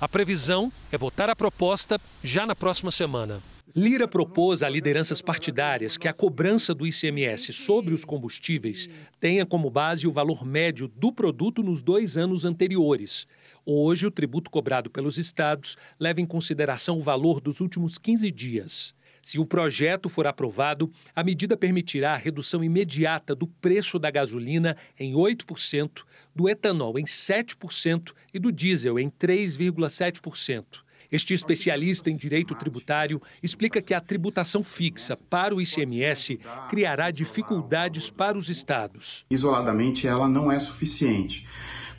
A 0.00 0.08
previsão 0.08 0.72
é 0.90 0.98
votar 0.98 1.30
a 1.30 1.36
proposta 1.36 2.00
já 2.22 2.46
na 2.46 2.56
próxima 2.56 2.90
semana. 2.90 3.40
Lira 3.76 4.08
propôs 4.08 4.64
a 4.64 4.68
lideranças 4.68 5.22
partidárias 5.22 5.96
que 5.96 6.08
a 6.08 6.12
cobrança 6.12 6.74
do 6.74 6.84
ICMS 6.84 7.52
sobre 7.52 7.94
os 7.94 8.04
combustíveis 8.04 8.88
tenha 9.20 9.46
como 9.46 9.70
base 9.70 10.08
o 10.08 10.12
valor 10.12 10.44
médio 10.44 10.88
do 10.88 11.12
produto 11.12 11.62
nos 11.62 11.80
dois 11.80 12.16
anos 12.16 12.44
anteriores. 12.44 13.28
Hoje, 13.64 14.08
o 14.08 14.10
tributo 14.10 14.50
cobrado 14.50 14.90
pelos 14.90 15.18
estados 15.18 15.76
leva 16.00 16.20
em 16.20 16.26
consideração 16.26 16.98
o 16.98 17.02
valor 17.02 17.40
dos 17.40 17.60
últimos 17.60 17.96
15 17.96 18.28
dias. 18.32 18.92
Se 19.22 19.38
o 19.38 19.46
projeto 19.46 20.08
for 20.08 20.26
aprovado, 20.26 20.90
a 21.14 21.22
medida 21.22 21.56
permitirá 21.56 22.14
a 22.14 22.16
redução 22.16 22.64
imediata 22.64 23.36
do 23.36 23.46
preço 23.46 24.00
da 24.00 24.10
gasolina 24.10 24.76
em 24.98 25.12
8%, 25.12 26.02
do 26.34 26.48
etanol 26.48 26.98
em 26.98 27.04
7% 27.04 28.12
e 28.34 28.38
do 28.40 28.50
diesel 28.50 28.98
em 28.98 29.08
3,7%. 29.08 30.89
Este 31.10 31.34
especialista 31.34 32.10
em 32.10 32.16
direito 32.16 32.54
tributário 32.54 33.20
explica 33.42 33.82
que 33.82 33.94
a 33.94 34.00
tributação 34.00 34.62
fixa 34.62 35.16
para 35.16 35.54
o 35.54 35.60
ICMS 35.60 36.38
criará 36.68 37.10
dificuldades 37.10 38.10
para 38.10 38.38
os 38.38 38.48
estados. 38.48 39.24
Isoladamente, 39.30 40.06
ela 40.06 40.28
não 40.28 40.50
é 40.50 40.58
suficiente 40.58 41.46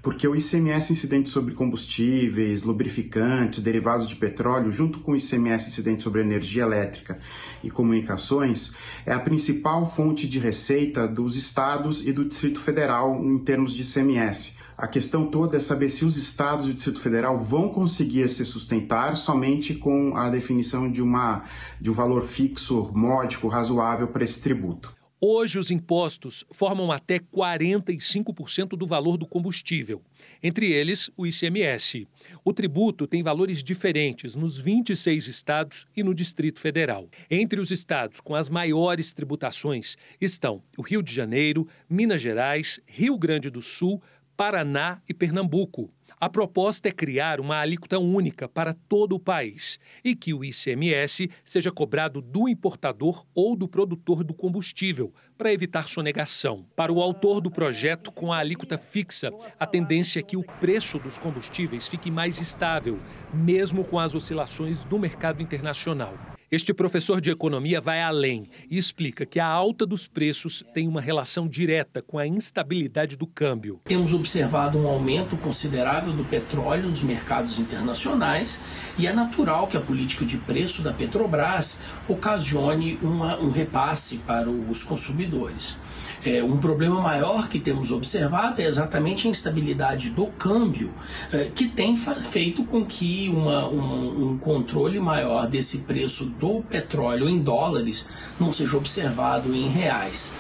porque 0.02 0.28
o 0.28 0.36
ICMS 0.36 0.92
incidente 0.92 1.30
sobre 1.30 1.54
combustíveis, 1.54 2.64
lubrificantes, 2.64 3.62
derivados 3.62 4.08
de 4.08 4.16
petróleo, 4.16 4.72
junto 4.72 5.00
com 5.00 5.12
o 5.12 5.16
ICMS 5.16 5.68
incidente 5.68 6.02
sobre 6.02 6.22
energia 6.22 6.64
elétrica 6.64 7.20
e 7.64 7.70
comunicações, 7.70 8.74
é 9.06 9.14
a 9.14 9.20
principal 9.20 9.86
fonte 9.86 10.28
de 10.28 10.40
receita 10.40 11.08
dos 11.08 11.36
estados 11.36 12.06
e 12.06 12.12
do 12.12 12.26
Distrito 12.26 12.60
Federal 12.60 13.24
em 13.24 13.38
termos 13.38 13.74
de 13.74 13.84
ICMS. 13.84 14.61
A 14.78 14.88
questão 14.88 15.28
toda 15.28 15.58
é 15.58 15.60
saber 15.60 15.90
se 15.90 16.06
os 16.06 16.18
estados 16.18 16.68
e 16.68 16.72
o 16.72 16.74
Distrito 16.74 17.02
Federal 17.02 17.38
vão 17.38 17.70
conseguir 17.70 18.30
se 18.30 18.44
sustentar 18.46 19.16
somente 19.16 19.76
com 19.76 20.16
a 20.16 20.30
definição 20.30 20.92
de, 20.92 21.02
uma, 21.02 21.44
de 21.80 21.90
um 21.90 21.94
valor 21.94 22.24
fixo, 22.24 22.92
módico, 22.94 23.48
razoável 23.48 24.08
para 24.08 24.24
esse 24.24 24.40
tributo. 24.40 24.94
Hoje, 25.24 25.60
os 25.60 25.70
impostos 25.70 26.44
formam 26.50 26.92
até 26.92 27.20
45% 27.20 28.70
do 28.70 28.88
valor 28.88 29.18
do 29.18 29.28
combustível, 29.28 30.02
entre 30.42 30.72
eles 30.72 31.12
o 31.16 31.28
ICMS. 31.28 32.08
O 32.44 32.52
tributo 32.52 33.06
tem 33.06 33.22
valores 33.22 33.62
diferentes 33.62 34.34
nos 34.34 34.58
26 34.58 35.28
estados 35.28 35.86
e 35.96 36.02
no 36.02 36.16
Distrito 36.16 36.60
Federal. 36.60 37.08
Entre 37.30 37.60
os 37.60 37.70
estados 37.70 38.20
com 38.20 38.34
as 38.34 38.50
maiores 38.50 39.14
tributações 39.14 39.96
estão 40.20 40.64
o 40.76 40.82
Rio 40.82 41.04
de 41.04 41.14
Janeiro, 41.14 41.68
Minas 41.88 42.20
Gerais, 42.20 42.80
Rio 42.88 43.16
Grande 43.16 43.52
do 43.52 43.62
Sul, 43.62 44.02
Paraná 44.36 45.02
e 45.08 45.14
Pernambuco. 45.14 45.92
A 46.20 46.30
proposta 46.30 46.88
é 46.88 46.92
criar 46.92 47.40
uma 47.40 47.58
alíquota 47.58 47.98
única 47.98 48.48
para 48.48 48.74
todo 48.74 49.16
o 49.16 49.20
país 49.20 49.80
e 50.04 50.16
que 50.16 50.34
o 50.34 50.44
ICMS 50.44 51.30
seja 51.44 51.72
cobrado 51.72 52.22
do 52.22 52.48
importador 52.48 53.26
ou 53.34 53.56
do 53.56 53.68
produtor 53.68 54.24
do 54.24 54.34
combustível, 54.34 55.14
para 55.38 55.52
evitar 55.52 55.88
sonegação. 55.88 56.66
Para 56.76 56.94
o 56.94 57.02
autor 57.02 57.42
do 57.42 57.50
projeto, 57.50 58.12
com 58.12 58.32
a 58.32 58.38
alíquota 58.38 58.78
fixa, 58.78 59.32
a 59.60 59.66
tendência 59.66 60.20
é 60.20 60.24
que 60.24 60.38
o 60.38 60.44
preço 60.44 61.00
dos 61.00 61.18
combustíveis 61.18 61.88
fique 61.88 62.12
mais 62.12 62.40
estável, 62.40 63.00
mesmo 63.34 63.84
com 63.84 63.98
as 63.98 64.14
oscilações 64.14 64.84
do 64.84 65.00
mercado 65.00 65.42
internacional. 65.42 66.14
Este 66.54 66.74
professor 66.74 67.22
de 67.22 67.32
economia 67.32 67.80
vai 67.80 68.02
além 68.02 68.46
e 68.70 68.78
explica 68.78 69.26
que 69.26 69.40
a 69.40 69.48
alta 69.48 69.86
dos 69.86 70.06
preços 70.06 70.62
tem 70.74 70.86
uma 70.86 71.00
relação 71.00 71.48
direta 71.48 72.02
com 72.02 72.20
a 72.20 72.28
instabilidade 72.28 73.16
do 73.16 73.26
câmbio. 73.26 73.80
Temos 73.86 74.14
observado 74.14 74.78
um 74.78 74.86
aumento 74.86 75.38
considerável 75.38 76.12
do 76.12 76.26
petróleo 76.26 76.90
nos 76.90 77.02
mercados 77.02 77.58
internacionais 77.58 78.62
e 78.98 79.08
é 79.08 79.14
natural 79.14 79.66
que 79.66 79.78
a 79.78 79.80
política 79.80 80.26
de 80.26 80.38
preço 80.40 80.82
da 80.82 80.92
Petrobras 80.92 81.82
ocasione 82.06 83.00
uma, 83.02 83.40
um 83.40 83.50
repasse 83.50 84.18
para 84.18 84.50
os 84.50 84.84
consumidores. 84.84 85.78
É, 86.24 86.44
um 86.44 86.58
problema 86.58 87.02
maior 87.02 87.50
que 87.50 87.60
temos 87.60 87.92
observado 87.92 88.62
é 88.62 88.66
exatamente 88.66 89.28
a 89.28 89.30
instabilidade 89.32 90.12
do 90.12 90.28
câmbio, 90.28 90.94
é, 91.32 91.46
que 91.46 91.68
tem 91.68 91.98
feito 91.98 92.64
com 92.64 92.86
que 92.86 93.28
uma, 93.30 93.68
um, 93.68 94.30
um 94.30 94.38
controle 94.38 95.00
maior 95.00 95.48
desse 95.48 95.80
preço 95.80 96.26
do 96.26 96.62
petróleo 96.62 97.28
em 97.28 97.40
dólares 97.40 98.10
não 98.40 98.54
seja 98.54 98.78
observado 98.78 99.54
em 99.56 99.68
reais. 99.68 100.36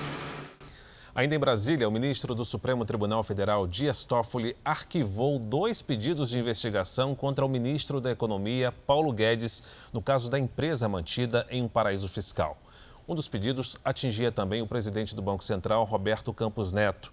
Ainda 1.14 1.36
em 1.36 1.40
Brasília, 1.40 1.90
o 1.90 1.92
ministro 1.92 2.34
do 2.34 2.46
Supremo 2.46 2.86
Tribunal 2.86 3.22
Federal, 3.22 3.68
Dias 3.68 4.06
Toffoli, 4.06 4.56
arquivou 4.64 5.38
dois 5.38 5.82
pedidos 5.82 6.30
de 6.30 6.40
investigação 6.40 7.14
contra 7.14 7.46
o 7.46 7.50
ministro 7.50 8.00
da 8.00 8.12
Economia, 8.12 8.72
Paulo 8.72 9.12
Guedes, 9.12 9.62
no 9.92 10.02
caso 10.02 10.30
da 10.30 10.40
empresa 10.40 10.88
mantida 10.88 11.46
em 11.50 11.62
um 11.62 11.68
paraíso 11.68 12.08
fiscal. 12.08 12.58
Um 13.12 13.14
dos 13.14 13.28
pedidos 13.28 13.76
atingia 13.84 14.32
também 14.32 14.62
o 14.62 14.66
presidente 14.66 15.14
do 15.14 15.22
Banco 15.22 15.43
Central, 15.43 15.84
Roberto 15.84 16.34
Campos 16.34 16.72
Neto. 16.72 17.12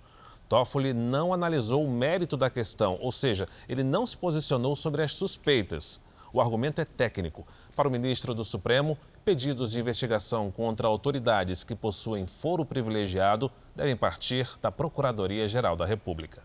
Toffoli 0.49 0.95
não 0.95 1.35
analisou 1.35 1.85
o 1.85 1.91
mérito 1.91 2.37
da 2.37 2.49
questão, 2.49 2.97
ou 3.01 3.11
seja, 3.11 3.49
ele 3.69 3.83
não 3.83 4.07
se 4.07 4.17
posicionou 4.17 4.77
sobre 4.77 5.03
as 5.03 5.11
suspeitas. 5.11 6.01
O 6.33 6.41
argumento 6.41 6.81
é 6.81 6.85
técnico. 6.85 7.45
Para 7.75 7.89
o 7.89 7.91
ministro 7.91 8.33
do 8.33 8.45
Supremo, 8.45 8.97
pedidos 9.25 9.73
de 9.73 9.81
investigação 9.81 10.53
contra 10.53 10.87
autoridades 10.87 11.65
que 11.65 11.75
possuem 11.75 12.29
foro 12.29 12.65
privilegiado 12.65 13.51
devem 13.75 13.97
partir 13.97 14.49
da 14.63 14.71
Procuradoria-Geral 14.71 15.75
da 15.75 15.85
República. 15.85 16.45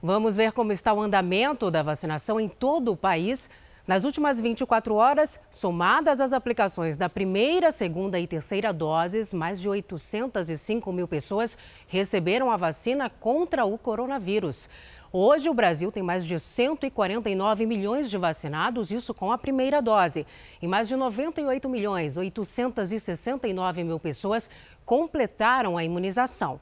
Vamos 0.00 0.36
ver 0.36 0.52
como 0.52 0.70
está 0.70 0.94
o 0.94 1.02
andamento 1.02 1.68
da 1.68 1.82
vacinação 1.82 2.38
em 2.38 2.48
todo 2.48 2.92
o 2.92 2.96
país. 2.96 3.50
Nas 3.90 4.04
últimas 4.04 4.40
24 4.40 4.94
horas, 4.94 5.40
somadas 5.50 6.20
as 6.20 6.32
aplicações 6.32 6.96
da 6.96 7.08
primeira, 7.08 7.72
segunda 7.72 8.20
e 8.20 8.24
terceira 8.24 8.72
doses, 8.72 9.32
mais 9.32 9.60
de 9.60 9.68
805 9.68 10.92
mil 10.92 11.08
pessoas 11.08 11.58
receberam 11.88 12.52
a 12.52 12.56
vacina 12.56 13.10
contra 13.10 13.64
o 13.64 13.76
coronavírus. 13.76 14.68
Hoje, 15.12 15.48
o 15.48 15.54
Brasil 15.54 15.90
tem 15.90 16.04
mais 16.04 16.24
de 16.24 16.38
149 16.38 17.66
milhões 17.66 18.08
de 18.08 18.16
vacinados, 18.16 18.92
isso 18.92 19.12
com 19.12 19.32
a 19.32 19.38
primeira 19.38 19.82
dose. 19.82 20.24
E 20.62 20.68
mais 20.68 20.86
de 20.86 20.94
98 20.94 21.68
milhões 21.68 22.16
869 22.16 23.82
mil 23.82 23.98
pessoas 23.98 24.48
completaram 24.86 25.76
a 25.76 25.82
imunização. 25.82 26.60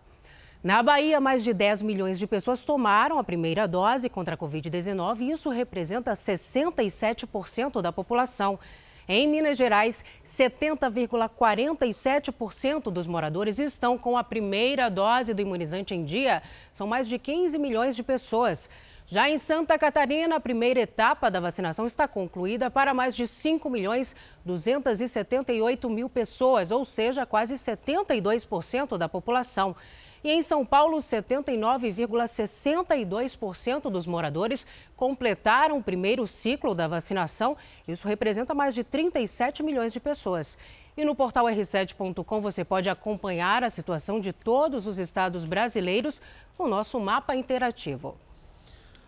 Na 0.62 0.82
Bahia, 0.82 1.18
mais 1.20 1.42
de 1.44 1.54
10 1.54 1.82
milhões 1.82 2.18
de 2.18 2.26
pessoas 2.26 2.64
tomaram 2.64 3.16
a 3.16 3.24
primeira 3.24 3.68
dose 3.68 4.08
contra 4.08 4.34
a 4.34 4.38
Covid-19 4.38 5.20
e 5.20 5.30
isso 5.30 5.50
representa 5.50 6.10
67% 6.12 7.80
da 7.80 7.92
população. 7.92 8.58
Em 9.06 9.28
Minas 9.28 9.56
Gerais, 9.56 10.04
70,47% 10.26 12.90
dos 12.90 13.06
moradores 13.06 13.60
estão 13.60 13.96
com 13.96 14.18
a 14.18 14.24
primeira 14.24 14.90
dose 14.90 15.32
do 15.32 15.40
imunizante 15.40 15.94
em 15.94 16.04
dia. 16.04 16.42
São 16.72 16.88
mais 16.88 17.06
de 17.06 17.20
15 17.20 17.56
milhões 17.56 17.94
de 17.94 18.02
pessoas. 18.02 18.68
Já 19.06 19.30
em 19.30 19.38
Santa 19.38 19.78
Catarina, 19.78 20.34
a 20.36 20.40
primeira 20.40 20.80
etapa 20.80 21.30
da 21.30 21.38
vacinação 21.38 21.86
está 21.86 22.08
concluída 22.08 22.68
para 22.68 22.92
mais 22.92 23.14
de 23.14 23.28
5 23.28 23.70
milhões 23.70 24.16
278 24.44 25.88
mil 25.88 26.10
pessoas, 26.10 26.72
ou 26.72 26.84
seja, 26.84 27.24
quase 27.24 27.54
72% 27.54 28.98
da 28.98 29.08
população. 29.08 29.76
E 30.22 30.30
em 30.32 30.42
São 30.42 30.66
Paulo, 30.66 30.98
79,62% 30.98 33.90
dos 33.90 34.06
moradores 34.06 34.66
completaram 34.96 35.78
o 35.78 35.82
primeiro 35.82 36.26
ciclo 36.26 36.74
da 36.74 36.88
vacinação. 36.88 37.56
Isso 37.86 38.08
representa 38.08 38.54
mais 38.54 38.74
de 38.74 38.82
37 38.82 39.62
milhões 39.62 39.92
de 39.92 40.00
pessoas. 40.00 40.58
E 40.96 41.04
no 41.04 41.14
portal 41.14 41.44
r7.com 41.46 42.40
você 42.40 42.64
pode 42.64 42.90
acompanhar 42.90 43.62
a 43.62 43.70
situação 43.70 44.18
de 44.18 44.32
todos 44.32 44.84
os 44.86 44.98
estados 44.98 45.44
brasileiros 45.44 46.20
no 46.58 46.66
nosso 46.66 46.98
mapa 46.98 47.36
interativo. 47.36 48.16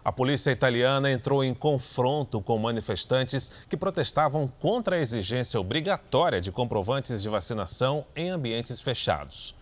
A 0.02 0.12
polícia 0.12 0.50
italiana 0.50 1.10
entrou 1.10 1.44
em 1.44 1.52
confronto 1.52 2.40
com 2.40 2.56
manifestantes 2.56 3.52
que 3.68 3.76
protestavam 3.76 4.46
contra 4.46 4.96
a 4.96 4.98
exigência 4.98 5.60
obrigatória 5.60 6.40
de 6.40 6.50
comprovantes 6.50 7.20
de 7.20 7.28
vacinação 7.28 8.06
em 8.16 8.30
ambientes 8.30 8.80
fechados. 8.80 9.54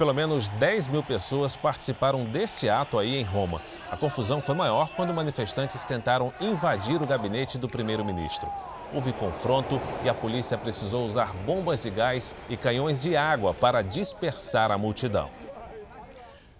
Pelo 0.00 0.14
menos 0.14 0.48
10 0.48 0.88
mil 0.88 1.02
pessoas 1.02 1.56
participaram 1.56 2.24
desse 2.24 2.70
ato 2.70 2.98
aí 2.98 3.16
em 3.16 3.22
Roma. 3.22 3.60
A 3.90 3.98
confusão 3.98 4.40
foi 4.40 4.54
maior 4.54 4.88
quando 4.96 5.12
manifestantes 5.12 5.84
tentaram 5.84 6.32
invadir 6.40 7.02
o 7.02 7.06
gabinete 7.06 7.58
do 7.58 7.68
primeiro-ministro. 7.68 8.50
Houve 8.94 9.12
confronto 9.12 9.78
e 10.02 10.08
a 10.08 10.14
polícia 10.14 10.56
precisou 10.56 11.04
usar 11.04 11.34
bombas 11.44 11.82
de 11.82 11.90
gás 11.90 12.34
e 12.48 12.56
canhões 12.56 13.02
de 13.02 13.14
água 13.14 13.52
para 13.52 13.82
dispersar 13.82 14.70
a 14.70 14.78
multidão. 14.78 15.28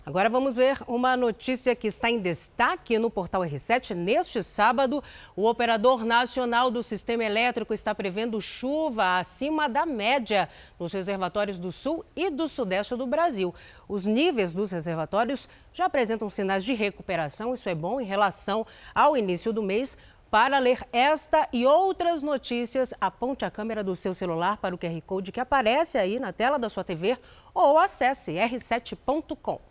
Agora 0.04 0.30
vamos 0.30 0.56
ver 0.56 0.78
uma 0.88 1.14
notícia 1.14 1.76
que 1.76 1.86
está 1.86 2.10
em 2.10 2.18
destaque 2.18 2.98
no 2.98 3.10
portal 3.10 3.42
R7. 3.42 3.94
Neste 3.94 4.42
sábado, 4.42 5.04
o 5.36 5.46
operador 5.46 6.06
nacional 6.06 6.70
do 6.70 6.82
sistema 6.82 7.22
elétrico 7.22 7.74
está 7.74 7.94
prevendo 7.94 8.40
chuva 8.40 9.18
acima 9.18 9.68
da 9.68 9.84
média 9.84 10.48
nos 10.78 10.94
reservatórios 10.94 11.58
do 11.58 11.70
sul 11.70 12.02
e 12.16 12.30
do 12.30 12.48
sudeste 12.48 12.96
do 12.96 13.06
Brasil. 13.06 13.54
Os 13.86 14.06
níveis 14.06 14.54
dos 14.54 14.70
reservatórios 14.70 15.46
já 15.70 15.84
apresentam 15.84 16.30
sinais 16.30 16.64
de 16.64 16.72
recuperação, 16.72 17.52
isso 17.52 17.68
é 17.68 17.74
bom 17.74 18.00
em 18.00 18.04
relação 18.04 18.66
ao 18.94 19.18
início 19.18 19.52
do 19.52 19.62
mês. 19.62 19.98
Para 20.30 20.58
ler 20.58 20.80
esta 20.92 21.46
e 21.52 21.66
outras 21.66 22.22
notícias, 22.22 22.94
aponte 23.00 23.44
a 23.44 23.50
câmera 23.50 23.84
do 23.84 23.94
seu 23.94 24.14
celular 24.14 24.56
para 24.56 24.74
o 24.74 24.78
QR 24.78 24.98
Code 25.02 25.30
que 25.30 25.40
aparece 25.40 25.98
aí 25.98 26.18
na 26.18 26.32
tela 26.32 26.58
da 26.58 26.70
sua 26.70 26.84
TV 26.84 27.18
ou 27.52 27.78
acesse 27.78 28.32
r7.com. 28.32 29.69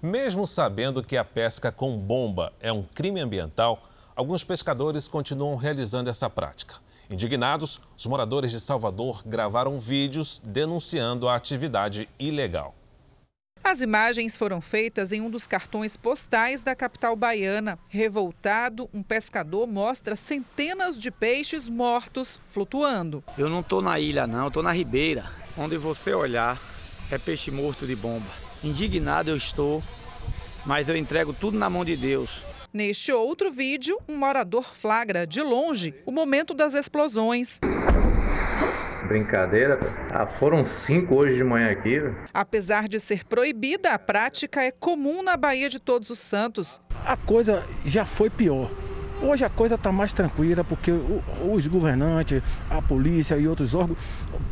Mesmo 0.00 0.46
sabendo 0.46 1.02
que 1.02 1.16
a 1.16 1.24
pesca 1.24 1.72
com 1.72 1.98
bomba 1.98 2.52
é 2.60 2.72
um 2.72 2.84
crime 2.84 3.20
ambiental, 3.20 3.82
alguns 4.14 4.44
pescadores 4.44 5.08
continuam 5.08 5.56
realizando 5.56 6.08
essa 6.08 6.30
prática. 6.30 6.76
Indignados, 7.10 7.80
os 7.96 8.06
moradores 8.06 8.52
de 8.52 8.60
Salvador 8.60 9.24
gravaram 9.26 9.76
vídeos 9.76 10.40
denunciando 10.44 11.28
a 11.28 11.34
atividade 11.34 12.08
ilegal. 12.16 12.76
As 13.64 13.80
imagens 13.80 14.36
foram 14.36 14.60
feitas 14.60 15.10
em 15.10 15.20
um 15.20 15.28
dos 15.28 15.48
cartões 15.48 15.96
postais 15.96 16.62
da 16.62 16.76
capital 16.76 17.16
baiana. 17.16 17.76
Revoltado, 17.88 18.88
um 18.94 19.02
pescador 19.02 19.66
mostra 19.66 20.14
centenas 20.14 20.96
de 20.96 21.10
peixes 21.10 21.68
mortos 21.68 22.38
flutuando. 22.50 23.24
Eu 23.36 23.48
não 23.48 23.60
estou 23.60 23.82
na 23.82 23.98
ilha, 23.98 24.28
não, 24.28 24.46
estou 24.46 24.62
na 24.62 24.70
ribeira. 24.70 25.28
Onde 25.56 25.76
você 25.76 26.14
olhar 26.14 26.56
é 27.10 27.18
peixe 27.18 27.50
morto 27.50 27.84
de 27.84 27.96
bomba. 27.96 28.47
Indignado 28.62 29.30
eu 29.30 29.36
estou, 29.36 29.80
mas 30.66 30.88
eu 30.88 30.96
entrego 30.96 31.32
tudo 31.32 31.56
na 31.56 31.70
mão 31.70 31.84
de 31.84 31.96
Deus. 31.96 32.42
Neste 32.72 33.12
outro 33.12 33.52
vídeo, 33.52 33.96
um 34.08 34.16
morador 34.16 34.74
flagra 34.74 35.24
de 35.24 35.40
longe 35.40 35.94
o 36.04 36.10
momento 36.10 36.52
das 36.52 36.74
explosões. 36.74 37.60
Brincadeira, 39.06 39.78
ah, 40.10 40.26
foram 40.26 40.66
cinco 40.66 41.14
hoje 41.14 41.36
de 41.36 41.44
manhã 41.44 41.70
aqui. 41.70 41.98
Apesar 42.34 42.88
de 42.88 42.98
ser 42.98 43.24
proibida, 43.24 43.92
a 43.92 43.98
prática 43.98 44.60
é 44.62 44.72
comum 44.72 45.22
na 45.22 45.36
Baía 45.36 45.70
de 45.70 45.78
Todos 45.78 46.10
os 46.10 46.18
Santos. 46.18 46.80
A 47.06 47.16
coisa 47.16 47.64
já 47.84 48.04
foi 48.04 48.28
pior. 48.28 48.70
Hoje 49.22 49.44
a 49.44 49.50
coisa 49.50 49.74
está 49.74 49.90
mais 49.90 50.12
tranquila 50.12 50.62
porque 50.62 50.92
os 51.50 51.66
governantes, 51.66 52.40
a 52.70 52.80
polícia 52.80 53.36
e 53.36 53.48
outros 53.48 53.74
órgãos, 53.74 53.98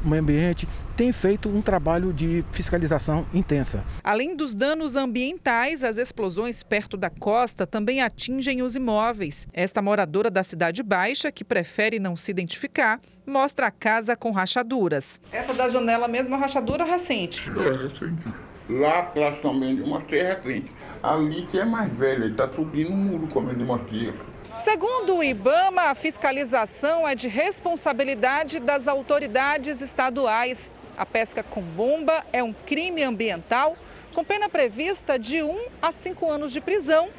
meio 0.04 0.22
ambiente, 0.22 0.68
têm 0.96 1.12
feito 1.12 1.48
um 1.48 1.60
trabalho 1.60 2.12
de 2.12 2.44
fiscalização 2.52 3.26
intensa. 3.32 3.84
Além 4.02 4.36
dos 4.36 4.54
danos 4.54 4.96
ambientais, 4.96 5.84
as 5.84 5.98
explosões 5.98 6.62
perto 6.62 6.96
da 6.96 7.10
costa 7.10 7.66
também 7.66 8.00
atingem 8.00 8.62
os 8.62 8.74
imóveis. 8.74 9.46
Esta 9.52 9.82
moradora 9.82 10.30
da 10.30 10.42
Cidade 10.42 10.82
Baixa, 10.82 11.30
que 11.32 11.44
prefere 11.44 11.98
não 11.98 12.16
se 12.16 12.30
identificar, 12.30 13.00
mostra 13.26 13.66
a 13.66 13.70
casa 13.70 14.16
com 14.16 14.30
rachaduras. 14.30 15.20
Essa 15.32 15.52
da 15.52 15.68
janela 15.68 16.08
mesmo 16.08 16.34
é 16.34 16.38
rachadura 16.38 16.84
recente? 16.84 17.50
É 17.50 17.88
recente. 17.88 18.22
Lá 18.68 18.98
atrás 18.98 19.40
também 19.40 19.76
de 19.76 19.82
uma 19.82 20.00
terra 20.02 20.40
recente. 20.42 20.72
Ali 21.02 21.46
que 21.46 21.58
é 21.58 21.64
mais 21.64 21.92
velha, 21.92 22.26
está 22.26 22.48
subindo 22.48 22.90
um 22.90 22.96
muro 22.96 23.28
como 23.28 23.50
ele 23.50 23.64
mostria. 23.64 24.14
Segundo 24.56 25.16
o 25.16 25.22
IBAMA, 25.22 25.82
a 25.82 25.94
fiscalização 25.94 27.06
é 27.06 27.14
de 27.14 27.28
responsabilidade 27.28 28.58
das 28.58 28.88
autoridades 28.88 29.82
estaduais. 29.82 30.72
A 30.96 31.04
pesca 31.04 31.42
com 31.42 31.60
bomba 31.60 32.24
é 32.32 32.42
um 32.42 32.54
crime 32.54 33.02
ambiental 33.02 33.76
com 34.14 34.24
pena 34.24 34.48
prevista 34.48 35.18
de 35.18 35.42
1 35.42 35.66
a 35.82 35.92
5 35.92 36.30
anos 36.30 36.52
de 36.54 36.62
prisão, 36.62 37.10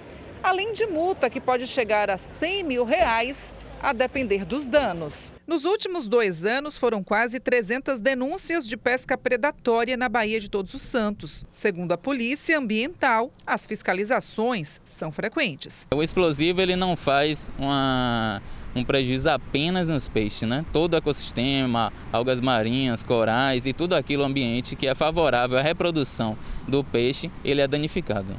além 0.41 0.73
de 0.73 0.87
multa 0.87 1.29
que 1.29 1.39
pode 1.39 1.67
chegar 1.67 2.09
a 2.09 2.17
100 2.17 2.63
mil 2.63 2.83
reais 2.83 3.53
a 3.81 3.93
depender 3.93 4.45
dos 4.45 4.67
danos. 4.67 5.31
Nos 5.45 5.65
últimos 5.65 6.07
dois 6.07 6.45
anos, 6.45 6.77
foram 6.77 7.03
quase 7.03 7.39
300 7.39 7.99
denúncias 7.99 8.67
de 8.67 8.75
pesca 8.75 9.17
predatória 9.17 9.95
na 9.95 10.09
Baía 10.09 10.39
de 10.39 10.49
Todos 10.49 10.73
os 10.73 10.81
Santos. 10.81 11.45
Segundo 11.51 11.91
a 11.91 11.97
Polícia 11.97 12.57
Ambiental, 12.57 13.31
as 13.45 13.65
fiscalizações 13.65 14.81
são 14.85 15.11
frequentes. 15.11 15.87
O 15.93 16.03
explosivo 16.03 16.61
ele 16.61 16.75
não 16.75 16.95
faz 16.95 17.51
uma 17.57 18.41
um 18.75 18.83
prejuízo 18.83 19.29
apenas 19.29 19.89
nos 19.89 20.07
peixes, 20.07 20.47
né? 20.47 20.63
Todo 20.71 20.93
o 20.93 20.97
ecossistema, 20.97 21.91
algas 22.11 22.39
marinhas, 22.39 23.03
corais 23.03 23.65
e 23.65 23.73
tudo 23.73 23.95
aquilo 23.95 24.23
ambiente 24.23 24.75
que 24.75 24.87
é 24.87 24.93
favorável 24.93 25.57
à 25.57 25.61
reprodução 25.61 26.37
do 26.67 26.83
peixe, 26.83 27.31
ele 27.43 27.61
é 27.61 27.67
danificado. 27.67 28.35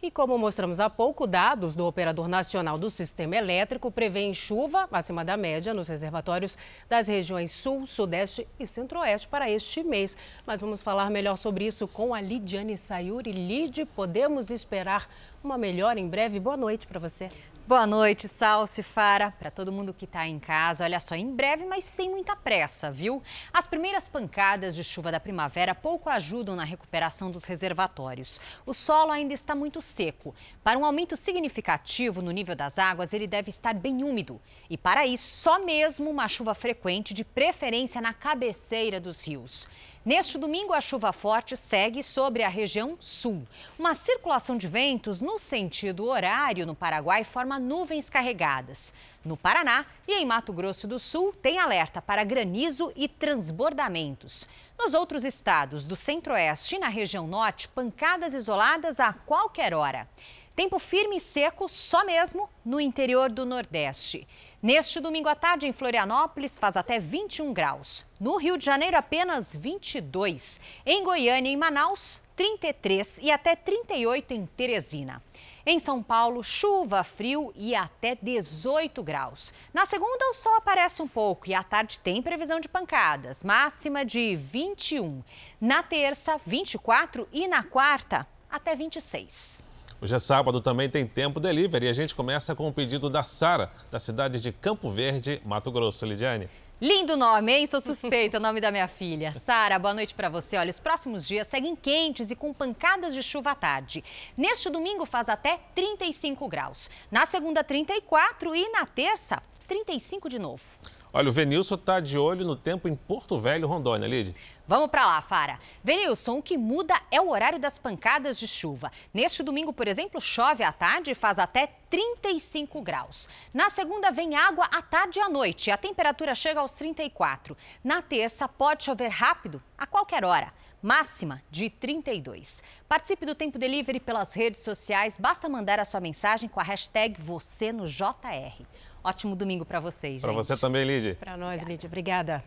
E 0.00 0.12
como 0.12 0.38
mostramos 0.38 0.78
há 0.78 0.88
pouco, 0.88 1.26
dados 1.26 1.74
do 1.74 1.84
Operador 1.84 2.28
Nacional 2.28 2.78
do 2.78 2.88
Sistema 2.88 3.34
Elétrico 3.34 3.90
prevêem 3.90 4.32
chuva 4.32 4.88
acima 4.92 5.24
da 5.24 5.36
média 5.36 5.74
nos 5.74 5.88
reservatórios 5.88 6.56
das 6.88 7.08
regiões 7.08 7.50
Sul, 7.50 7.84
Sudeste 7.84 8.46
e 8.60 8.66
Centro-Oeste 8.66 9.26
para 9.26 9.50
este 9.50 9.82
mês. 9.82 10.16
Mas 10.46 10.60
vamos 10.60 10.82
falar 10.82 11.10
melhor 11.10 11.36
sobre 11.36 11.66
isso 11.66 11.88
com 11.88 12.14
a 12.14 12.20
Lidiane 12.20 12.78
Sayuri. 12.78 13.32
Lid, 13.32 13.86
podemos 13.86 14.50
esperar 14.50 15.10
uma 15.42 15.58
melhora 15.58 15.98
em 15.98 16.08
breve? 16.08 16.38
Boa 16.38 16.56
noite 16.56 16.86
para 16.86 17.00
você. 17.00 17.28
Boa 17.68 17.86
noite, 17.86 18.26
Salsi, 18.28 18.82
Fara, 18.82 19.30
para 19.30 19.50
todo 19.50 19.70
mundo 19.70 19.92
que 19.92 20.06
está 20.06 20.26
em 20.26 20.38
casa. 20.38 20.84
Olha 20.84 20.98
só, 20.98 21.14
em 21.14 21.30
breve, 21.30 21.66
mas 21.66 21.84
sem 21.84 22.08
muita 22.08 22.34
pressa, 22.34 22.90
viu? 22.90 23.22
As 23.52 23.66
primeiras 23.66 24.08
pancadas 24.08 24.74
de 24.74 24.82
chuva 24.82 25.12
da 25.12 25.20
primavera 25.20 25.74
pouco 25.74 26.08
ajudam 26.08 26.56
na 26.56 26.64
recuperação 26.64 27.30
dos 27.30 27.44
reservatórios. 27.44 28.40
O 28.64 28.72
solo 28.72 29.12
ainda 29.12 29.34
está 29.34 29.54
muito 29.54 29.82
seco. 29.82 30.34
Para 30.64 30.78
um 30.78 30.84
aumento 30.86 31.14
significativo 31.14 32.22
no 32.22 32.30
nível 32.30 32.56
das 32.56 32.78
águas, 32.78 33.12
ele 33.12 33.26
deve 33.26 33.50
estar 33.50 33.74
bem 33.74 34.02
úmido. 34.02 34.40
E 34.70 34.78
para 34.78 35.06
isso, 35.06 35.30
só 35.30 35.62
mesmo 35.62 36.08
uma 36.08 36.26
chuva 36.26 36.54
frequente, 36.54 37.12
de 37.12 37.22
preferência 37.22 38.00
na 38.00 38.14
cabeceira 38.14 38.98
dos 38.98 39.28
rios. 39.28 39.68
Neste 40.08 40.38
domingo, 40.38 40.72
a 40.72 40.80
chuva 40.80 41.12
forte 41.12 41.54
segue 41.54 42.02
sobre 42.02 42.42
a 42.42 42.48
região 42.48 42.96
sul. 42.98 43.46
Uma 43.78 43.92
circulação 43.92 44.56
de 44.56 44.66
ventos 44.66 45.20
no 45.20 45.38
sentido 45.38 46.06
horário 46.08 46.64
no 46.64 46.74
Paraguai 46.74 47.24
forma 47.24 47.58
nuvens 47.58 48.08
carregadas. 48.08 48.94
No 49.22 49.36
Paraná 49.36 49.84
e 50.06 50.14
em 50.14 50.24
Mato 50.24 50.50
Grosso 50.50 50.88
do 50.88 50.98
Sul, 50.98 51.34
tem 51.34 51.58
alerta 51.58 52.00
para 52.00 52.24
granizo 52.24 52.90
e 52.96 53.06
transbordamentos. 53.06 54.48
Nos 54.78 54.94
outros 54.94 55.24
estados 55.24 55.84
do 55.84 55.94
centro-oeste 55.94 56.76
e 56.76 56.78
na 56.78 56.88
região 56.88 57.26
norte, 57.26 57.68
pancadas 57.68 58.32
isoladas 58.32 59.00
a 59.00 59.12
qualquer 59.12 59.74
hora. 59.74 60.08
Tempo 60.56 60.78
firme 60.78 61.18
e 61.18 61.20
seco 61.20 61.68
só 61.68 62.02
mesmo 62.02 62.48
no 62.64 62.80
interior 62.80 63.30
do 63.30 63.44
Nordeste. 63.44 64.26
Neste 64.60 64.98
domingo 64.98 65.28
à 65.28 65.36
tarde, 65.36 65.68
em 65.68 65.72
Florianópolis, 65.72 66.58
faz 66.58 66.76
até 66.76 66.98
21 66.98 67.52
graus. 67.52 68.04
No 68.18 68.36
Rio 68.38 68.58
de 68.58 68.64
Janeiro, 68.64 68.96
apenas 68.96 69.54
22. 69.54 70.60
Em 70.84 71.04
Goiânia 71.04 71.48
e 71.48 71.56
Manaus, 71.56 72.20
33 72.34 73.20
e 73.22 73.30
até 73.30 73.54
38 73.54 74.34
em 74.34 74.46
Teresina. 74.46 75.22
Em 75.64 75.78
São 75.78 76.02
Paulo, 76.02 76.42
chuva, 76.42 77.04
frio 77.04 77.52
e 77.54 77.72
até 77.72 78.16
18 78.20 79.00
graus. 79.00 79.54
Na 79.72 79.86
segunda, 79.86 80.28
o 80.30 80.34
sol 80.34 80.56
aparece 80.56 81.00
um 81.02 81.06
pouco 81.06 81.48
e 81.48 81.54
à 81.54 81.62
tarde 81.62 82.00
tem 82.00 82.20
previsão 82.20 82.58
de 82.58 82.68
pancadas, 82.68 83.44
máxima 83.44 84.04
de 84.04 84.34
21. 84.34 85.22
Na 85.60 85.84
terça, 85.84 86.40
24 86.44 87.28
e 87.32 87.46
na 87.46 87.62
quarta, 87.62 88.26
até 88.50 88.74
26. 88.74 89.67
Hoje 90.00 90.14
é 90.14 90.18
sábado, 90.20 90.60
também 90.60 90.88
tem 90.88 91.04
tempo 91.04 91.40
delivery 91.40 91.86
e 91.86 91.88
a 91.88 91.92
gente 91.92 92.14
começa 92.14 92.54
com 92.54 92.68
o 92.68 92.72
pedido 92.72 93.10
da 93.10 93.24
Sara, 93.24 93.68
da 93.90 93.98
cidade 93.98 94.40
de 94.40 94.52
Campo 94.52 94.88
Verde, 94.90 95.42
Mato 95.44 95.72
Grosso. 95.72 96.06
Lidiane. 96.06 96.48
Lindo 96.80 97.16
nome, 97.16 97.52
hein? 97.52 97.66
Sou 97.66 97.80
suspeita, 97.80 98.38
o 98.38 98.40
nome 98.40 98.60
da 98.60 98.70
minha 98.70 98.86
filha. 98.86 99.34
Sara, 99.44 99.76
boa 99.76 99.92
noite 99.92 100.14
para 100.14 100.28
você. 100.28 100.56
Olha, 100.56 100.70
os 100.70 100.78
próximos 100.78 101.26
dias 101.26 101.48
seguem 101.48 101.74
quentes 101.74 102.30
e 102.30 102.36
com 102.36 102.52
pancadas 102.52 103.12
de 103.12 103.24
chuva 103.24 103.50
à 103.50 103.54
tarde. 103.56 104.04
Neste 104.36 104.70
domingo 104.70 105.04
faz 105.04 105.28
até 105.28 105.58
35 105.74 106.46
graus. 106.46 106.88
Na 107.10 107.26
segunda, 107.26 107.64
34 107.64 108.54
e 108.54 108.68
na 108.70 108.86
terça, 108.86 109.42
35 109.66 110.28
de 110.28 110.38
novo. 110.38 110.62
Olha, 111.10 111.30
o 111.30 111.32
Venilson 111.32 111.74
está 111.74 112.00
de 112.00 112.18
olho 112.18 112.44
no 112.44 112.54
tempo 112.54 112.86
em 112.86 112.94
Porto 112.94 113.38
Velho, 113.38 113.66
Rondônia, 113.66 114.06
Lid. 114.06 114.34
Vamos 114.66 114.90
para 114.90 115.06
lá, 115.06 115.22
Fara. 115.22 115.58
Venilson, 115.82 116.38
o 116.38 116.42
que 116.42 116.58
muda 116.58 117.00
é 117.10 117.18
o 117.18 117.30
horário 117.30 117.58
das 117.58 117.78
pancadas 117.78 118.38
de 118.38 118.46
chuva. 118.46 118.92
Neste 119.12 119.42
domingo, 119.42 119.72
por 119.72 119.88
exemplo, 119.88 120.20
chove 120.20 120.62
à 120.62 120.70
tarde 120.70 121.10
e 121.10 121.14
faz 121.14 121.38
até 121.38 121.66
35 121.88 122.82
graus. 122.82 123.26
Na 123.54 123.70
segunda, 123.70 124.10
vem 124.10 124.36
água 124.36 124.66
à 124.66 124.82
tarde 124.82 125.18
e 125.18 125.22
à 125.22 125.30
noite. 125.30 125.70
A 125.70 125.78
temperatura 125.78 126.34
chega 126.34 126.60
aos 126.60 126.74
34. 126.74 127.56
Na 127.82 128.02
terça, 128.02 128.46
pode 128.46 128.84
chover 128.84 129.08
rápido 129.08 129.62
a 129.78 129.86
qualquer 129.86 130.26
hora 130.26 130.52
máxima 130.82 131.42
de 131.50 131.68
32. 131.70 132.62
Participe 132.88 133.26
do 133.26 133.34
Tempo 133.34 133.58
Delivery 133.58 134.00
pelas 134.00 134.32
redes 134.32 134.62
sociais. 134.62 135.16
Basta 135.18 135.48
mandar 135.48 135.80
a 135.80 135.84
sua 135.84 136.00
mensagem 136.00 136.48
com 136.48 136.60
a 136.60 136.62
hashtag 136.62 137.20
você 137.20 137.72
no 137.72 137.86
JR. 137.86 138.64
Ótimo 139.02 139.36
domingo 139.36 139.64
para 139.64 139.80
vocês, 139.80 140.22
Para 140.22 140.32
você 140.32 140.56
também, 140.56 140.84
Lídia. 140.84 141.16
Para 141.18 141.36
nós, 141.36 141.62
Lídia. 141.62 141.86
Obrigada. 141.86 142.44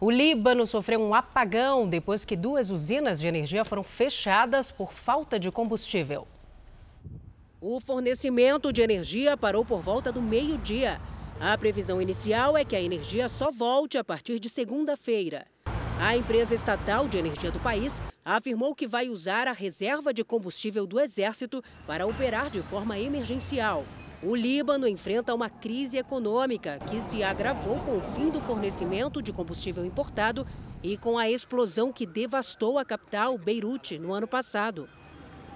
O 0.00 0.10
Líbano 0.10 0.66
sofreu 0.66 1.00
um 1.00 1.14
apagão 1.14 1.88
depois 1.88 2.24
que 2.24 2.36
duas 2.36 2.70
usinas 2.70 3.20
de 3.20 3.26
energia 3.26 3.64
foram 3.64 3.82
fechadas 3.82 4.70
por 4.70 4.92
falta 4.92 5.38
de 5.38 5.50
combustível. 5.50 6.26
O 7.60 7.80
fornecimento 7.80 8.72
de 8.72 8.82
energia 8.82 9.36
parou 9.36 9.64
por 9.64 9.80
volta 9.80 10.12
do 10.12 10.20
meio-dia. 10.20 11.00
A 11.40 11.56
previsão 11.56 12.00
inicial 12.02 12.56
é 12.56 12.64
que 12.64 12.76
a 12.76 12.80
energia 12.80 13.28
só 13.28 13.50
volte 13.50 13.96
a 13.96 14.04
partir 14.04 14.38
de 14.38 14.50
segunda-feira. 14.50 15.46
A 15.98 16.16
empresa 16.16 16.54
estatal 16.54 17.08
de 17.08 17.16
energia 17.16 17.50
do 17.50 17.60
país 17.60 18.02
afirmou 18.24 18.74
que 18.74 18.86
vai 18.86 19.08
usar 19.08 19.48
a 19.48 19.52
reserva 19.52 20.12
de 20.12 20.22
combustível 20.22 20.86
do 20.86 21.00
Exército 21.00 21.62
para 21.86 22.06
operar 22.06 22.50
de 22.50 22.60
forma 22.62 22.98
emergencial. 22.98 23.84
O 24.26 24.34
Líbano 24.34 24.88
enfrenta 24.88 25.34
uma 25.34 25.50
crise 25.50 25.98
econômica 25.98 26.78
que 26.90 26.98
se 26.98 27.22
agravou 27.22 27.78
com 27.80 27.98
o 27.98 28.00
fim 28.00 28.30
do 28.30 28.40
fornecimento 28.40 29.20
de 29.20 29.34
combustível 29.34 29.84
importado 29.84 30.46
e 30.82 30.96
com 30.96 31.18
a 31.18 31.28
explosão 31.28 31.92
que 31.92 32.06
devastou 32.06 32.78
a 32.78 32.86
capital, 32.86 33.36
Beirute, 33.36 33.98
no 33.98 34.14
ano 34.14 34.26
passado. 34.26 34.88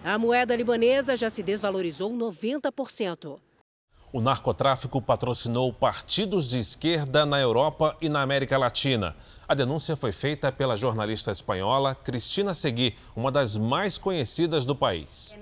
A 0.05 0.19
moeda 0.19 0.55
libanesa 0.55 1.17
já 1.17 1.31
se 1.31 1.43
desvalorizou 1.43 2.13
90%. 2.13 3.39
O 4.11 4.23
narcotráfico 4.23 5.03
patrocinou 5.03 5.71
partidos 5.71 6.49
de 6.49 6.59
esquerda 6.59 7.27
na 7.27 7.39
Europa 7.39 7.95
e 8.01 8.09
na 8.09 8.23
América 8.23 8.57
Latina. 8.57 9.15
A 9.47 9.55
denúncia 9.55 9.97
foi 9.97 10.13
feita 10.13 10.51
pela 10.51 10.77
jornalista 10.77 11.31
espanhola 11.31 11.95
Cristina 11.95 12.55
Segui, 12.55 12.97
uma 13.15 13.31
das 13.31 13.59
mais 13.59 13.99
conhecidas 13.99 14.65
do 14.65 14.75
país. 14.75 15.37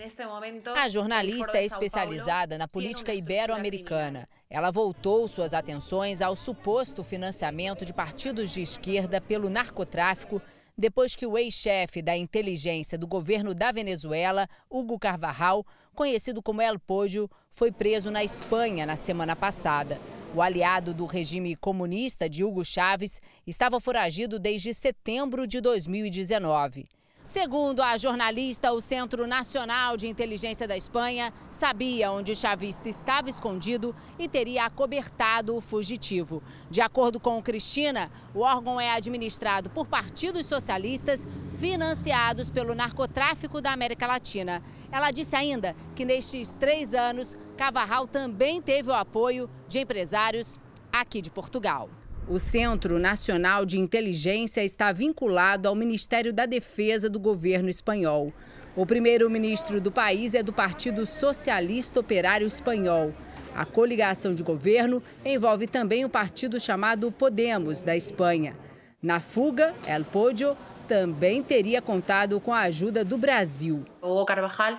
A 0.76 0.88
jornalista 0.88 1.58
é 1.58 1.64
especializada 1.64 2.58
na 2.58 2.66
política 2.66 3.14
ibero-americana. 3.14 4.28
Ela 4.50 4.72
voltou 4.72 5.28
suas 5.28 5.54
atenções 5.54 6.20
ao 6.20 6.34
suposto 6.34 7.04
financiamento 7.04 7.84
de 7.84 7.92
partidos 7.92 8.50
de 8.50 8.62
esquerda 8.62 9.20
pelo 9.20 9.48
narcotráfico 9.48 10.42
depois 10.76 11.14
que 11.14 11.26
o 11.26 11.38
ex-chefe 11.38 12.02
da 12.02 12.16
inteligência 12.16 12.98
do 12.98 13.06
governo 13.06 13.54
da 13.54 13.72
Venezuela, 13.72 14.48
Hugo 14.68 14.98
Carvajal, 14.98 15.64
conhecido 15.94 16.42
como 16.42 16.60
El 16.60 16.78
Poggio, 16.78 17.30
foi 17.56 17.72
preso 17.72 18.10
na 18.10 18.22
Espanha 18.22 18.84
na 18.84 18.96
semana 18.96 19.34
passada. 19.34 19.98
O 20.34 20.42
aliado 20.42 20.92
do 20.92 21.06
regime 21.06 21.56
comunista 21.56 22.28
de 22.28 22.44
Hugo 22.44 22.62
Chávez 22.62 23.18
estava 23.46 23.80
foragido 23.80 24.38
desde 24.38 24.74
setembro 24.74 25.46
de 25.46 25.62
2019. 25.62 26.86
Segundo 27.26 27.82
a 27.82 27.96
jornalista, 27.96 28.70
o 28.70 28.80
Centro 28.80 29.26
Nacional 29.26 29.96
de 29.96 30.06
Inteligência 30.06 30.68
da 30.68 30.76
Espanha 30.76 31.34
sabia 31.50 32.12
onde 32.12 32.30
o 32.30 32.36
chavista 32.36 32.88
estava 32.88 33.28
escondido 33.28 33.92
e 34.16 34.28
teria 34.28 34.64
acobertado 34.64 35.56
o 35.56 35.60
fugitivo. 35.60 36.40
De 36.70 36.80
acordo 36.80 37.18
com 37.18 37.42
Cristina, 37.42 38.12
o 38.32 38.42
órgão 38.42 38.80
é 38.80 38.92
administrado 38.92 39.68
por 39.70 39.88
partidos 39.88 40.46
socialistas 40.46 41.26
financiados 41.58 42.48
pelo 42.48 42.76
narcotráfico 42.76 43.60
da 43.60 43.72
América 43.72 44.06
Latina. 44.06 44.62
Ela 44.92 45.10
disse 45.10 45.34
ainda 45.34 45.74
que 45.96 46.04
nestes 46.04 46.54
três 46.54 46.94
anos, 46.94 47.36
Cavarral 47.56 48.06
também 48.06 48.62
teve 48.62 48.88
o 48.88 48.94
apoio 48.94 49.50
de 49.66 49.80
empresários 49.80 50.60
aqui 50.92 51.20
de 51.20 51.32
Portugal. 51.32 51.90
O 52.28 52.40
Centro 52.40 52.98
Nacional 52.98 53.64
de 53.64 53.78
Inteligência 53.78 54.64
está 54.64 54.90
vinculado 54.90 55.68
ao 55.68 55.76
Ministério 55.76 56.32
da 56.32 56.44
Defesa 56.44 57.08
do 57.08 57.20
governo 57.20 57.68
espanhol. 57.68 58.32
O 58.74 58.84
primeiro-ministro 58.84 59.80
do 59.80 59.92
país 59.92 60.34
é 60.34 60.42
do 60.42 60.52
Partido 60.52 61.06
Socialista 61.06 62.00
Operário 62.00 62.44
Espanhol. 62.44 63.14
A 63.54 63.64
coligação 63.64 64.34
de 64.34 64.42
governo 64.42 65.00
envolve 65.24 65.68
também 65.68 66.04
o 66.04 66.10
partido 66.10 66.58
chamado 66.58 67.12
Podemos, 67.12 67.80
da 67.80 67.96
Espanha. 67.96 68.54
Na 69.00 69.20
fuga, 69.20 69.72
El 69.86 70.04
Podio 70.04 70.56
também 70.88 71.44
teria 71.44 71.80
contado 71.80 72.40
com 72.40 72.52
a 72.52 72.62
ajuda 72.62 73.04
do 73.04 73.16
Brasil. 73.16 73.84
Hugo 74.02 74.24
Carvajal 74.24 74.78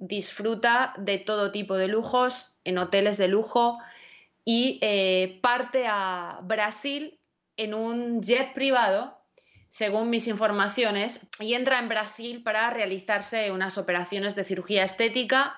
desfruta 0.00 0.94
de 0.98 1.18
todo 1.18 1.52
tipo 1.52 1.76
de 1.76 1.88
lujos 1.88 2.56
em 2.64 2.78
hotéis 2.78 3.18
de 3.18 3.26
lujo 3.26 3.76
y 4.48 4.78
eh, 4.80 5.40
parte 5.42 5.86
a 5.88 6.38
Brasil 6.44 7.18
en 7.56 7.74
un 7.74 8.22
jet 8.22 8.54
privado, 8.54 9.18
según 9.68 10.08
mis 10.08 10.28
informaciones, 10.28 11.26
y 11.40 11.54
entra 11.54 11.80
en 11.80 11.88
Brasil 11.88 12.42
para 12.44 12.70
realizarse 12.70 13.50
unas 13.50 13.76
operaciones 13.76 14.36
de 14.36 14.44
cirugía 14.44 14.84
estética, 14.84 15.56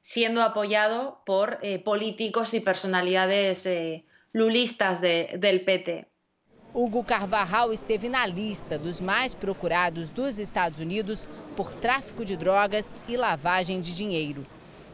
siendo 0.00 0.42
apoyado 0.42 1.22
por 1.26 1.58
eh, 1.60 1.78
políticos 1.78 2.54
y 2.54 2.60
personalidades 2.60 3.66
eh, 3.66 4.06
lulistas 4.32 5.02
de, 5.02 5.36
del 5.38 5.64
PT. 5.64 6.08
Hugo 6.74 7.04
Carvajal 7.04 7.70
esteve 7.70 8.08
na 8.08 8.24
lista 8.24 8.78
dos 8.78 9.02
mais 9.02 9.34
procurados 9.34 10.08
dos 10.08 10.38
Estados 10.38 10.80
Unidos 10.80 11.28
por 11.54 11.74
tráfico 11.74 12.24
de 12.24 12.34
drogas 12.34 12.94
e 13.06 13.14
lavagem 13.14 13.78
de 13.78 13.94
dinheiro. 13.94 14.46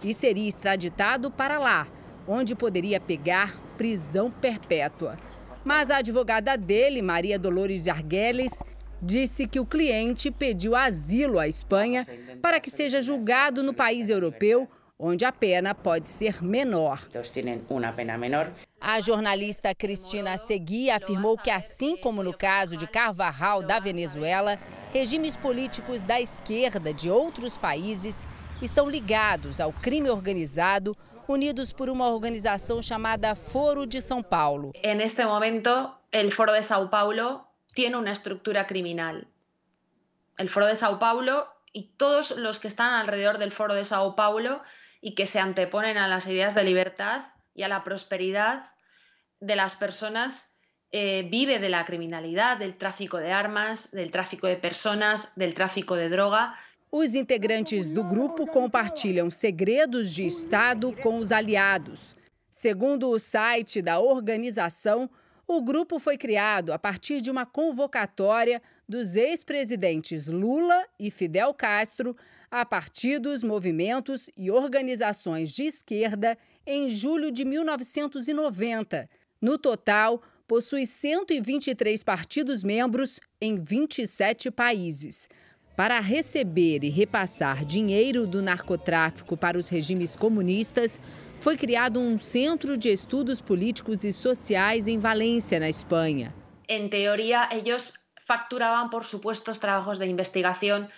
E 0.02 0.12
seria 0.12 0.48
extraditado 0.48 1.30
para 1.30 1.56
lá, 1.58 1.86
onde 2.28 2.54
poderia 2.54 3.00
pegar 3.00 3.58
prisão 3.78 4.30
perpétua. 4.30 5.16
Mas 5.64 5.90
a 5.90 5.96
advogada 5.96 6.56
dele, 6.56 7.00
Maria 7.00 7.38
Dolores 7.38 7.88
Argeles, 7.88 8.52
disse 9.00 9.46
que 9.46 9.58
o 9.58 9.66
cliente 9.66 10.30
pediu 10.30 10.76
asilo 10.76 11.38
à 11.38 11.48
Espanha 11.48 12.06
para 12.42 12.60
que 12.60 12.70
seja 12.70 13.00
julgado 13.00 13.62
no 13.62 13.72
país 13.72 14.10
europeu, 14.10 14.68
onde 14.98 15.24
a 15.24 15.32
pena 15.32 15.74
pode 15.74 16.06
ser 16.06 16.42
menor. 16.42 17.08
A 18.80 19.00
jornalista 19.00 19.74
Cristina 19.74 20.36
Segui 20.36 20.90
afirmou 20.90 21.38
que, 21.38 21.50
assim 21.50 21.96
como 21.96 22.22
no 22.22 22.36
caso 22.36 22.76
de 22.76 22.86
Carvajal 22.86 23.62
da 23.62 23.78
Venezuela, 23.78 24.58
regimes 24.92 25.36
políticos 25.36 26.02
da 26.02 26.20
esquerda 26.20 26.92
de 26.92 27.08
outros 27.08 27.56
países 27.56 28.26
estão 28.60 28.88
ligados 28.88 29.60
ao 29.60 29.72
crime 29.72 30.10
organizado 30.10 30.96
unidos 31.28 31.72
por 31.72 31.90
uma 31.90 32.08
organização 32.08 32.80
chamada 32.80 33.34
Foro 33.34 33.86
de 33.86 33.98
São 33.98 34.22
Paulo. 34.22 34.72
En 34.82 35.00
este 35.00 35.24
momento, 35.24 35.94
el 36.10 36.32
Foro 36.32 36.52
de 36.52 36.62
São 36.62 36.88
Paulo 36.88 37.46
tiene 37.74 37.96
una 37.96 38.12
estructura 38.12 38.66
criminal. 38.66 39.28
El 40.38 40.48
Foro 40.48 40.66
de 40.66 40.74
São 40.74 40.98
Paulo 40.98 41.46
y 41.72 41.94
todos 41.96 42.36
los 42.36 42.58
que 42.58 42.68
están 42.68 42.94
alrededor 42.94 43.38
del 43.38 43.52
Foro 43.52 43.74
de 43.74 43.82
São 43.82 44.14
Paulo 44.14 44.62
y 45.00 45.14
que 45.14 45.26
se 45.26 45.38
anteponen 45.38 45.98
a 45.98 46.08
las 46.08 46.26
ideas 46.26 46.54
de 46.54 46.64
libertad 46.64 47.22
y 47.54 47.62
a 47.62 47.68
la 47.68 47.84
prosperidad 47.84 48.72
de 49.40 49.56
las 49.56 49.76
personas 49.76 50.56
eh, 50.90 51.28
vive 51.30 51.58
de 51.58 51.68
la 51.68 51.84
criminalidad, 51.84 52.56
del 52.56 52.76
tráfico 52.76 53.18
de 53.18 53.32
armas, 53.32 53.90
del 53.90 54.10
tráfico 54.10 54.46
de 54.46 54.56
personas, 54.56 55.34
del 55.36 55.52
tráfico 55.52 55.96
de 55.96 56.08
droga 56.08 56.58
Os 56.90 57.14
integrantes 57.14 57.90
do 57.90 58.02
grupo 58.02 58.46
compartilham 58.46 59.30
segredos 59.30 60.10
de 60.10 60.26
Estado 60.26 60.90
com 61.02 61.18
os 61.18 61.30
aliados. 61.30 62.16
Segundo 62.50 63.10
o 63.10 63.18
site 63.18 63.82
da 63.82 64.00
organização, 64.00 65.10
o 65.46 65.60
grupo 65.60 65.98
foi 65.98 66.16
criado 66.16 66.72
a 66.72 66.78
partir 66.78 67.20
de 67.20 67.30
uma 67.30 67.44
convocatória 67.44 68.62
dos 68.88 69.16
ex-presidentes 69.16 70.28
Lula 70.28 70.82
e 70.98 71.10
Fidel 71.10 71.52
Castro 71.52 72.16
a 72.50 72.64
partidos, 72.64 73.42
movimentos 73.42 74.30
e 74.34 74.50
organizações 74.50 75.50
de 75.50 75.64
esquerda 75.64 76.38
em 76.66 76.88
julho 76.88 77.30
de 77.30 77.44
1990. 77.44 79.10
No 79.42 79.58
total, 79.58 80.22
possui 80.46 80.86
123 80.86 82.02
partidos 82.02 82.64
membros 82.64 83.20
em 83.42 83.56
27 83.56 84.50
países 84.50 85.28
para 85.78 86.00
receber 86.00 86.82
e 86.82 86.90
repassar 86.90 87.64
dinheiro 87.64 88.26
do 88.26 88.42
narcotráfico 88.42 89.36
para 89.36 89.56
os 89.56 89.68
regimes 89.68 90.16
comunistas, 90.16 91.00
foi 91.40 91.56
criado 91.56 92.00
um 92.00 92.18
centro 92.18 92.76
de 92.76 92.88
estudos 92.88 93.40
políticos 93.40 94.02
e 94.02 94.12
sociais 94.12 94.88
em 94.88 94.98
Valência, 94.98 95.60
na 95.60 95.68
Espanha. 95.68 96.34
Em 96.68 96.88
teoria, 96.88 97.48
eles 97.52 97.92
facturavam 98.26 98.90
por 98.90 99.04
supuestos 99.04 99.58
trabalhos 99.58 100.00
de 100.00 100.06
investigação 100.06 100.88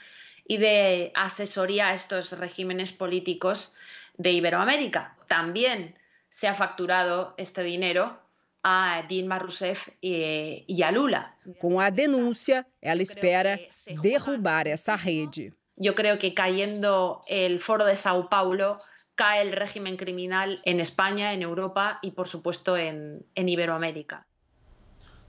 e 0.49 0.57
de 0.57 1.11
assessoria 1.15 1.89
a 1.89 1.93
estes 1.93 2.33
regímenes 2.33 2.91
políticos 2.91 3.77
de 4.19 4.31
Iberoamérica. 4.31 5.15
Também 5.29 5.95
se 6.31 6.47
ha 6.47 6.55
facturado 6.55 7.35
este 7.37 7.63
dinheiro 7.65 8.17
a 8.63 9.03
Dilma 9.03 9.39
Rousseff 9.39 9.93
e, 10.03 10.65
e 10.69 10.83
a 10.83 10.91
Lula. 10.91 11.27
Com 11.59 11.81
a 11.81 11.91
denúncia, 11.91 12.67
ela 12.81 13.03
espera 13.03 13.59
derrubar 14.03 14.67
essa 14.67 14.95
rede. 14.95 15.53
Eu 15.83 15.95
creio 15.95 16.19
que 16.19 16.31
caindo 16.31 17.21
o 17.21 17.59
Foro 17.59 17.85
de 17.85 17.97
São 17.97 18.27
Paulo, 18.27 18.77
cai 19.17 19.49
o 19.49 19.59
régimen 19.59 19.97
criminal 19.97 20.49
em 20.65 20.81
Espanha, 20.81 21.33
em 21.33 21.43
Europa 21.43 21.99
e, 22.03 22.11
por 22.11 22.27
supuesto, 22.27 22.77
em, 22.77 23.21
em 23.35 23.51
Iberoamérica. 23.51 24.25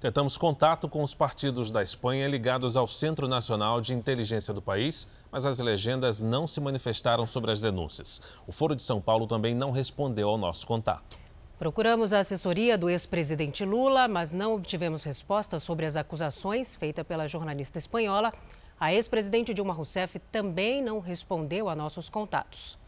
Tentamos 0.01 0.35
contato 0.35 0.89
com 0.89 1.03
os 1.03 1.13
partidos 1.13 1.69
da 1.69 1.83
Espanha 1.83 2.27
ligados 2.27 2.75
ao 2.75 2.87
Centro 2.87 3.27
Nacional 3.27 3.79
de 3.79 3.93
Inteligência 3.93 4.51
do 4.51 4.61
país, 4.61 5.07
mas 5.31 5.45
as 5.45 5.59
legendas 5.59 6.19
não 6.19 6.47
se 6.47 6.59
manifestaram 6.59 7.27
sobre 7.27 7.51
as 7.51 7.61
denúncias. 7.61 8.19
O 8.47 8.51
Foro 8.51 8.75
de 8.75 8.81
São 8.81 8.99
Paulo 8.99 9.27
também 9.27 9.53
não 9.53 9.69
respondeu 9.69 10.27
ao 10.27 10.39
nosso 10.39 10.65
contato. 10.65 11.20
Procuramos 11.61 12.11
a 12.11 12.17
assessoria 12.17 12.75
do 12.75 12.89
ex-presidente 12.89 13.63
Lula, 13.63 14.07
mas 14.07 14.33
não 14.33 14.55
obtivemos 14.55 15.03
resposta 15.03 15.59
sobre 15.59 15.85
as 15.85 15.95
acusações 15.95 16.75
feitas 16.75 17.05
pela 17.05 17.27
jornalista 17.27 17.77
espanhola. 17.77 18.33
A 18.79 18.91
ex-presidente 18.91 19.53
Dilma 19.53 19.71
Rousseff 19.71 20.17
também 20.31 20.81
não 20.81 20.99
respondeu 20.99 21.69
a 21.69 21.75
nossos 21.75 22.09
contatos. 22.09 22.79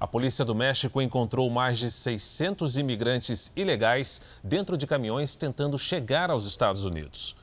A 0.00 0.04
polícia 0.08 0.44
do 0.44 0.52
México 0.52 1.00
encontrou 1.00 1.48
mais 1.48 1.78
de 1.78 1.92
600 1.92 2.76
imigrantes 2.76 3.52
ilegais 3.54 4.20
dentro 4.42 4.76
de 4.76 4.84
caminhões 4.84 5.36
tentando 5.36 5.78
chegar 5.78 6.28
aos 6.28 6.44
Estados 6.44 6.84
Unidos. 6.84 7.36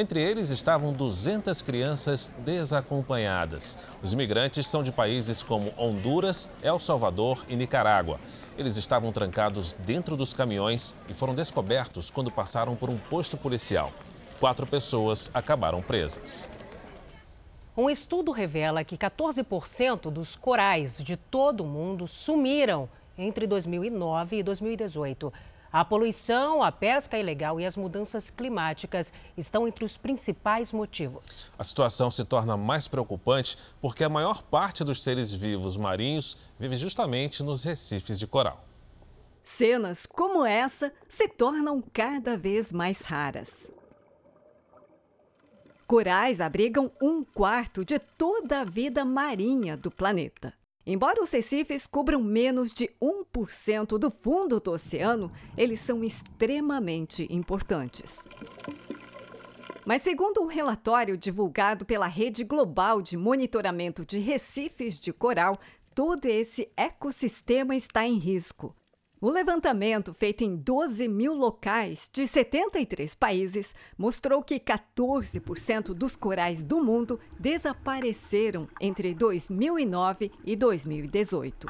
Entre 0.00 0.18
eles 0.18 0.48
estavam 0.48 0.94
200 0.94 1.60
crianças 1.60 2.32
desacompanhadas. 2.38 3.76
Os 4.02 4.14
imigrantes 4.14 4.66
são 4.66 4.82
de 4.82 4.90
países 4.90 5.42
como 5.42 5.74
Honduras, 5.76 6.48
El 6.62 6.80
Salvador 6.80 7.44
e 7.50 7.54
Nicarágua. 7.54 8.18
Eles 8.56 8.78
estavam 8.78 9.12
trancados 9.12 9.74
dentro 9.74 10.16
dos 10.16 10.32
caminhões 10.32 10.96
e 11.06 11.12
foram 11.12 11.34
descobertos 11.34 12.10
quando 12.10 12.30
passaram 12.30 12.74
por 12.74 12.88
um 12.88 12.96
posto 12.96 13.36
policial. 13.36 13.92
Quatro 14.40 14.66
pessoas 14.66 15.30
acabaram 15.34 15.82
presas. 15.82 16.48
Um 17.76 17.90
estudo 17.90 18.32
revela 18.32 18.82
que 18.82 18.96
14% 18.96 20.10
dos 20.10 20.34
corais 20.34 20.96
de 20.96 21.14
todo 21.14 21.60
o 21.60 21.66
mundo 21.66 22.08
sumiram 22.08 22.88
entre 23.18 23.46
2009 23.46 24.38
e 24.38 24.42
2018. 24.42 25.30
A 25.72 25.84
poluição, 25.84 26.64
a 26.64 26.72
pesca 26.72 27.16
ilegal 27.16 27.60
e 27.60 27.64
as 27.64 27.76
mudanças 27.76 28.28
climáticas 28.28 29.12
estão 29.36 29.68
entre 29.68 29.84
os 29.84 29.96
principais 29.96 30.72
motivos. 30.72 31.48
A 31.56 31.62
situação 31.62 32.10
se 32.10 32.24
torna 32.24 32.56
mais 32.56 32.88
preocupante 32.88 33.56
porque 33.80 34.02
a 34.02 34.08
maior 34.08 34.42
parte 34.42 34.82
dos 34.82 35.00
seres 35.00 35.32
vivos 35.32 35.76
marinhos 35.76 36.36
vive 36.58 36.74
justamente 36.74 37.44
nos 37.44 37.62
recifes 37.62 38.18
de 38.18 38.26
coral. 38.26 38.64
Cenas 39.44 40.06
como 40.06 40.44
essa 40.44 40.92
se 41.08 41.28
tornam 41.28 41.80
cada 41.92 42.36
vez 42.36 42.72
mais 42.72 43.02
raras. 43.02 43.68
Corais 45.86 46.40
abrigam 46.40 46.90
um 47.00 47.22
quarto 47.22 47.84
de 47.84 47.98
toda 47.98 48.60
a 48.60 48.64
vida 48.64 49.04
marinha 49.04 49.76
do 49.76 49.90
planeta. 49.90 50.59
Embora 50.86 51.22
os 51.22 51.30
recifes 51.30 51.86
cubram 51.86 52.22
menos 52.22 52.72
de 52.72 52.90
1% 53.00 53.98
do 53.98 54.10
fundo 54.10 54.58
do 54.58 54.72
oceano, 54.72 55.30
eles 55.56 55.80
são 55.80 56.02
extremamente 56.02 57.26
importantes. 57.30 58.26
Mas, 59.86 60.02
segundo 60.02 60.40
um 60.40 60.46
relatório 60.46 61.16
divulgado 61.16 61.84
pela 61.84 62.06
Rede 62.06 62.44
Global 62.44 63.02
de 63.02 63.16
Monitoramento 63.16 64.04
de 64.04 64.18
Recifes 64.18 64.98
de 64.98 65.12
Coral, 65.12 65.58
todo 65.94 66.26
esse 66.26 66.70
ecossistema 66.76 67.74
está 67.74 68.06
em 68.06 68.16
risco. 68.16 68.74
O 69.22 69.28
levantamento, 69.28 70.14
feito 70.14 70.42
em 70.42 70.56
12 70.56 71.06
mil 71.06 71.34
locais 71.34 72.08
de 72.10 72.26
73 72.26 73.14
países, 73.14 73.74
mostrou 73.98 74.42
que 74.42 74.58
14% 74.58 75.92
dos 75.92 76.16
corais 76.16 76.64
do 76.64 76.82
mundo 76.82 77.20
desapareceram 77.38 78.66
entre 78.80 79.12
2009 79.12 80.32
e 80.42 80.56
2018. 80.56 81.66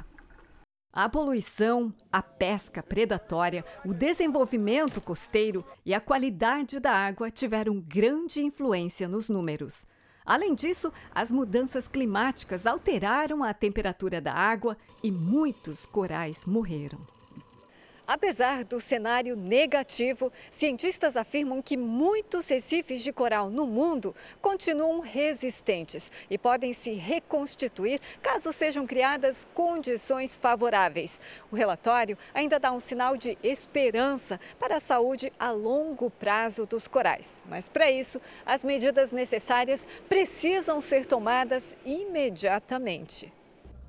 A 0.93 1.09
poluição, 1.09 1.93
a 2.13 2.23
pesca 2.23 2.85
predatória, 2.85 3.65
o 3.85 3.93
desenvolvimento 3.93 5.01
costeiro 5.01 5.65
e 5.85 5.93
a 5.93 6.01
qualidade 6.01 6.79
da 6.79 6.93
água 6.93 7.33
tiveram 7.33 7.81
grande 7.81 8.41
influência 8.41 9.09
nos 9.09 9.29
números. 9.29 9.85
Além 10.25 10.55
disso, 10.55 10.93
as 11.13 11.33
mudanças 11.33 11.89
climáticas 11.89 12.65
alteraram 12.65 13.43
a 13.43 13.53
temperatura 13.53 14.21
da 14.21 14.33
água 14.33 14.77
e 15.03 15.11
muitos 15.11 15.85
corais 15.85 16.45
morreram. 16.45 17.01
Apesar 18.11 18.65
do 18.65 18.81
cenário 18.81 19.37
negativo, 19.37 20.33
cientistas 20.51 21.17
afirmam 21.17 21.63
que 21.63 21.77
muitos 21.77 22.49
recifes 22.49 23.05
de 23.05 23.13
coral 23.13 23.49
no 23.49 23.69
mundo 23.69 24.17
continuam 24.43 24.99
resistentes 24.99 26.11
e 26.29 26.37
podem 26.37 26.73
se 26.73 26.91
reconstituir 26.91 28.01
caso 28.21 28.53
sejam 28.53 28.85
criadas 28.85 29.47
condições 29.55 30.37
favoráveis. 30.37 31.23
O 31.53 31.55
relatório 31.55 32.19
ainda 32.35 32.59
dá 32.59 32.73
um 32.73 32.81
sinal 32.81 33.17
de 33.17 33.39
esperança 33.45 34.41
para 34.59 34.79
a 34.79 34.81
saúde 34.81 35.33
a 35.39 35.53
longo 35.53 36.11
prazo 36.11 36.67
dos 36.67 36.89
corais. 36.89 37.41
Mas 37.49 37.69
para 37.69 37.93
isso, 37.93 38.21
as 38.45 38.65
medidas 38.65 39.13
necessárias 39.13 39.87
precisam 40.09 40.81
ser 40.81 41.07
tomadas 41.07 41.77
imediatamente. 41.87 43.33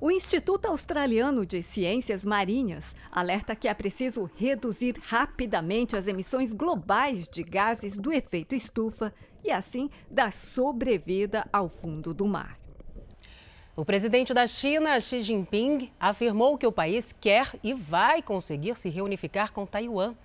O 0.03 0.09
Instituto 0.09 0.65
Australiano 0.65 1.45
de 1.45 1.61
Ciências 1.61 2.25
Marinhas 2.25 2.95
alerta 3.11 3.55
que 3.55 3.67
é 3.67 3.73
preciso 3.75 4.27
reduzir 4.35 4.95
rapidamente 4.99 5.95
as 5.95 6.07
emissões 6.07 6.53
globais 6.53 7.27
de 7.27 7.43
gases 7.43 7.95
do 7.95 8.11
efeito 8.11 8.55
estufa 8.55 9.13
e, 9.43 9.51
assim, 9.51 9.91
dar 10.09 10.33
sobrevida 10.33 11.47
ao 11.53 11.69
fundo 11.69 12.15
do 12.15 12.25
mar. 12.25 12.57
O 13.77 13.85
presidente 13.85 14.33
da 14.33 14.47
China, 14.47 14.99
Xi 14.99 15.21
Jinping, 15.21 15.91
afirmou 15.99 16.57
que 16.57 16.65
o 16.65 16.71
país 16.71 17.13
quer 17.13 17.53
e 17.63 17.71
vai 17.71 18.23
conseguir 18.23 18.75
se 18.77 18.89
reunificar 18.89 19.53
com 19.53 19.67
Taiwan. 19.67 20.15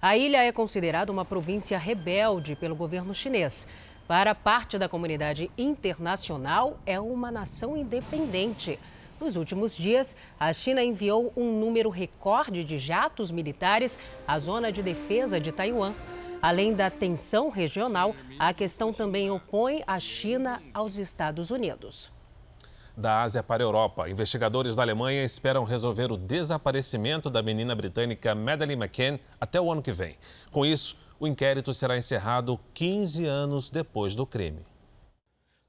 A 0.00 0.16
ilha 0.16 0.44
é 0.44 0.52
considerada 0.52 1.10
uma 1.10 1.24
província 1.24 1.76
rebelde 1.76 2.54
pelo 2.54 2.76
governo 2.76 3.12
chinês. 3.12 3.66
Para 4.06 4.36
parte 4.36 4.78
da 4.78 4.88
comunidade 4.88 5.50
internacional, 5.58 6.78
é 6.86 7.00
uma 7.00 7.32
nação 7.32 7.76
independente. 7.76 8.78
Nos 9.18 9.34
últimos 9.34 9.74
dias, 9.74 10.14
a 10.38 10.52
China 10.52 10.82
enviou 10.82 11.32
um 11.34 11.58
número 11.58 11.88
recorde 11.88 12.62
de 12.62 12.76
jatos 12.76 13.30
militares 13.30 13.98
à 14.26 14.38
zona 14.38 14.70
de 14.70 14.82
defesa 14.82 15.40
de 15.40 15.50
Taiwan. 15.50 15.94
Além 16.42 16.74
da 16.74 16.90
tensão 16.90 17.48
regional, 17.48 18.14
a 18.38 18.52
questão 18.52 18.92
também 18.92 19.30
opõe 19.30 19.82
a 19.86 19.98
China 19.98 20.62
aos 20.74 20.98
Estados 20.98 21.50
Unidos. 21.50 22.12
Da 22.94 23.22
Ásia 23.22 23.42
para 23.42 23.62
a 23.62 23.66
Europa, 23.66 24.08
investigadores 24.08 24.76
da 24.76 24.82
Alemanha 24.82 25.24
esperam 25.24 25.64
resolver 25.64 26.12
o 26.12 26.16
desaparecimento 26.16 27.30
da 27.30 27.42
menina 27.42 27.74
britânica 27.74 28.34
Madeleine 28.34 28.82
McCann 28.82 29.18
até 29.40 29.60
o 29.60 29.72
ano 29.72 29.82
que 29.82 29.92
vem. 29.92 30.16
Com 30.50 30.64
isso, 30.64 30.96
o 31.18 31.26
inquérito 31.26 31.72
será 31.72 31.96
encerrado 31.96 32.60
15 32.74 33.24
anos 33.24 33.70
depois 33.70 34.14
do 34.14 34.26
crime. 34.26 34.60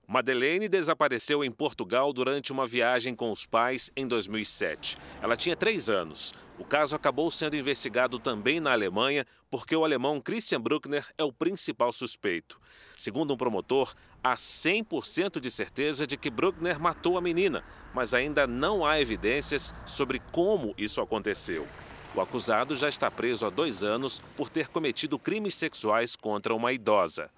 Madeleine 0.09 0.69
desapareceu 0.69 1.43
em 1.43 1.51
Portugal 1.51 2.13
durante 2.13 2.53
uma 2.53 2.65
viagem 2.65 3.13
com 3.13 3.29
os 3.29 3.45
pais 3.45 3.91
em 3.93 4.07
2007. 4.07 4.97
Ela 5.21 5.35
tinha 5.35 5.53
três 5.53 5.89
anos. 5.89 6.33
O 6.57 6.63
caso 6.63 6.95
acabou 6.95 7.29
sendo 7.29 7.57
investigado 7.57 8.17
também 8.17 8.61
na 8.61 8.71
Alemanha, 8.71 9.25
porque 9.49 9.75
o 9.75 9.83
alemão 9.83 10.21
Christian 10.21 10.61
Bruckner 10.61 11.05
é 11.17 11.25
o 11.25 11.33
principal 11.33 11.91
suspeito. 11.91 12.57
Segundo 12.95 13.33
um 13.33 13.37
promotor, 13.37 13.93
há 14.23 14.35
100% 14.35 15.41
de 15.41 15.51
certeza 15.51 16.07
de 16.07 16.15
que 16.15 16.29
Bruckner 16.29 16.79
matou 16.79 17.17
a 17.17 17.21
menina, 17.21 17.61
mas 17.93 18.13
ainda 18.13 18.47
não 18.47 18.85
há 18.85 19.01
evidências 19.01 19.75
sobre 19.85 20.21
como 20.31 20.73
isso 20.77 21.01
aconteceu. 21.01 21.67
O 22.15 22.21
acusado 22.21 22.77
já 22.77 22.87
está 22.87 23.11
preso 23.11 23.45
há 23.45 23.49
dois 23.49 23.83
anos 23.83 24.21
por 24.37 24.49
ter 24.49 24.69
cometido 24.69 25.19
crimes 25.19 25.55
sexuais 25.55 26.15
contra 26.15 26.55
uma 26.55 26.71
idosa. 26.71 27.29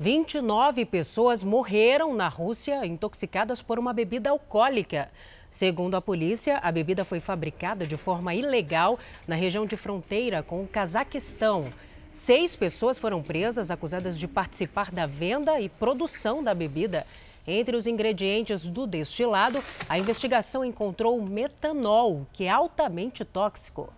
29 0.00 0.86
pessoas 0.86 1.44
morreram 1.44 2.14
na 2.14 2.26
Rússia 2.26 2.86
intoxicadas 2.86 3.60
por 3.60 3.78
uma 3.78 3.92
bebida 3.92 4.30
alcoólica. 4.30 5.10
Segundo 5.50 5.94
a 5.94 6.00
polícia, 6.00 6.56
a 6.56 6.72
bebida 6.72 7.04
foi 7.04 7.20
fabricada 7.20 7.86
de 7.86 7.98
forma 7.98 8.34
ilegal 8.34 8.98
na 9.28 9.36
região 9.36 9.66
de 9.66 9.76
fronteira 9.76 10.42
com 10.42 10.62
o 10.62 10.66
Cazaquistão. 10.66 11.68
Seis 12.10 12.56
pessoas 12.56 12.98
foram 12.98 13.22
presas 13.22 13.70
acusadas 13.70 14.18
de 14.18 14.26
participar 14.26 14.90
da 14.90 15.04
venda 15.04 15.60
e 15.60 15.68
produção 15.68 16.42
da 16.42 16.54
bebida. 16.54 17.06
Entre 17.46 17.76
os 17.76 17.86
ingredientes 17.86 18.62
do 18.70 18.86
destilado, 18.86 19.62
a 19.86 19.98
investigação 19.98 20.64
encontrou 20.64 21.20
metanol, 21.20 22.26
que 22.32 22.44
é 22.44 22.48
altamente 22.48 23.22
tóxico. 23.22 23.92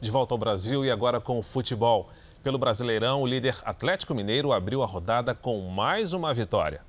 De 0.00 0.10
volta 0.10 0.34
ao 0.34 0.38
Brasil 0.38 0.84
e 0.84 0.90
agora 0.90 1.20
com 1.20 1.38
o 1.38 1.42
futebol. 1.42 2.10
Pelo 2.46 2.58
Brasileirão, 2.58 3.22
o 3.22 3.26
líder 3.26 3.56
Atlético 3.64 4.14
Mineiro 4.14 4.52
abriu 4.52 4.80
a 4.80 4.86
rodada 4.86 5.34
com 5.34 5.60
mais 5.62 6.12
uma 6.12 6.32
vitória. 6.32 6.80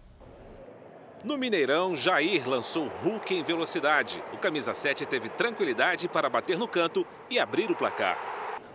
No 1.24 1.36
Mineirão, 1.36 1.96
Jair 1.96 2.48
lançou 2.48 2.88
Hulk 2.88 3.34
em 3.34 3.44
velocidade. 3.44 4.24
O 4.32 4.38
camisa 4.38 4.76
7 4.76 5.08
teve 5.08 5.30
tranquilidade 5.30 6.08
para 6.08 6.30
bater 6.30 6.60
no 6.60 6.68
canto 6.68 7.08
e 7.28 7.40
abrir 7.40 7.72
o 7.72 7.76
placar. 7.76 8.20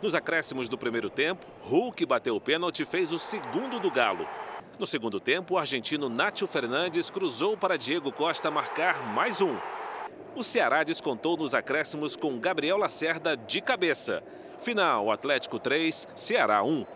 Nos 0.02 0.12
acréscimos 0.12 0.68
do 0.68 0.76
primeiro 0.76 1.08
tempo, 1.08 1.46
Hulk 1.60 2.04
bateu 2.04 2.34
o 2.34 2.40
pênalti 2.40 2.82
e 2.82 2.84
fez 2.84 3.12
o 3.12 3.18
segundo 3.20 3.78
do 3.78 3.88
Galo. 3.88 4.26
No 4.76 4.84
segundo 4.84 5.20
tempo, 5.20 5.54
o 5.54 5.58
argentino 5.58 6.08
Nátio 6.08 6.48
Fernandes 6.48 7.10
cruzou 7.10 7.56
para 7.56 7.78
Diego 7.78 8.10
Costa 8.10 8.50
marcar 8.50 9.06
mais 9.14 9.40
um. 9.40 9.56
O 10.34 10.42
Ceará 10.42 10.82
descontou 10.82 11.36
nos 11.36 11.54
acréscimos 11.54 12.16
com 12.16 12.40
Gabriel 12.40 12.76
Lacerda 12.76 13.36
de 13.36 13.60
cabeça. 13.60 14.20
Final, 14.62 15.10
Atlético 15.10 15.58
3, 15.58 16.06
Ceará 16.14 16.62
1. 16.62 16.86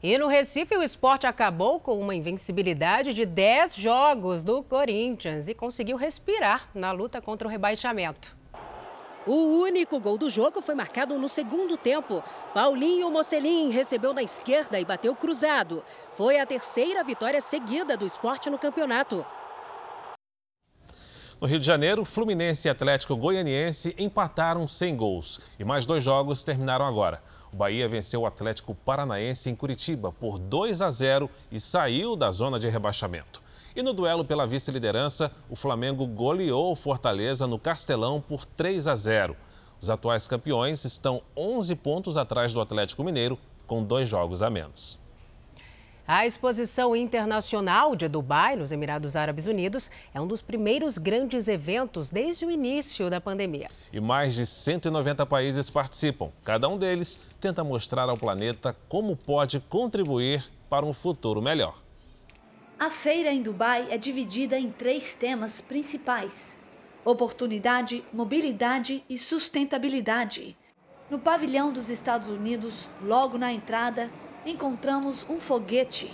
E 0.00 0.16
no 0.16 0.28
Recife, 0.28 0.76
o 0.76 0.84
esporte 0.84 1.26
acabou 1.26 1.80
com 1.80 1.98
uma 1.98 2.14
invencibilidade 2.14 3.12
de 3.12 3.26
10 3.26 3.74
jogos 3.74 4.44
do 4.44 4.62
Corinthians 4.62 5.48
e 5.48 5.54
conseguiu 5.54 5.96
respirar 5.96 6.68
na 6.72 6.92
luta 6.92 7.20
contra 7.20 7.48
o 7.48 7.50
rebaixamento. 7.50 8.36
O 9.26 9.62
único 9.62 9.98
gol 9.98 10.16
do 10.16 10.30
jogo 10.30 10.60
foi 10.60 10.76
marcado 10.76 11.18
no 11.18 11.28
segundo 11.28 11.76
tempo. 11.76 12.22
Paulinho 12.52 13.10
Mocelin 13.10 13.70
recebeu 13.70 14.12
na 14.12 14.22
esquerda 14.22 14.78
e 14.78 14.84
bateu 14.84 15.16
cruzado. 15.16 15.82
Foi 16.12 16.38
a 16.38 16.46
terceira 16.46 17.02
vitória 17.02 17.40
seguida 17.40 17.96
do 17.96 18.06
esporte 18.06 18.48
no 18.48 18.58
campeonato. 18.58 19.26
No 21.44 21.48
Rio 21.48 21.60
de 21.60 21.66
Janeiro, 21.66 22.06
Fluminense 22.06 22.66
e 22.66 22.70
Atlético 22.70 23.14
Goianiense 23.14 23.94
empataram 23.98 24.66
sem 24.66 24.96
gols. 24.96 25.42
E 25.58 25.62
mais 25.62 25.84
dois 25.84 26.02
jogos 26.02 26.42
terminaram 26.42 26.86
agora. 26.86 27.22
O 27.52 27.56
Bahia 27.56 27.86
venceu 27.86 28.22
o 28.22 28.26
Atlético 28.26 28.74
Paranaense 28.74 29.50
em 29.50 29.54
Curitiba 29.54 30.10
por 30.10 30.38
2 30.38 30.80
a 30.80 30.90
0 30.90 31.28
e 31.52 31.60
saiu 31.60 32.16
da 32.16 32.30
zona 32.30 32.58
de 32.58 32.70
rebaixamento. 32.70 33.42
E 33.76 33.82
no 33.82 33.92
duelo 33.92 34.24
pela 34.24 34.46
vice-liderança, 34.46 35.30
o 35.50 35.54
Flamengo 35.54 36.06
goleou 36.06 36.72
o 36.72 36.76
Fortaleza 36.76 37.46
no 37.46 37.58
Castelão 37.58 38.22
por 38.22 38.46
3 38.46 38.88
a 38.88 38.96
0. 38.96 39.36
Os 39.82 39.90
atuais 39.90 40.26
campeões 40.26 40.82
estão 40.86 41.20
11 41.36 41.74
pontos 41.74 42.16
atrás 42.16 42.54
do 42.54 42.60
Atlético 42.62 43.04
Mineiro, 43.04 43.38
com 43.66 43.84
dois 43.84 44.08
jogos 44.08 44.40
a 44.40 44.48
menos. 44.48 45.03
A 46.06 46.26
exposição 46.26 46.94
internacional 46.94 47.96
de 47.96 48.06
Dubai, 48.08 48.56
nos 48.56 48.70
Emirados 48.70 49.16
Árabes 49.16 49.46
Unidos, 49.46 49.90
é 50.12 50.20
um 50.20 50.26
dos 50.26 50.42
primeiros 50.42 50.98
grandes 50.98 51.48
eventos 51.48 52.10
desde 52.10 52.44
o 52.44 52.50
início 52.50 53.08
da 53.08 53.22
pandemia. 53.22 53.68
E 53.90 53.98
mais 53.98 54.34
de 54.34 54.44
190 54.44 55.24
países 55.24 55.70
participam. 55.70 56.30
Cada 56.44 56.68
um 56.68 56.76
deles 56.76 57.18
tenta 57.40 57.64
mostrar 57.64 58.10
ao 58.10 58.18
planeta 58.18 58.76
como 58.86 59.16
pode 59.16 59.60
contribuir 59.60 60.44
para 60.68 60.84
um 60.84 60.92
futuro 60.92 61.40
melhor. 61.40 61.82
A 62.78 62.90
feira 62.90 63.32
em 63.32 63.40
Dubai 63.40 63.86
é 63.90 63.96
dividida 63.96 64.58
em 64.58 64.70
três 64.70 65.14
temas 65.14 65.62
principais: 65.62 66.54
oportunidade, 67.02 68.04
mobilidade 68.12 69.02
e 69.08 69.18
sustentabilidade. 69.18 70.54
No 71.08 71.18
pavilhão 71.18 71.72
dos 71.72 71.88
Estados 71.88 72.28
Unidos, 72.28 72.90
logo 73.02 73.38
na 73.38 73.50
entrada, 73.50 74.10
encontramos 74.46 75.24
um 75.28 75.38
foguete 75.38 76.12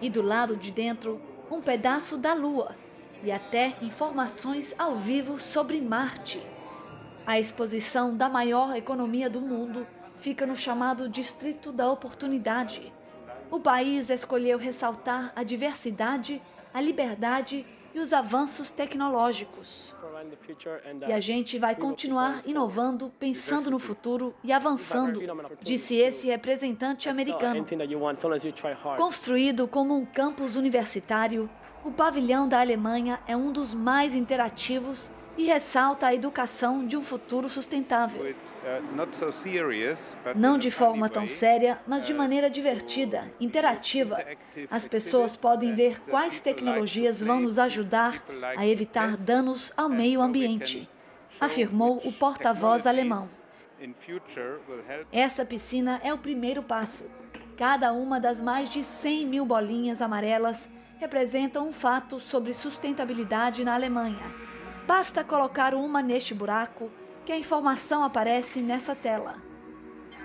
e 0.00 0.08
do 0.08 0.22
lado 0.22 0.56
de 0.56 0.70
dentro 0.70 1.20
um 1.50 1.60
pedaço 1.60 2.16
da 2.16 2.34
Lua 2.34 2.76
e 3.22 3.32
até 3.32 3.76
informações 3.80 4.74
ao 4.78 4.96
vivo 4.96 5.38
sobre 5.38 5.80
Marte. 5.80 6.40
A 7.26 7.40
exposição 7.40 8.16
da 8.16 8.28
maior 8.28 8.76
economia 8.76 9.28
do 9.28 9.40
mundo 9.40 9.86
fica 10.20 10.46
no 10.46 10.54
chamado 10.54 11.08
Distrito 11.08 11.72
da 11.72 11.90
Oportunidade. 11.90 12.92
O 13.50 13.58
país 13.58 14.10
escolheu 14.10 14.58
ressaltar 14.58 15.32
a 15.34 15.42
diversidade, 15.42 16.40
a 16.72 16.80
liberdade 16.80 17.66
e 17.94 17.98
os 17.98 18.12
avanços 18.12 18.70
tecnológicos. 18.70 19.95
E 21.06 21.12
a 21.12 21.20
gente 21.20 21.58
vai 21.58 21.74
continuar 21.74 22.42
inovando, 22.46 23.12
pensando 23.18 23.70
no 23.70 23.78
futuro 23.78 24.34
e 24.42 24.52
avançando, 24.52 25.20
disse 25.60 25.96
esse 25.96 26.28
representante 26.28 27.08
americano. 27.08 27.66
Construído 28.96 29.68
como 29.68 29.96
um 29.96 30.04
campus 30.04 30.56
universitário, 30.56 31.48
o 31.84 31.92
pavilhão 31.92 32.48
da 32.48 32.60
Alemanha 32.60 33.20
é 33.26 33.36
um 33.36 33.52
dos 33.52 33.72
mais 33.72 34.14
interativos 34.14 35.10
e 35.36 35.44
ressalta 35.44 36.06
a 36.06 36.14
educação 36.14 36.86
de 36.86 36.96
um 36.96 37.02
futuro 37.02 37.48
sustentável. 37.48 38.34
Não 40.34 40.58
de 40.58 40.70
forma 40.70 41.08
tão 41.08 41.26
séria, 41.26 41.78
mas 41.86 42.04
de 42.04 42.12
maneira 42.12 42.50
divertida, 42.50 43.32
interativa. 43.40 44.18
As 44.68 44.86
pessoas 44.86 45.36
podem 45.36 45.74
ver 45.74 46.00
quais 46.00 46.40
tecnologias 46.40 47.22
vão 47.22 47.40
nos 47.40 47.58
ajudar 47.58 48.24
a 48.56 48.66
evitar 48.66 49.16
danos 49.16 49.72
ao 49.76 49.88
meio 49.88 50.20
ambiente, 50.20 50.88
afirmou 51.40 52.00
o 52.04 52.12
porta-voz 52.12 52.86
alemão. 52.86 53.28
Essa 55.12 55.44
piscina 55.44 56.00
é 56.02 56.12
o 56.12 56.18
primeiro 56.18 56.62
passo. 56.62 57.04
Cada 57.56 57.92
uma 57.92 58.18
das 58.18 58.40
mais 58.40 58.68
de 58.68 58.82
100 58.82 59.26
mil 59.26 59.46
bolinhas 59.46 60.02
amarelas 60.02 60.68
representa 60.98 61.60
um 61.60 61.72
fato 61.72 62.18
sobre 62.18 62.52
sustentabilidade 62.52 63.64
na 63.64 63.74
Alemanha. 63.74 64.34
Basta 64.86 65.22
colocar 65.22 65.74
uma 65.74 66.02
neste 66.02 66.34
buraco 66.34 66.90
que 67.26 67.32
a 67.32 67.38
informação 67.38 68.04
aparece 68.04 68.60
nessa 68.60 68.94
tela. 68.94 69.34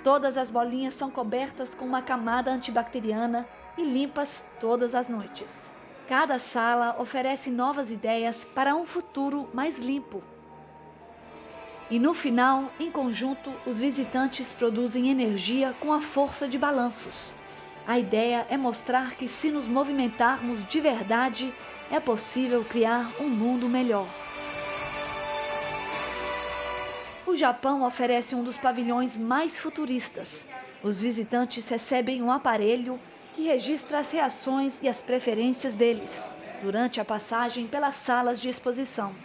Todas 0.03 0.37
as 0.37 0.51
bolinhas 0.51 0.93
são 0.93 1.09
cobertas 1.09 1.73
com 1.73 1.83
uma 1.83 2.01
camada 2.01 2.51
antibacteriana 2.51 3.47
e 3.75 3.83
limpas 3.83 4.43
todas 4.59 4.93
as 4.93 5.07
noites. 5.07 5.73
Cada 6.07 6.37
sala 6.37 6.95
oferece 6.99 7.49
novas 7.49 7.89
ideias 7.89 8.45
para 8.45 8.75
um 8.75 8.85
futuro 8.85 9.49
mais 9.51 9.79
limpo. 9.79 10.21
E 11.89 11.97
no 11.97 12.13
final, 12.13 12.71
em 12.79 12.91
conjunto, 12.91 13.51
os 13.65 13.81
visitantes 13.81 14.53
produzem 14.53 15.09
energia 15.09 15.73
com 15.79 15.91
a 15.91 16.01
força 16.01 16.47
de 16.47 16.57
balanços. 16.57 17.33
A 17.87 17.97
ideia 17.97 18.45
é 18.47 18.57
mostrar 18.57 19.15
que, 19.15 19.27
se 19.27 19.49
nos 19.49 19.67
movimentarmos 19.67 20.63
de 20.67 20.79
verdade, 20.79 21.51
é 21.89 21.99
possível 21.99 22.63
criar 22.63 23.11
um 23.19 23.27
mundo 23.27 23.67
melhor. 23.67 24.07
O 27.31 27.37
Japão 27.37 27.85
oferece 27.85 28.35
um 28.35 28.43
dos 28.43 28.57
pavilhões 28.57 29.15
mais 29.15 29.57
futuristas. 29.57 30.45
Os 30.83 31.01
visitantes 31.01 31.65
recebem 31.69 32.21
um 32.21 32.29
aparelho 32.29 32.99
que 33.33 33.43
registra 33.43 33.99
as 33.99 34.11
reações 34.11 34.79
e 34.81 34.89
as 34.89 35.01
preferências 35.01 35.73
deles 35.73 36.27
durante 36.61 36.99
a 36.99 37.05
passagem 37.05 37.67
pelas 37.67 37.95
salas 37.95 38.41
de 38.41 38.49
exposição. 38.49 39.15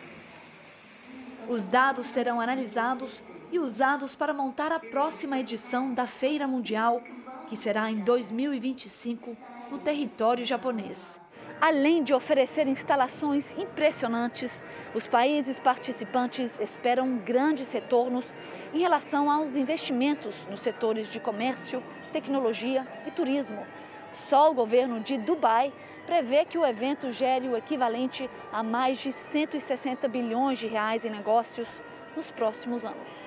Os 1.49 1.65
dados 1.65 2.07
serão 2.07 2.41
analisados 2.41 3.25
e 3.51 3.59
usados 3.59 4.15
para 4.15 4.33
montar 4.33 4.71
a 4.71 4.79
próxima 4.79 5.41
edição 5.41 5.93
da 5.93 6.07
Feira 6.07 6.47
Mundial, 6.47 7.03
que 7.49 7.57
será 7.57 7.91
em 7.91 7.97
2025 7.97 9.37
no 9.69 9.79
território 9.79 10.47
japonês. 10.47 11.19
Além 11.61 12.03
de 12.03 12.13
oferecer 12.13 12.69
instalações 12.69 13.57
impressionantes, 13.57 14.63
os 14.95 15.07
países 15.07 15.59
participantes 15.59 16.61
esperam 16.61 17.17
grandes 17.17 17.73
retornos 17.73 18.27
em 18.75 18.79
relação 18.79 19.31
aos 19.31 19.57
investimentos 19.57 20.47
nos 20.51 20.61
setores 20.61 21.11
de 21.11 21.19
comércio, 21.19 21.83
tecnologia 22.13 22.87
e 23.07 23.11
turismo. 23.11 23.67
Só 24.13 24.51
o 24.51 24.55
governo 24.55 25.01
de 25.01 25.17
Dubai 25.17 25.73
prevê 26.07 26.45
que 26.45 26.59
o 26.59 26.65
evento 26.65 27.11
gere 27.11 27.49
o 27.49 27.57
equivalente 27.57 28.31
a 28.53 28.63
mais 28.63 28.99
de 28.99 29.11
160 29.11 30.07
bilhões 30.09 30.59
de 30.59 30.67
reais 30.67 31.05
em 31.07 31.11
negócios 31.11 31.83
nos 32.15 32.31
próximos 32.31 32.85
anos. 32.85 33.26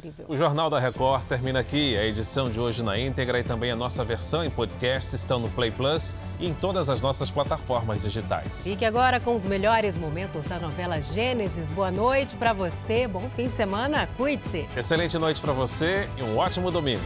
Incrível. 0.00 0.24
O 0.28 0.36
Jornal 0.36 0.70
da 0.70 0.80
Record 0.80 1.24
termina 1.24 1.60
aqui. 1.60 1.96
A 1.96 2.04
edição 2.04 2.48
de 2.48 2.58
hoje 2.58 2.82
na 2.82 2.98
íntegra 2.98 3.38
e 3.38 3.44
também 3.44 3.70
a 3.70 3.76
nossa 3.76 4.02
versão 4.02 4.42
em 4.42 4.50
podcast 4.50 5.14
estão 5.14 5.38
no 5.38 5.48
Play 5.50 5.70
Plus 5.70 6.16
e 6.38 6.46
em 6.46 6.54
todas 6.54 6.88
as 6.88 7.00
nossas 7.00 7.30
plataformas 7.30 8.02
digitais. 8.02 8.64
Fique 8.64 8.84
agora 8.84 9.20
com 9.20 9.34
os 9.34 9.44
melhores 9.44 9.96
momentos 9.96 10.44
da 10.46 10.58
novela 10.58 11.00
Gênesis. 11.00 11.68
Boa 11.70 11.90
noite 11.90 12.34
para 12.36 12.52
você, 12.52 13.06
bom 13.06 13.28
fim 13.30 13.48
de 13.48 13.54
semana, 13.54 14.08
cuide-se. 14.16 14.66
Excelente 14.76 15.18
noite 15.18 15.40
para 15.40 15.52
você 15.52 16.08
e 16.16 16.22
um 16.22 16.38
ótimo 16.38 16.70
domingo. 16.70 17.04